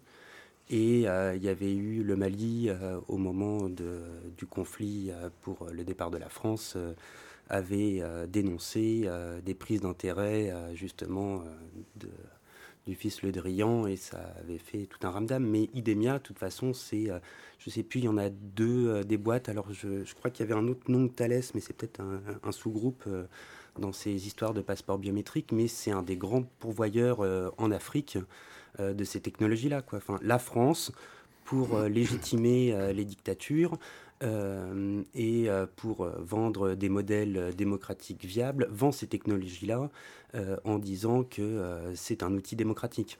Et 0.69 1.03
il 1.03 1.43
y 1.43 1.47
avait 1.47 1.73
eu 1.73 2.03
le 2.03 2.17
Mali 2.17 2.69
au 3.07 3.15
moment 3.15 3.69
de, 3.69 4.01
du 4.37 4.45
conflit 4.45 5.11
pour 5.41 5.67
le 5.71 5.85
départ 5.85 6.11
de 6.11 6.17
la 6.17 6.27
France 6.27 6.75
avait 7.53 8.01
dénoncé 8.27 9.07
des 9.45 9.53
prises 9.53 9.81
d'intérêt 9.81 10.53
justement 10.75 11.43
de, 11.95 12.09
du 12.87 12.95
fils 12.95 13.21
Le 13.21 13.31
Drian 13.31 13.87
et 13.87 13.95
ça 13.95 14.19
avait 14.39 14.57
fait 14.57 14.87
tout 14.87 14.99
un 15.07 15.09
ramdam. 15.09 15.45
Mais 15.45 15.69
Idemia, 15.73 16.13
de 16.13 16.23
toute 16.23 16.39
façon, 16.39 16.73
c'est, 16.73 17.09
euh, 17.09 17.19
je 17.59 17.69
sais 17.69 17.83
plus, 17.83 17.99
il 17.99 18.05
y 18.05 18.07
en 18.07 18.17
a 18.17 18.29
deux 18.29 18.89
euh, 18.89 19.03
des 19.03 19.17
boîtes. 19.17 19.49
Alors 19.49 19.71
je, 19.71 20.03
je 20.03 20.15
crois 20.15 20.31
qu'il 20.31 20.45
y 20.45 20.51
avait 20.51 20.59
un 20.59 20.67
autre 20.67 20.89
nom 20.89 21.03
de 21.03 21.09
Thales, 21.09 21.41
mais 21.53 21.61
c'est 21.61 21.73
peut-être 21.73 22.01
un, 22.01 22.51
sous-groupe 22.51 23.03
euh, 23.07 23.25
dans 23.79 23.93
ces 23.93 24.27
histoires 24.27 24.53
de 24.53 24.61
passeports 24.61 24.97
biométriques. 24.97 25.51
Mais 25.51 25.67
c'est 25.67 25.91
un 25.91 26.03
des 26.03 26.17
grands 26.17 26.43
pourvoyeurs 26.59 27.21
en 27.57 27.71
Afrique 27.71 28.19
de 28.79 29.03
ces 29.03 29.19
technologies-là. 29.19 29.81
Enfin, 29.93 30.19
la 30.21 30.37
France, 30.37 30.91
pour 31.43 31.79
légitimer 31.79 32.93
les 32.93 33.03
dictatures, 33.03 33.77
euh, 34.23 35.03
et 35.13 35.49
euh, 35.49 35.65
pour 35.75 36.01
euh, 36.01 36.15
vendre 36.19 36.75
des 36.75 36.89
modèles 36.89 37.53
démocratiques 37.55 38.23
viables, 38.23 38.67
vend 38.71 38.91
ces 38.91 39.07
technologies-là 39.07 39.89
en 40.63 40.79
disant 40.79 41.23
que 41.23 41.63
c'est 41.93 42.23
un 42.23 42.33
outil 42.33 42.55
démocratique. 42.55 43.19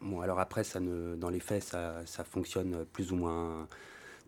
Bon, 0.00 0.20
alors 0.20 0.40
après, 0.40 0.64
dans 1.16 1.28
les 1.30 1.38
faits, 1.38 1.62
ça, 1.62 2.24
fonctionne 2.24 2.84
plus 2.92 3.12
ou 3.12 3.16
moins, 3.16 3.68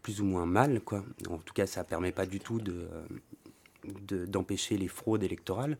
plus 0.01 0.21
ou 0.21 0.25
moins 0.25 0.47
mal, 0.47 0.81
quoi. 0.81 1.05
En 1.29 1.39
tout 1.39 1.53
cas, 1.53 1.67
ça 1.67 1.83
permet 1.83 2.13
pas 2.13 2.27
du 2.27 2.39
tout 2.39 2.61
de, 2.61 2.87
d'empêcher 4.27 4.77
les 4.79 4.87
fraudes 4.87 5.25
électorales. 5.25 5.79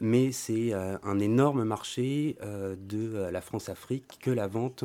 Mais 0.00 0.32
c'est 0.32 0.72
un 0.72 1.18
énorme 1.18 1.64
marché 1.64 2.38
de 2.40 3.28
la 3.30 3.42
France-Afrique 3.42 4.18
que 4.22 4.30
la 4.30 4.46
vente 4.46 4.84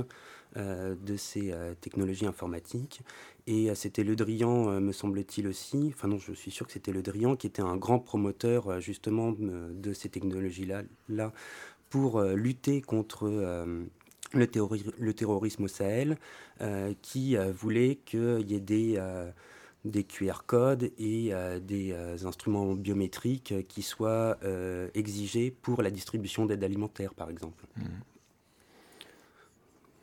de 0.56 1.16
ces 1.18 1.54
technologies 1.82 2.26
informatiques. 2.26 3.02
Et 3.50 3.72
euh, 3.72 3.74
c'était 3.74 4.04
Le 4.04 4.16
Drian, 4.16 4.70
euh, 4.70 4.80
me 4.80 4.92
semble-t-il 4.92 5.48
aussi, 5.48 5.92
enfin 5.92 6.08
non, 6.08 6.20
je 6.20 6.34
suis 6.34 6.52
sûr 6.52 6.68
que 6.68 6.72
c'était 6.72 6.92
Le 6.92 7.02
Drian, 7.02 7.36
qui 7.36 7.48
était 7.48 7.64
un 7.64 7.78
grand 7.78 7.98
promoteur 7.98 8.68
euh, 8.68 8.80
justement 8.80 9.34
de 9.40 9.94
ces 9.94 10.08
technologies-là 10.08 10.84
là, 11.10 11.34
pour 11.90 12.22
lutter 12.22 12.82
contre 12.82 13.28
le, 13.28 14.48
le, 15.00 15.14
terrorisme 15.16 15.64
au 15.64 15.68
Sahel, 15.68 16.20
qui 17.02 17.36
voulait 17.36 17.96
qu'il 18.06 18.46
y 18.48 18.54
ait 18.54 18.60
des 18.60 19.02
des 19.86 20.04
QR 20.04 20.44
codes 20.46 20.92
et 21.00 21.32
des 21.62 21.96
instruments 22.26 22.76
biométriques 22.76 23.56
qui 23.68 23.82
soient 23.82 24.38
exigés 24.94 25.50
pour 25.50 25.82
la 25.82 25.90
distribution 25.90 26.46
d'aide 26.46 26.64
alimentaire, 26.64 27.16
par 27.16 27.32
exemple. 27.32 27.66
Mmh. 27.76 27.82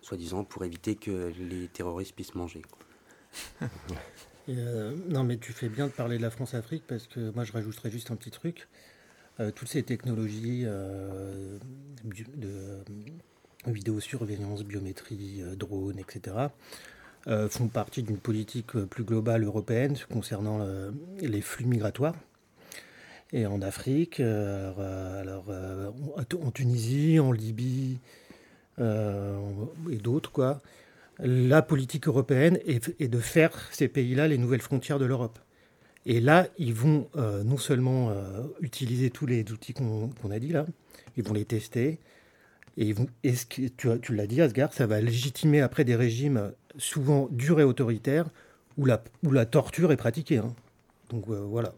Soi-disant 0.06 0.44
pour 0.44 0.64
éviter 0.64 0.94
que 0.94 1.32
les 1.36 1.66
terroristes 1.66 2.14
puissent 2.14 2.36
manger. 2.36 2.62
Euh, 4.48 4.94
non, 5.08 5.24
mais 5.24 5.38
tu 5.38 5.52
fais 5.52 5.68
bien 5.68 5.88
de 5.88 5.90
parler 5.90 6.18
de 6.18 6.22
la 6.22 6.30
France-Afrique 6.30 6.84
parce 6.86 7.08
que 7.08 7.32
moi 7.34 7.42
je 7.42 7.50
rajouterais 7.50 7.90
juste 7.90 8.12
un 8.12 8.14
petit 8.14 8.30
truc. 8.30 8.68
Euh, 9.40 9.50
toutes 9.50 9.66
ces 9.66 9.82
technologies 9.82 10.62
euh, 10.64 11.58
de 12.04 12.84
vidéosurveillance, 13.66 14.62
biométrie, 14.62 15.42
drone, 15.56 15.98
etc., 15.98 16.36
font 17.50 17.66
partie 17.66 18.04
d'une 18.04 18.18
politique 18.18 18.78
plus 18.84 19.02
globale 19.02 19.42
européenne 19.42 19.96
concernant 20.12 20.64
les 21.18 21.40
flux 21.40 21.64
migratoires. 21.64 22.14
Et 23.32 23.46
en 23.46 23.60
Afrique, 23.62 24.20
alors, 24.20 25.50
en 25.50 26.50
Tunisie, 26.52 27.18
en 27.18 27.32
Libye 27.32 27.98
et 28.78 29.96
d'autres, 29.96 30.30
quoi 30.32 30.60
la 31.18 31.62
politique 31.62 32.08
européenne 32.08 32.58
est, 32.66 33.08
de 33.08 33.18
faire 33.18 33.52
ces 33.72 33.88
pays-là 33.88 34.28
les 34.28 34.38
nouvelles 34.38 34.60
frontières 34.60 34.98
de 34.98 35.06
l'Europe. 35.06 35.38
Et 36.04 36.20
là, 36.20 36.46
ils 36.58 36.74
vont 36.74 37.08
euh, 37.16 37.42
non 37.42 37.56
seulement 37.56 38.10
euh, 38.10 38.42
utiliser 38.60 39.10
tous 39.10 39.26
les 39.26 39.50
outils 39.50 39.74
qu'on 39.74 40.30
a 40.30 40.38
dit 40.38 40.50
là, 40.50 40.66
ils 41.16 41.24
vont 41.24 41.34
les 41.34 41.44
tester. 41.44 41.98
Et, 42.76 42.94
tu, 43.76 44.14
l'as 44.14 44.26
dit, 44.26 44.40
Asgard, 44.42 44.72
ça 44.72 44.86
va 44.86 45.00
légitimer 45.00 45.62
après 45.62 45.84
des 45.84 45.96
régimes 45.96 46.52
souvent 46.76 47.28
durs 47.30 47.58
et 47.58 47.64
autoritaires 47.64 48.28
où 48.76 48.84
la, 48.84 49.46
torture 49.46 49.92
est 49.92 49.96
pratiquée. 49.96 50.38
Hein. 50.38 50.54
Donc 51.08 51.24
euh, 51.28 51.40
voilà. 51.40 51.72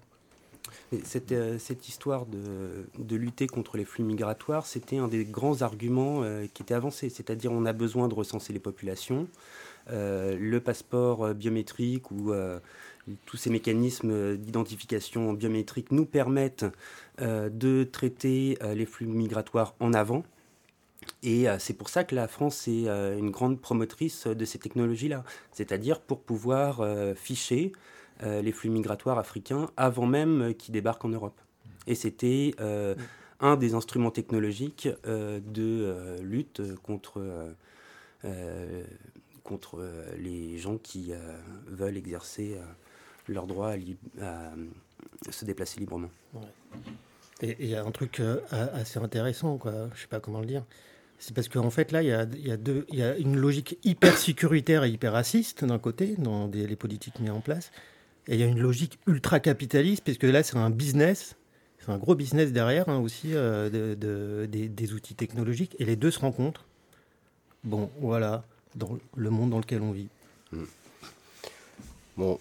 Cette, 1.04 1.34
cette, 1.58 1.88
histoire 1.88 2.26
de, 2.26 3.16
lutter 3.16 3.46
contre 3.46 3.76
les 3.76 3.84
flux 3.84 4.04
migratoires, 4.04 4.66
c'était 4.66 4.98
un 4.98 5.08
des 5.08 5.24
grands 5.24 5.62
arguments 5.62 6.22
qui 6.54 6.62
était 6.62 6.74
avancé. 6.74 7.08
C'est-à-dire 7.08 7.52
on 7.52 7.64
a 7.66 7.72
besoin 7.72 8.08
de 8.08 8.14
recenser 8.14 8.52
les 8.52 8.58
populations. 8.58 9.28
le 9.88 10.58
passeport 10.58 11.34
biométrique 11.34 12.10
ou 12.10 12.32
tous 13.26 13.36
ces 13.36 13.50
mécanismes 13.50 14.36
d'identification 14.36 15.32
biométrique 15.32 15.92
nous 15.92 16.04
permettent 16.04 16.66
euh, 17.20 17.48
de 17.48 17.84
traiter 17.84 18.58
euh, 18.62 18.74
les 18.74 18.86
flux 18.86 19.06
migratoires 19.06 19.74
en 19.80 19.92
avant. 19.92 20.24
Et 21.22 21.48
euh, 21.48 21.58
c'est 21.58 21.74
pour 21.74 21.88
ça 21.88 22.04
que 22.04 22.14
la 22.14 22.28
France 22.28 22.68
est 22.68 22.86
une 22.86 23.30
grande 23.30 23.60
promotrice 23.60 24.26
de 24.26 24.44
ces 24.44 24.58
technologies-là, 24.58 25.24
c'est-à-dire 25.52 26.00
pour 26.00 26.20
pouvoir 26.20 26.82
ficher 27.16 27.72
les 28.22 28.52
flux 28.52 28.70
migratoires 28.70 29.18
africains 29.18 29.70
avant 29.76 30.06
même 30.06 30.54
qu'ils 30.54 30.72
débarquent 30.72 31.04
en 31.04 31.10
Europe. 31.10 31.40
Et 31.86 31.94
c'était 31.94 32.54
un 33.40 33.56
des 33.56 33.74
instruments 33.74 34.10
technologiques 34.10 34.88
de 35.04 36.16
lutte 36.22 36.62
contre, 36.82 37.54
contre 39.44 39.88
les 40.18 40.58
gens 40.58 40.78
qui 40.78 41.12
veulent 41.66 41.96
exercer 41.96 42.58
leur 43.28 43.46
droit 43.46 43.74
à, 44.20 44.52
se 45.30 45.44
déplacer 45.44 45.80
librement. 45.80 46.10
Et 47.40 47.56
il 47.60 47.68
y 47.68 47.76
a 47.76 47.84
un 47.84 47.90
truc 47.90 48.20
euh, 48.20 48.40
assez 48.50 48.98
intéressant, 48.98 49.58
quoi. 49.58 49.72
je 49.72 49.94
ne 49.94 49.96
sais 49.96 50.06
pas 50.08 50.20
comment 50.20 50.40
le 50.40 50.46
dire. 50.46 50.64
C'est 51.20 51.34
parce 51.34 51.48
qu'en 51.48 51.70
fait, 51.70 51.92
là, 51.92 52.02
il 52.02 52.08
y 52.08 52.12
a, 52.12 52.24
y, 52.24 52.96
y 52.96 53.02
a, 53.02 53.16
une 53.16 53.36
logique 53.36 53.78
hyper 53.84 54.16
sécuritaire 54.16 54.84
et 54.84 54.90
hyper 54.90 55.12
raciste 55.12 55.64
d'un 55.64 55.78
côté, 55.78 56.14
dans 56.16 56.48
les 56.48 56.76
politiques 56.76 57.20
mises 57.20 57.30
en 57.30 57.40
place. 57.40 57.70
Et 58.28 58.34
il 58.34 58.40
y 58.40 58.42
a 58.42 58.46
une 58.46 58.60
logique 58.60 58.98
ultra 59.06 59.40
capitaliste, 59.40 60.04
puisque 60.04 60.24
là, 60.24 60.42
c'est 60.42 60.58
un 60.58 60.68
business, 60.68 61.36
c'est 61.78 61.90
un 61.90 61.96
gros 61.96 62.14
business 62.14 62.52
derrière 62.52 62.88
hein, 62.90 62.98
aussi, 62.98 63.34
euh, 63.34 63.70
de, 63.70 64.46
des, 64.46 64.92
outils 64.92 65.14
technologiques. 65.14 65.74
Et 65.78 65.86
les 65.86 65.96
deux 65.96 66.10
se 66.10 66.20
rencontrent. 66.20 66.66
Bon, 67.64 67.90
voilà, 68.00 68.44
dans 68.76 68.98
le 69.16 69.30
monde 69.30 69.50
dans 69.50 69.58
lequel 69.58 69.80
on 69.80 69.92
vit. 69.92 70.08
Mm. 70.52 70.64
Bon, 72.18 72.38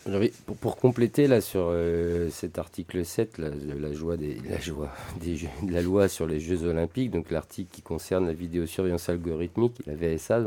pour, 0.48 0.56
pour, 0.56 0.76
compléter 0.76 1.28
là 1.28 1.40
sur 1.40 1.68
euh, 1.70 2.32
cet 2.32 2.58
article 2.58 3.06
7, 3.06 3.38
la, 3.38 3.94
joie 3.94 4.18
des, 4.18 4.40
la 4.50 4.60
joie 4.60 4.92
des 5.22 5.36
de 5.62 5.72
la 5.72 5.84
loi 5.84 6.08
sur 6.08 6.26
les 6.26 6.40
Jeux 6.40 6.64
Olympiques, 6.64 7.12
donc 7.12 7.30
l'article 7.30 7.70
qui 7.72 7.84
concerne 7.84 8.26
la 8.26 8.34
vidéosurveillance 8.34 9.08
algorithmique, 9.08 9.76
la 9.86 9.94
VSA. 9.94 10.44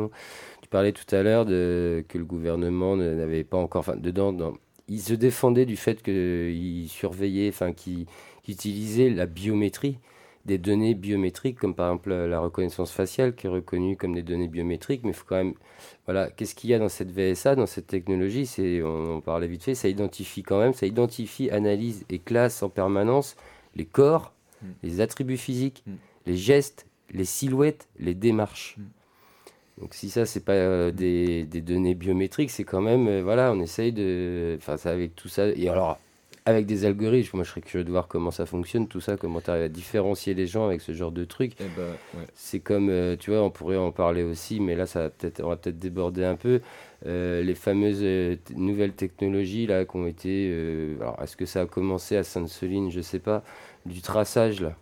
Tu 0.62 0.68
parlais 0.68 0.90
tout 0.90 1.14
à 1.14 1.22
l'heure 1.22 1.46
que 1.46 2.18
le 2.18 2.24
gouvernement 2.24 2.96
n'avait 2.96 3.44
pas 3.44 3.56
encore, 3.56 3.80
enfin, 3.80 3.96
dedans, 3.96 4.32
dans, 4.32 4.54
il 4.90 5.00
se 5.00 5.14
défendait 5.14 5.64
du 5.64 5.76
fait 5.76 6.02
qu'il 6.02 6.88
surveillait, 6.88 7.48
enfin, 7.48 7.72
qu'il 7.72 8.06
utilisait 8.48 9.08
la 9.08 9.26
biométrie 9.26 9.98
des 10.46 10.58
données 10.58 10.94
biométriques, 10.94 11.58
comme 11.58 11.74
par 11.74 11.88
exemple 11.88 12.12
la 12.12 12.40
reconnaissance 12.40 12.90
faciale 12.90 13.34
qui 13.34 13.46
est 13.46 13.50
reconnue 13.50 13.96
comme 13.96 14.14
des 14.14 14.22
données 14.22 14.48
biométriques, 14.48 15.02
mais 15.04 15.10
il 15.10 15.14
faut 15.14 15.26
quand 15.28 15.36
même, 15.36 15.54
voilà, 16.06 16.30
qu'est-ce 16.30 16.54
qu'il 16.54 16.70
y 16.70 16.74
a 16.74 16.78
dans 16.78 16.88
cette 16.88 17.12
VSA, 17.12 17.54
dans 17.54 17.66
cette 17.66 17.86
technologie, 17.86 18.46
c'est, 18.46 18.82
on, 18.82 19.16
en 19.16 19.20
parlait 19.20 19.46
vite 19.46 19.62
fait, 19.62 19.74
ça 19.74 19.88
identifie 19.88 20.42
quand 20.42 20.58
même, 20.58 20.72
ça 20.72 20.86
identifie, 20.86 21.50
analyse 21.50 22.04
et 22.08 22.18
classe 22.18 22.62
en 22.62 22.68
permanence 22.68 23.36
les 23.76 23.84
corps, 23.84 24.32
mm. 24.62 24.66
les 24.82 25.00
attributs 25.00 25.36
physiques, 25.36 25.84
mm. 25.86 25.92
les 26.26 26.36
gestes, 26.36 26.86
les 27.12 27.24
silhouettes, 27.24 27.88
les 27.98 28.14
démarches. 28.14 28.76
Mm. 28.78 28.82
Donc 29.80 29.94
si 29.94 30.10
ça 30.10 30.26
c'est 30.26 30.44
pas 30.44 30.52
euh, 30.52 30.90
des, 30.90 31.44
des, 31.44 31.60
données 31.60 31.94
biométriques, 31.94 32.50
c'est 32.50 32.64
quand 32.64 32.80
même 32.82 33.08
euh, 33.08 33.22
voilà, 33.22 33.52
on 33.52 33.60
essaye 33.60 33.92
de, 33.92 34.56
enfin 34.58 34.76
ça 34.76 34.90
avec 34.90 35.16
tout 35.16 35.28
ça. 35.28 35.48
Et 35.48 35.68
alors 35.68 35.98
avec 36.44 36.66
des 36.66 36.84
algorithmes. 36.84 37.38
Moi, 37.38 37.44
je 37.44 37.50
serais 37.50 37.60
curieux 37.60 37.84
de 37.84 37.90
voir 37.90 38.08
comment 38.08 38.30
ça 38.30 38.46
fonctionne, 38.46 38.88
tout 38.88 39.00
ça, 39.00 39.16
comment 39.16 39.40
tu 39.40 39.50
arrives 39.50 39.64
à 39.64 39.68
différencier 39.68 40.34
les 40.34 40.46
gens 40.46 40.66
avec 40.66 40.80
ce 40.80 40.92
genre 40.92 41.12
de 41.12 41.24
truc. 41.24 41.52
Eh 41.60 41.64
ben, 41.76 42.22
c'est 42.34 42.60
comme, 42.60 42.88
euh, 42.90 43.16
tu 43.16 43.30
vois, 43.30 43.42
on 43.42 43.50
pourrait 43.50 43.76
en 43.76 43.92
parler 43.92 44.22
aussi, 44.22 44.60
mais 44.60 44.74
là, 44.74 44.86
ça 44.86 45.10
peut 45.10 45.32
on 45.42 45.48
va 45.48 45.56
peut-être 45.56 45.78
déborder 45.78 46.24
un 46.24 46.36
peu. 46.36 46.60
Euh, 47.06 47.42
les 47.42 47.54
fameuses 47.54 48.00
euh, 48.02 48.36
nouvelles 48.54 48.92
technologies 48.92 49.66
là, 49.66 49.84
qui 49.84 49.96
ont 49.96 50.06
été. 50.06 50.52
alors, 51.00 51.18
est-ce 51.22 51.36
que 51.36 51.46
ça 51.46 51.62
a 51.62 51.66
commencé 51.66 52.16
à 52.16 52.24
Sainte-Soline 52.24 52.90
Je 52.90 53.00
sais 53.00 53.20
pas. 53.20 53.42
Du 53.86 54.02
traçage, 54.02 54.60
là? 54.60 54.76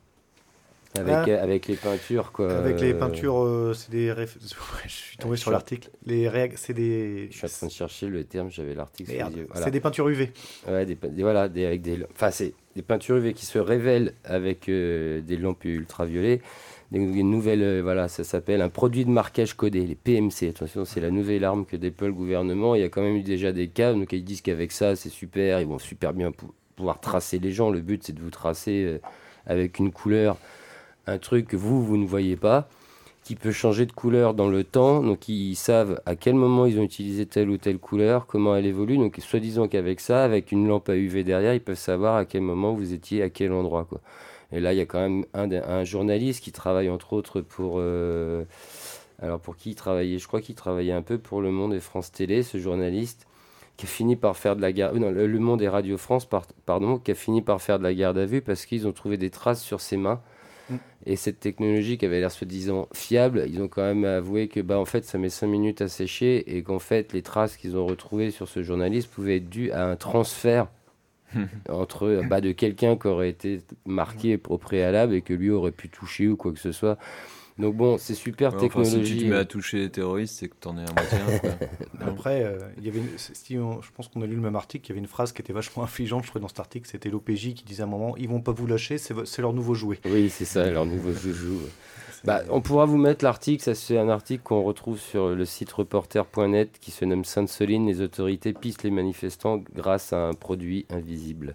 Avec, 0.99 1.14
ah. 1.14 1.28
euh, 1.28 1.42
avec 1.42 1.66
les 1.66 1.76
peintures, 1.76 2.32
quoi. 2.32 2.53
Avec 2.53 2.80
les 2.80 2.94
peintures, 2.94 3.42
euh, 3.42 3.72
c'est 3.74 3.90
des. 3.90 4.12
je 4.86 4.88
suis 4.88 5.16
tombé 5.16 5.36
sur 5.36 5.51
l'article. 5.51 5.90
Les 6.05 6.30
c'est 6.57 6.74
des. 6.74 7.28
Je 7.30 7.36
suis 7.36 7.46
en 7.46 7.51
train 7.51 7.66
de 7.66 7.72
chercher 7.72 8.07
le 8.09 8.24
terme, 8.24 8.51
j'avais 8.51 8.74
l'article. 8.74 9.12
C'est 9.55 9.70
des 9.70 9.80
peintures 9.80 10.09
UV. 10.09 10.32
Ouais, 10.66 10.86
des, 10.86 10.96
voilà, 11.22 11.49
des, 11.49 11.64
avec 11.64 11.82
des. 11.82 12.05
Enfin, 12.14 12.30
c'est 12.30 12.55
des 12.76 12.82
peintures 12.82 13.16
UV 13.16 13.34
qui 13.34 13.46
se 13.46 13.59
révèlent 13.59 14.14
avec 14.24 14.68
euh, 14.68 15.20
des 15.20 15.36
lampes 15.36 15.64
ultraviolets. 15.64 16.40
Des, 16.90 16.99
nouvelles, 16.99 17.82
voilà, 17.82 18.09
ça 18.09 18.24
s'appelle 18.24 18.62
un 18.62 18.70
produit 18.70 19.05
de 19.05 19.11
marquage 19.11 19.53
codé, 19.55 19.86
les 19.86 19.94
PMC. 19.94 20.49
Attention, 20.49 20.86
c'est 20.86 21.01
la 21.01 21.11
nouvelle 21.11 21.44
arme 21.44 21.66
que 21.66 21.76
déploie 21.76 22.09
le 22.09 22.14
gouvernement. 22.14 22.74
Il 22.74 22.80
y 22.80 22.84
a 22.84 22.88
quand 22.88 23.03
même 23.03 23.16
eu 23.16 23.22
déjà 23.22 23.53
des 23.53 23.68
cas, 23.68 23.92
donc 23.92 24.12
ils 24.12 24.24
disent 24.24 24.40
qu'avec 24.40 24.72
ça, 24.72 24.96
c'est 24.96 25.11
super, 25.11 25.61
ils 25.61 25.66
vont 25.66 25.78
super 25.78 26.14
bien 26.14 26.32
pouvoir 26.76 26.99
tracer 27.01 27.38
les 27.38 27.53
gens. 27.53 27.68
Le 27.68 27.82
but, 27.82 28.05
c'est 28.05 28.14
de 28.14 28.22
vous 28.22 28.30
tracer 28.30 29.01
avec 29.49 29.78
une 29.78 29.90
couleur 29.90 30.38
un 31.09 31.18
truc 31.18 31.48
que 31.48 31.56
vous, 31.56 31.82
vous 31.82 31.96
ne 31.96 32.06
voyez 32.06 32.36
pas, 32.36 32.68
qui 33.24 33.34
peut 33.34 33.52
changer 33.52 33.86
de 33.86 33.92
couleur 33.92 34.34
dans 34.34 34.48
le 34.48 34.64
temps. 34.64 35.02
Donc 35.02 35.28
ils 35.28 35.56
savent 35.56 36.00
à 36.06 36.16
quel 36.16 36.34
moment 36.34 36.66
ils 36.66 36.78
ont 36.78 36.82
utilisé 36.82 37.26
telle 37.26 37.50
ou 37.50 37.59
telle 37.59 37.78
couleur, 37.78 38.26
comment 38.26 38.54
elle 38.54 38.66
évolue. 38.66 38.98
Donc 38.98 39.16
soi-disant 39.18 39.68
qu'avec 39.68 40.00
ça, 40.00 40.24
avec 40.24 40.52
une 40.52 40.68
lampe 40.68 40.88
à 40.88 40.96
UV 40.96 41.24
derrière, 41.24 41.54
ils 41.54 41.61
peuvent 41.61 41.76
savoir 41.76 42.16
à 42.16 42.24
quel 42.24 42.42
moment 42.42 42.72
vous 42.72 42.92
étiez, 42.92 43.22
à 43.22 43.30
quel 43.30 43.52
endroit. 43.52 43.86
Et 44.52 44.61
là, 44.61 44.72
il 44.72 44.78
y 44.78 44.80
a 44.80 44.86
quand 44.86 45.00
même 45.00 45.24
un, 45.34 45.84
journaliste 45.84 46.42
qui 46.42 46.52
travaille 46.52 46.88
entre 46.88 47.12
autres 47.12 47.40
pour... 47.40 47.76
Euh, 47.78 48.44
alors 49.20 49.40
pour 49.40 49.56
qui 49.56 49.70
il 49.70 49.74
travaillait 49.74 50.18
Je 50.18 50.28
crois 50.28 50.40
qu'il 50.40 50.54
travaillait 50.54 50.92
un 50.92 51.02
peu 51.02 51.18
pour 51.18 51.40
Le 51.42 51.50
Monde 51.50 51.74
et 51.74 51.80
France 51.80 52.12
Télé, 52.12 52.42
ce 52.42 52.59
journaliste 52.59 53.26
qui 53.76 53.86
a 53.86 53.88
fini 53.88 54.16
par 54.16 54.36
faire 54.36 54.56
de 54.56 54.61
la 54.61 54.72
garde... 54.72 54.96
Non, 54.96 55.11
le 55.11 55.38
Monde 55.38 55.62
et 55.62 55.68
Radio 55.68 55.96
France, 55.98 56.26
pardon, 56.66 56.98
qui 56.98 57.11
a 57.11 57.14
fini 57.14 57.42
par 57.42 57.61
faire 57.61 57.78
de 57.78 57.84
la 57.84 57.94
garde 57.94 58.18
à 58.18 58.26
vue 58.26 58.40
parce 58.40 58.64
qu'ils 58.64 58.88
ont 58.88 58.92
trouvé 58.92 59.16
des 59.16 59.30
traces 59.30 59.62
sur 59.62 59.80
ses 59.80 59.96
mains 59.96 60.20
et 61.07 61.16
cette 61.16 61.41
technologie 61.41 61.99
qui 61.99 62.05
avait 62.05 62.21
l'air 62.21 62.31
soi-disant 62.31 62.89
fiable, 62.93 63.45
ils 63.49 63.62
ont 63.62 63.69
quand 63.69 63.83
même 63.83 64.05
avoué 64.05 64.49
que 64.49 64.61
bah, 64.61 64.79
en 64.79 64.85
fait, 64.85 65.05
ça 65.05 65.19
met 65.19 65.31
5 65.31 65.47
minutes 65.47 65.81
à 65.81 65.89
sécher 65.89 66.57
et 66.57 66.62
qu'en 66.62 66.79
fait, 66.79 67.12
les 67.12 67.23
traces 67.23 67.57
qu'ils 67.57 67.77
ont 67.77 67.87
retrouvées 67.87 68.31
sur 68.31 68.49
ce 68.49 68.62
journaliste 68.62 69.11
pouvaient 69.11 69.37
être 69.37 69.49
dues 69.49 69.71
à 69.71 69.87
un 69.87 69.97
transfert 69.97 70.69
entre 71.69 72.23
bah, 72.29 72.41
de 72.41 72.53
quelqu'un 72.53 72.97
qui 72.97 73.07
aurait 73.07 73.31
été 73.31 73.61
marqué 73.87 74.41
au 74.49 74.59
préalable 74.59 75.14
et 75.14 75.23
que 75.23 75.35
lui 75.35 75.51
aurait 75.51 75.73
pu 75.73 75.89
toucher 75.89 76.29
ou 76.29 76.37
quoi 76.37 76.53
que 76.53 76.59
ce 76.59 76.73
soit. 76.73 76.99
Donc 77.59 77.74
bon, 77.74 77.98
c'est 77.98 78.14
super 78.14 78.56
technologie. 78.56 79.18
si 79.18 79.24
tu 79.24 79.26
mets 79.26 79.36
à 79.36 79.44
toucher 79.44 79.78
les 79.78 79.90
terroristes, 79.90 80.36
c'est 80.38 80.48
que 80.48 80.54
tu 80.61 80.68
en 80.68 80.78
es 80.78 80.82
un 80.82 80.92
moitié. 80.94 81.50
Après, 82.00 82.44
euh, 82.44 82.59
il 82.78 82.86
y 82.86 82.88
avait 82.88 83.02
je 83.18 83.90
pense 83.94 84.09
qu'on 84.09 84.22
a 84.22 84.26
lu 84.26 84.36
le 84.36 84.40
même 84.40 84.56
article, 84.56 84.86
il 84.86 84.88
y 84.90 84.92
avait 84.92 85.00
une 85.00 85.09
phrase 85.09 85.32
qui 85.32 85.42
était 85.42 85.52
vachement 85.52 85.82
affligeante, 85.82 86.24
je 86.24 86.30
crois, 86.30 86.40
dans 86.40 86.48
cet 86.48 86.61
article, 86.61 86.88
c'était 86.88 87.11
l'OPJ 87.11 87.54
qui 87.54 87.64
disait 87.64 87.82
à 87.82 87.86
un 87.86 87.88
moment, 87.88 88.16
ils 88.16 88.28
vont 88.28 88.40
pas 88.40 88.52
vous 88.52 88.66
lâcher, 88.66 88.98
c'est 88.98 89.38
leur 89.38 89.52
nouveau 89.52 89.74
jouet. 89.74 89.98
Oui, 90.04 90.30
c'est 90.30 90.44
ça, 90.44 90.70
leur 90.70 90.86
nouveau 90.86 91.12
joujou. 91.12 91.61
Bah, 92.24 92.42
on 92.50 92.61
pourra 92.61 92.84
vous 92.84 92.96
mettre 92.96 93.24
l'article, 93.24 93.62
ça 93.62 93.76
c'est 93.76 93.96
un 93.96 94.09
article 94.09 94.42
qu'on 94.42 94.64
retrouve 94.64 94.98
sur 94.98 95.28
le 95.28 95.44
site 95.44 95.70
reporter.net 95.70 96.70
qui 96.80 96.90
se 96.90 97.04
nomme 97.04 97.24
Sainte-Soline, 97.24 97.86
les 97.86 98.00
autorités 98.00 98.52
pistent 98.52 98.82
les 98.82 98.90
manifestants 98.90 99.62
grâce 99.72 100.12
à 100.12 100.26
un 100.26 100.32
produit 100.32 100.84
invisible. 100.90 101.54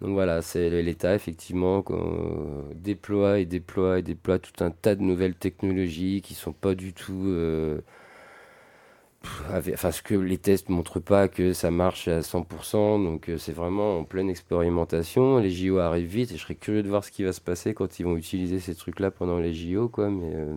Donc 0.00 0.10
voilà, 0.12 0.42
c'est 0.42 0.82
l'État 0.82 1.14
effectivement 1.14 1.82
qu'on 1.82 2.64
déploie 2.74 3.38
et 3.38 3.46
déploie 3.46 3.98
et 3.98 4.02
déploie 4.02 4.38
tout 4.38 4.62
un 4.62 4.70
tas 4.70 4.94
de 4.94 5.02
nouvelles 5.02 5.34
technologies 5.34 6.20
qui 6.22 6.34
sont 6.34 6.52
pas 6.52 6.74
du 6.74 6.92
tout 6.92 7.24
euh, 7.26 7.80
enfin, 9.50 9.90
ce 9.90 10.02
que 10.02 10.14
les 10.14 10.38
tests 10.38 10.68
montrent 10.68 11.00
pas 11.00 11.28
que 11.28 11.52
ça 11.52 11.70
marche 11.70 12.08
à 12.08 12.20
100%, 12.20 13.04
donc 13.04 13.28
euh, 13.28 13.38
c'est 13.38 13.52
vraiment 13.52 13.98
en 13.98 14.04
pleine 14.04 14.30
expérimentation. 14.30 15.38
Les 15.38 15.50
JO 15.50 15.78
arrivent 15.78 16.08
vite 16.08 16.32
et 16.32 16.36
je 16.36 16.42
serais 16.42 16.54
curieux 16.54 16.82
de 16.82 16.88
voir 16.88 17.04
ce 17.04 17.10
qui 17.10 17.24
va 17.24 17.32
se 17.32 17.40
passer 17.40 17.74
quand 17.74 17.98
ils 17.98 18.04
vont 18.04 18.16
utiliser 18.16 18.60
ces 18.60 18.74
trucs-là 18.74 19.10
pendant 19.10 19.38
les 19.38 19.54
JO, 19.54 19.88
quoi. 19.88 20.10
Mais 20.10 20.30
euh, 20.34 20.54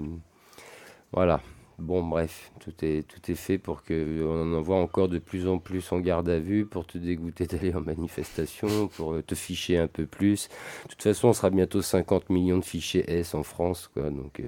voilà. 1.12 1.42
Bon, 1.80 2.04
bref, 2.04 2.52
tout 2.60 2.74
est, 2.84 3.08
tout 3.08 3.32
est 3.32 3.36
fait 3.36 3.58
pour 3.58 3.84
qu'on 3.84 4.42
en 4.42 4.54
envoie 4.54 4.78
encore 4.78 5.08
de 5.08 5.18
plus 5.18 5.48
en 5.48 5.60
plus 5.60 5.92
en 5.92 6.00
garde 6.00 6.30
à 6.30 6.40
vue, 6.40 6.66
pour 6.66 6.86
te 6.86 6.98
dégoûter 6.98 7.46
d'aller 7.48 7.74
en 7.74 7.82
manifestation, 7.82 8.88
pour 8.88 9.14
euh, 9.14 9.24
te 9.24 9.34
ficher 9.36 9.78
un 9.78 9.88
peu 9.88 10.06
plus. 10.06 10.50
De 10.84 10.90
toute 10.90 11.04
façon, 11.04 11.30
on 11.30 11.34
sera 11.34 11.50
bientôt 11.50 11.82
50 11.82 12.30
millions 12.30 12.58
de 12.58 12.66
fichiers 12.66 13.10
S 13.10 13.34
en 13.34 13.44
France, 13.44 13.90
quoi. 13.94 14.10
Donc, 14.10 14.42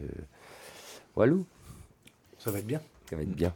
voilà. 1.15 1.33
Ça 2.37 2.51
va 2.51 2.59
être 2.59 2.67
bien. 2.67 2.81
Ça 3.09 3.15
va 3.15 3.21
être 3.21 3.35
bien. 3.35 3.53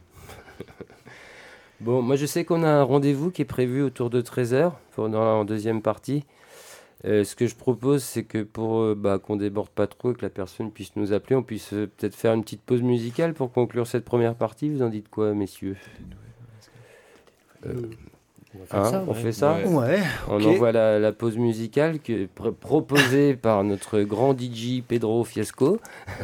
bon, 1.80 2.02
moi 2.02 2.16
je 2.16 2.26
sais 2.26 2.44
qu'on 2.44 2.62
a 2.62 2.68
un 2.68 2.82
rendez-vous 2.82 3.30
qui 3.30 3.42
est 3.42 3.46
prévu 3.46 3.82
autour 3.82 4.10
de 4.10 4.22
13h 4.22 4.72
pour 4.92 5.08
dans 5.08 5.38
la 5.38 5.44
deuxième 5.44 5.82
partie. 5.82 6.24
Euh, 7.04 7.24
ce 7.24 7.36
que 7.36 7.46
je 7.46 7.54
propose, 7.54 8.02
c'est 8.02 8.24
que 8.24 8.42
pour 8.42 8.80
euh, 8.80 8.94
bah, 8.96 9.18
qu'on 9.18 9.36
déborde 9.36 9.68
pas 9.68 9.86
trop 9.86 10.12
et 10.12 10.14
que 10.14 10.22
la 10.22 10.30
personne 10.30 10.70
puisse 10.70 10.96
nous 10.96 11.12
appeler, 11.12 11.36
on 11.36 11.42
puisse 11.42 11.72
euh, 11.74 11.86
peut-être 11.86 12.14
faire 12.14 12.32
une 12.32 12.42
petite 12.42 12.62
pause 12.62 12.82
musicale 12.82 13.34
pour 13.34 13.52
conclure 13.52 13.86
cette 13.86 14.04
première 14.04 14.34
partie. 14.34 14.70
Vous 14.70 14.82
en 14.82 14.88
dites 14.88 15.08
quoi, 15.08 15.34
messieurs? 15.34 15.76
On 18.72 19.12
fait 19.12 19.32
ça, 19.32 19.58
on 20.28 20.42
envoie 20.42 20.72
la, 20.72 21.12
pause 21.12 21.36
musicale 21.36 22.00
que, 22.00 22.26
proposée 22.26 23.34
par 23.42 23.62
notre 23.64 24.00
grand 24.00 24.38
DJ 24.38 24.82
Pedro 24.86 25.24
Fiasco. 25.24 25.78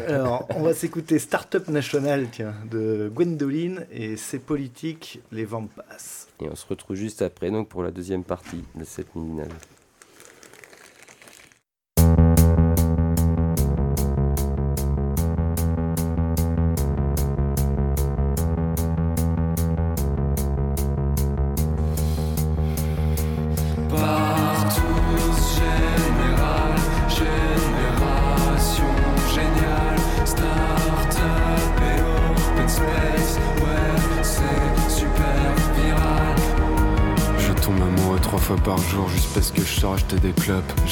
Alors, 0.06 0.46
on 0.56 0.62
va 0.62 0.72
s'écouter 0.72 1.18
Startup 1.18 1.66
National 1.68 2.28
tiens, 2.30 2.54
de 2.70 3.10
Gwendoline 3.14 3.86
et 3.92 4.16
ses 4.16 4.38
politiques, 4.38 5.20
les 5.30 5.44
vents 5.44 5.66
passent. 5.66 6.28
Et 6.40 6.48
on 6.48 6.56
se 6.56 6.66
retrouve 6.66 6.96
juste 6.96 7.20
après 7.20 7.50
donc, 7.50 7.68
pour 7.68 7.82
la 7.82 7.90
deuxième 7.90 8.24
partie 8.24 8.64
de 8.74 8.84
cette 8.84 9.14
mini 9.14 9.42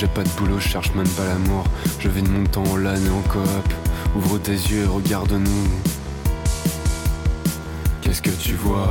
J'ai 0.01 0.07
pas 0.07 0.23
de 0.23 0.31
boulot, 0.31 0.59
je 0.59 0.67
cherche 0.67 0.95
même 0.95 1.07
pas 1.09 1.27
l'amour. 1.27 1.63
Je 1.99 2.09
vis 2.09 2.23
de 2.23 2.31
mon 2.31 2.47
temps 2.47 2.65
en 2.73 2.77
LAN 2.77 2.95
et 2.95 3.11
en 3.11 3.21
coop. 3.29 3.75
Ouvre 4.17 4.39
tes 4.39 4.53
yeux 4.53 4.85
et 4.85 4.87
regarde-nous. 4.87 5.69
Qu'est-ce 8.01 8.23
que 8.23 8.31
tu 8.31 8.55
vois? 8.55 8.89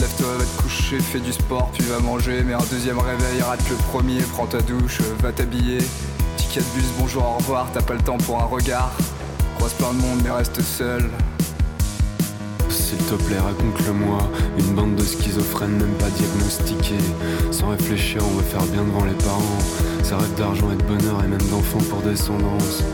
Lève-toi, 0.00 0.26
va 0.36 0.44
te 0.44 0.60
coucher, 0.60 0.98
fais 0.98 1.20
du 1.20 1.32
sport, 1.32 1.70
tu 1.72 1.84
vas 1.84 2.00
manger. 2.00 2.42
Mais 2.44 2.54
un 2.54 2.64
deuxième 2.68 2.98
réveil, 2.98 3.42
rate 3.42 3.62
le 3.70 3.76
premier, 3.92 4.22
prends 4.32 4.46
ta 4.46 4.60
douche, 4.60 5.02
va 5.22 5.30
t'habiller. 5.30 5.78
Ticket 6.36 6.62
de 6.62 6.80
bus, 6.80 6.88
bonjour, 6.98 7.22
au 7.22 7.36
revoir, 7.36 7.68
t'as 7.72 7.82
pas 7.82 7.94
le 7.94 8.02
temps 8.02 8.18
pour 8.18 8.42
un 8.42 8.46
regard. 8.46 8.90
Croise 9.58 9.74
plein 9.74 9.92
de 9.92 10.00
monde, 10.00 10.18
mais 10.24 10.30
reste 10.30 10.60
seul. 10.62 11.08
S'il 12.96 13.06
te 13.06 13.24
plaît, 13.24 13.40
raconte-le-moi. 13.40 14.18
Une 14.56 14.74
bande 14.74 14.94
de 14.94 15.02
schizophrènes, 15.02 15.78
même 15.78 15.94
pas 15.98 16.10
diagnostiqués. 16.10 17.04
Sans 17.50 17.70
réfléchir, 17.70 18.22
on 18.24 18.36
veut 18.36 18.42
faire 18.44 18.62
bien 18.66 18.84
devant 18.84 19.04
les 19.04 19.14
parents. 19.14 19.58
Ça 20.04 20.16
rêve 20.16 20.34
d'argent 20.36 20.70
et 20.70 20.76
de 20.76 20.82
bonheur 20.84 21.24
et 21.24 21.26
même 21.26 21.42
d'enfants 21.50 21.82
pour 21.90 22.02
descendance. 22.02 22.84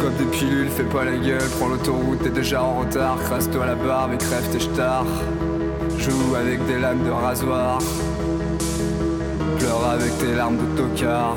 Comme 0.00 0.14
des 0.14 0.30
pilules, 0.36 0.68
fais 0.68 0.84
pas 0.84 1.04
la 1.04 1.16
gueule, 1.16 1.42
prends 1.58 1.68
l'autoroute, 1.68 2.22
t'es 2.22 2.30
déjà 2.30 2.62
en 2.62 2.80
retard. 2.80 3.16
Crasse-toi 3.24 3.66
la 3.66 3.74
barbe 3.74 4.12
et 4.12 4.18
crève 4.18 4.48
tes 4.52 4.60
stars. 4.60 5.06
Joue 5.98 6.36
avec 6.36 6.64
des 6.66 6.78
lames 6.78 7.02
de 7.04 7.10
rasoir. 7.10 7.80
Pleure 9.58 9.88
avec 9.92 10.16
tes 10.18 10.34
larmes 10.34 10.58
de 10.58 10.80
tocard. 10.80 11.36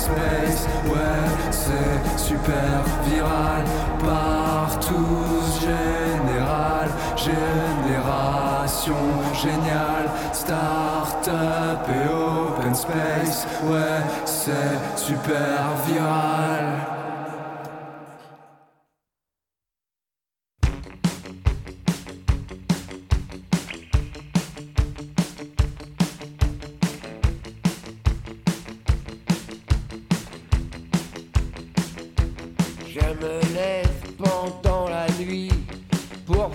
open 0.00 0.16
space. 0.16 0.66
Ouais, 0.86 0.98
c'est 1.50 2.18
super 2.18 2.82
viral. 3.06 3.64
Partout, 3.98 5.42
général, 5.60 6.88
génération 7.16 8.94
géniale, 9.34 10.08
start-up 10.32 11.86
et 11.88 12.08
open 12.08 12.74
space. 12.74 13.46
Ouais, 13.64 14.02
c'est 14.24 14.78
super 14.96 15.74
viral. 15.86 16.99